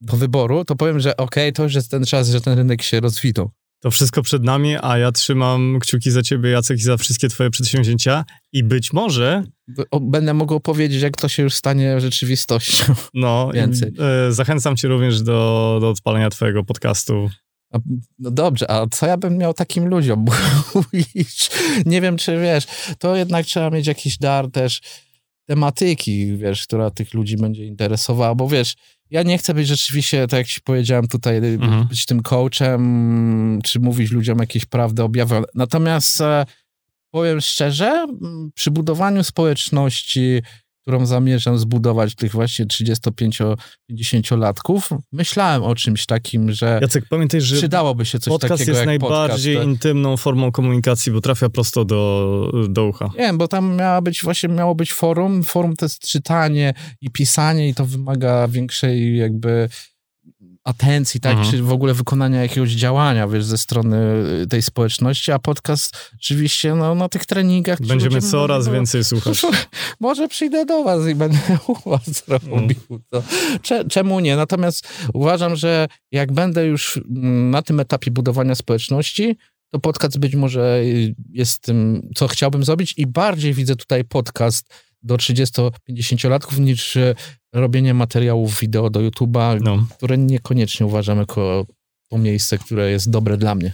do 0.00 0.16
wyboru, 0.16 0.64
to 0.64 0.76
powiem, 0.76 1.00
że 1.00 1.16
okej, 1.16 1.44
okay, 1.44 1.52
to 1.52 1.62
już 1.62 1.74
jest 1.74 1.90
ten 1.90 2.04
czas, 2.04 2.28
że 2.28 2.40
ten 2.40 2.58
rynek 2.58 2.82
się 2.82 3.00
rozwinął. 3.00 3.50
To 3.80 3.90
wszystko 3.90 4.22
przed 4.22 4.44
nami, 4.44 4.76
a 4.82 4.98
ja 4.98 5.12
trzymam 5.12 5.78
kciuki 5.80 6.10
za 6.10 6.22
ciebie, 6.22 6.50
Jacek, 6.50 6.78
i 6.78 6.82
za 6.82 6.96
wszystkie 6.96 7.28
twoje 7.28 7.50
przedsięwzięcia 7.50 8.24
i 8.52 8.64
być 8.64 8.92
może... 8.92 9.44
Będę 10.00 10.34
mógł 10.34 10.54
opowiedzieć, 10.54 11.02
jak 11.02 11.16
to 11.16 11.28
się 11.28 11.42
już 11.42 11.54
stanie 11.54 12.00
rzeczywistością. 12.00 12.94
No, 13.14 13.50
więcej. 13.54 13.92
E, 14.28 14.32
zachęcam 14.32 14.76
cię 14.76 14.88
również 14.88 15.22
do, 15.22 15.78
do 15.80 15.88
odpalenia 15.90 16.30
twojego 16.30 16.64
podcastu. 16.64 17.30
No 18.18 18.30
dobrze, 18.30 18.70
a 18.70 18.86
co 18.86 19.06
ja 19.06 19.16
bym 19.16 19.38
miał 19.38 19.54
takim 19.54 19.88
ludziom 19.88 20.24
mówić? 20.74 21.50
Nie 21.86 22.00
wiem, 22.00 22.16
czy 22.16 22.40
wiesz, 22.40 22.66
to 22.98 23.16
jednak 23.16 23.46
trzeba 23.46 23.70
mieć 23.70 23.86
jakiś 23.86 24.18
dar 24.18 24.50
też 24.50 24.80
tematyki, 25.48 26.36
wiesz, 26.36 26.66
która 26.66 26.90
tych 26.90 27.14
ludzi 27.14 27.36
będzie 27.36 27.64
interesowała, 27.64 28.34
bo 28.34 28.48
wiesz, 28.48 28.74
ja 29.10 29.22
nie 29.22 29.38
chcę 29.38 29.54
być 29.54 29.68
rzeczywiście, 29.68 30.26
tak 30.26 30.38
jak 30.38 30.46
ci 30.46 30.60
powiedziałem 30.60 31.08
tutaj, 31.08 31.36
mhm. 31.36 31.86
być 31.86 32.06
tym 32.06 32.22
coachem, 32.22 33.60
czy 33.64 33.80
mówić 33.80 34.10
ludziom 34.10 34.38
jakieś 34.38 34.64
prawdy 34.64 35.02
objawy. 35.02 35.42
Natomiast 35.54 36.20
e, 36.20 36.46
powiem 37.10 37.40
szczerze, 37.40 38.06
przy 38.54 38.70
budowaniu 38.70 39.24
społeczności 39.24 40.42
którą 40.88 41.06
zamierzam 41.06 41.58
zbudować 41.58 42.14
tych 42.14 42.32
właśnie 42.32 42.66
35-50-latków, 42.66 44.98
myślałem 45.12 45.62
o 45.62 45.74
czymś 45.74 46.06
takim, 46.06 46.52
że 46.52 46.78
Jacek, 46.82 47.04
pamiętaj, 47.08 47.40
że 47.40 47.56
przydałoby 47.56 48.06
się 48.06 48.18
coś 48.18 48.30
podcast 48.30 48.52
takiego 48.52 48.70
jest 48.70 48.78
jak 48.78 48.86
najbardziej 48.86 49.54
podcast, 49.54 49.72
intymną 49.72 50.16
formą 50.16 50.52
komunikacji, 50.52 51.12
bo 51.12 51.20
trafia 51.20 51.48
prosto 51.48 51.84
do, 51.84 52.52
do 52.68 52.86
ucha. 52.86 53.10
Nie, 53.18 53.32
bo 53.32 53.48
tam 53.48 53.76
miała 53.76 54.02
być 54.02 54.22
właśnie 54.22 54.48
miało 54.48 54.74
być 54.74 54.92
forum. 54.92 55.44
Forum 55.44 55.76
to 55.76 55.84
jest 55.84 55.98
czytanie 55.98 56.74
i 57.00 57.10
pisanie 57.10 57.68
i 57.68 57.74
to 57.74 57.86
wymaga 57.86 58.48
większej 58.48 59.16
jakby 59.16 59.68
atencji, 60.68 61.20
tak, 61.20 61.32
mhm. 61.32 61.50
czy 61.50 61.62
w 61.62 61.72
ogóle 61.72 61.94
wykonania 61.94 62.42
jakiegoś 62.42 62.70
działania, 62.70 63.28
wiesz, 63.28 63.44
ze 63.44 63.58
strony 63.58 63.96
y, 64.42 64.46
tej 64.46 64.62
społeczności, 64.62 65.32
a 65.32 65.38
podcast 65.38 66.12
oczywiście, 66.14 66.74
no, 66.74 66.94
na 66.94 67.08
tych 67.08 67.26
treningach... 67.26 67.80
Będziemy 67.80 68.22
coraz 68.22 68.66
mówią, 68.66 68.78
więcej 68.78 69.04
słuchać. 69.04 69.42
Może 70.00 70.28
przyjdę 70.28 70.66
do 70.66 70.84
was 70.84 71.08
i 71.08 71.14
będę 71.14 71.38
u 71.68 71.90
was 71.90 72.28
robił 72.28 72.54
mm. 72.54 72.74
to. 73.10 73.22
Czemu 73.90 74.20
nie? 74.20 74.36
Natomiast 74.36 74.88
uważam, 75.14 75.56
że 75.56 75.88
jak 76.12 76.32
będę 76.32 76.66
już 76.66 76.96
mm, 76.96 77.50
na 77.50 77.62
tym 77.62 77.80
etapie 77.80 78.10
budowania 78.10 78.54
społeczności, 78.54 79.36
to 79.70 79.78
podcast 79.78 80.18
być 80.18 80.34
może 80.34 80.80
jest 81.30 81.62
tym, 81.62 82.08
co 82.14 82.28
chciałbym 82.28 82.64
zrobić 82.64 82.94
i 82.96 83.06
bardziej 83.06 83.54
widzę 83.54 83.76
tutaj 83.76 84.04
podcast 84.04 84.87
do 85.02 85.16
30-50 85.16 86.60
niż 86.60 86.96
e, 86.96 87.14
robienie 87.52 87.94
materiałów 87.94 88.60
wideo 88.60 88.90
do 88.90 89.00
YouTube'a, 89.00 89.60
no. 89.62 89.86
które 89.96 90.18
niekoniecznie 90.18 90.86
uważam 90.86 91.18
jako 91.18 91.66
to 92.10 92.18
miejsce, 92.18 92.58
które 92.58 92.90
jest 92.90 93.10
dobre 93.10 93.36
dla 93.36 93.54
mnie. 93.54 93.72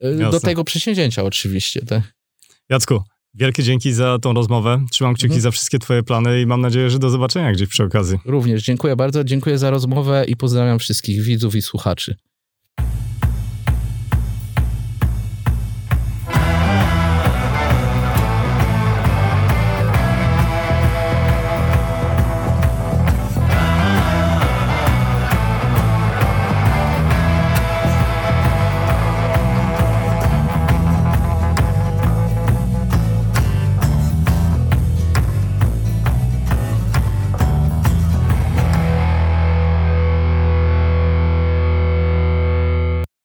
E, 0.00 0.10
Jasne. 0.10 0.30
Do 0.30 0.40
tego 0.40 0.64
przedsięwzięcia 0.64 1.22
oczywiście. 1.22 1.80
Tak? 1.86 2.14
Jacku, 2.68 3.02
wielkie 3.34 3.62
dzięki 3.62 3.92
za 3.92 4.18
tą 4.18 4.32
rozmowę. 4.32 4.84
Trzymam 4.90 5.14
kciuki 5.14 5.26
mhm. 5.26 5.42
za 5.42 5.50
wszystkie 5.50 5.78
twoje 5.78 6.02
plany 6.02 6.40
i 6.40 6.46
mam 6.46 6.60
nadzieję, 6.60 6.90
że 6.90 6.98
do 6.98 7.10
zobaczenia 7.10 7.52
gdzieś 7.52 7.68
przy 7.68 7.84
okazji. 7.84 8.18
Również 8.24 8.62
dziękuję 8.62 8.96
bardzo, 8.96 9.24
dziękuję 9.24 9.58
za 9.58 9.70
rozmowę 9.70 10.24
i 10.28 10.36
pozdrawiam 10.36 10.78
wszystkich 10.78 11.22
widzów 11.22 11.54
i 11.54 11.62
słuchaczy. 11.62 12.16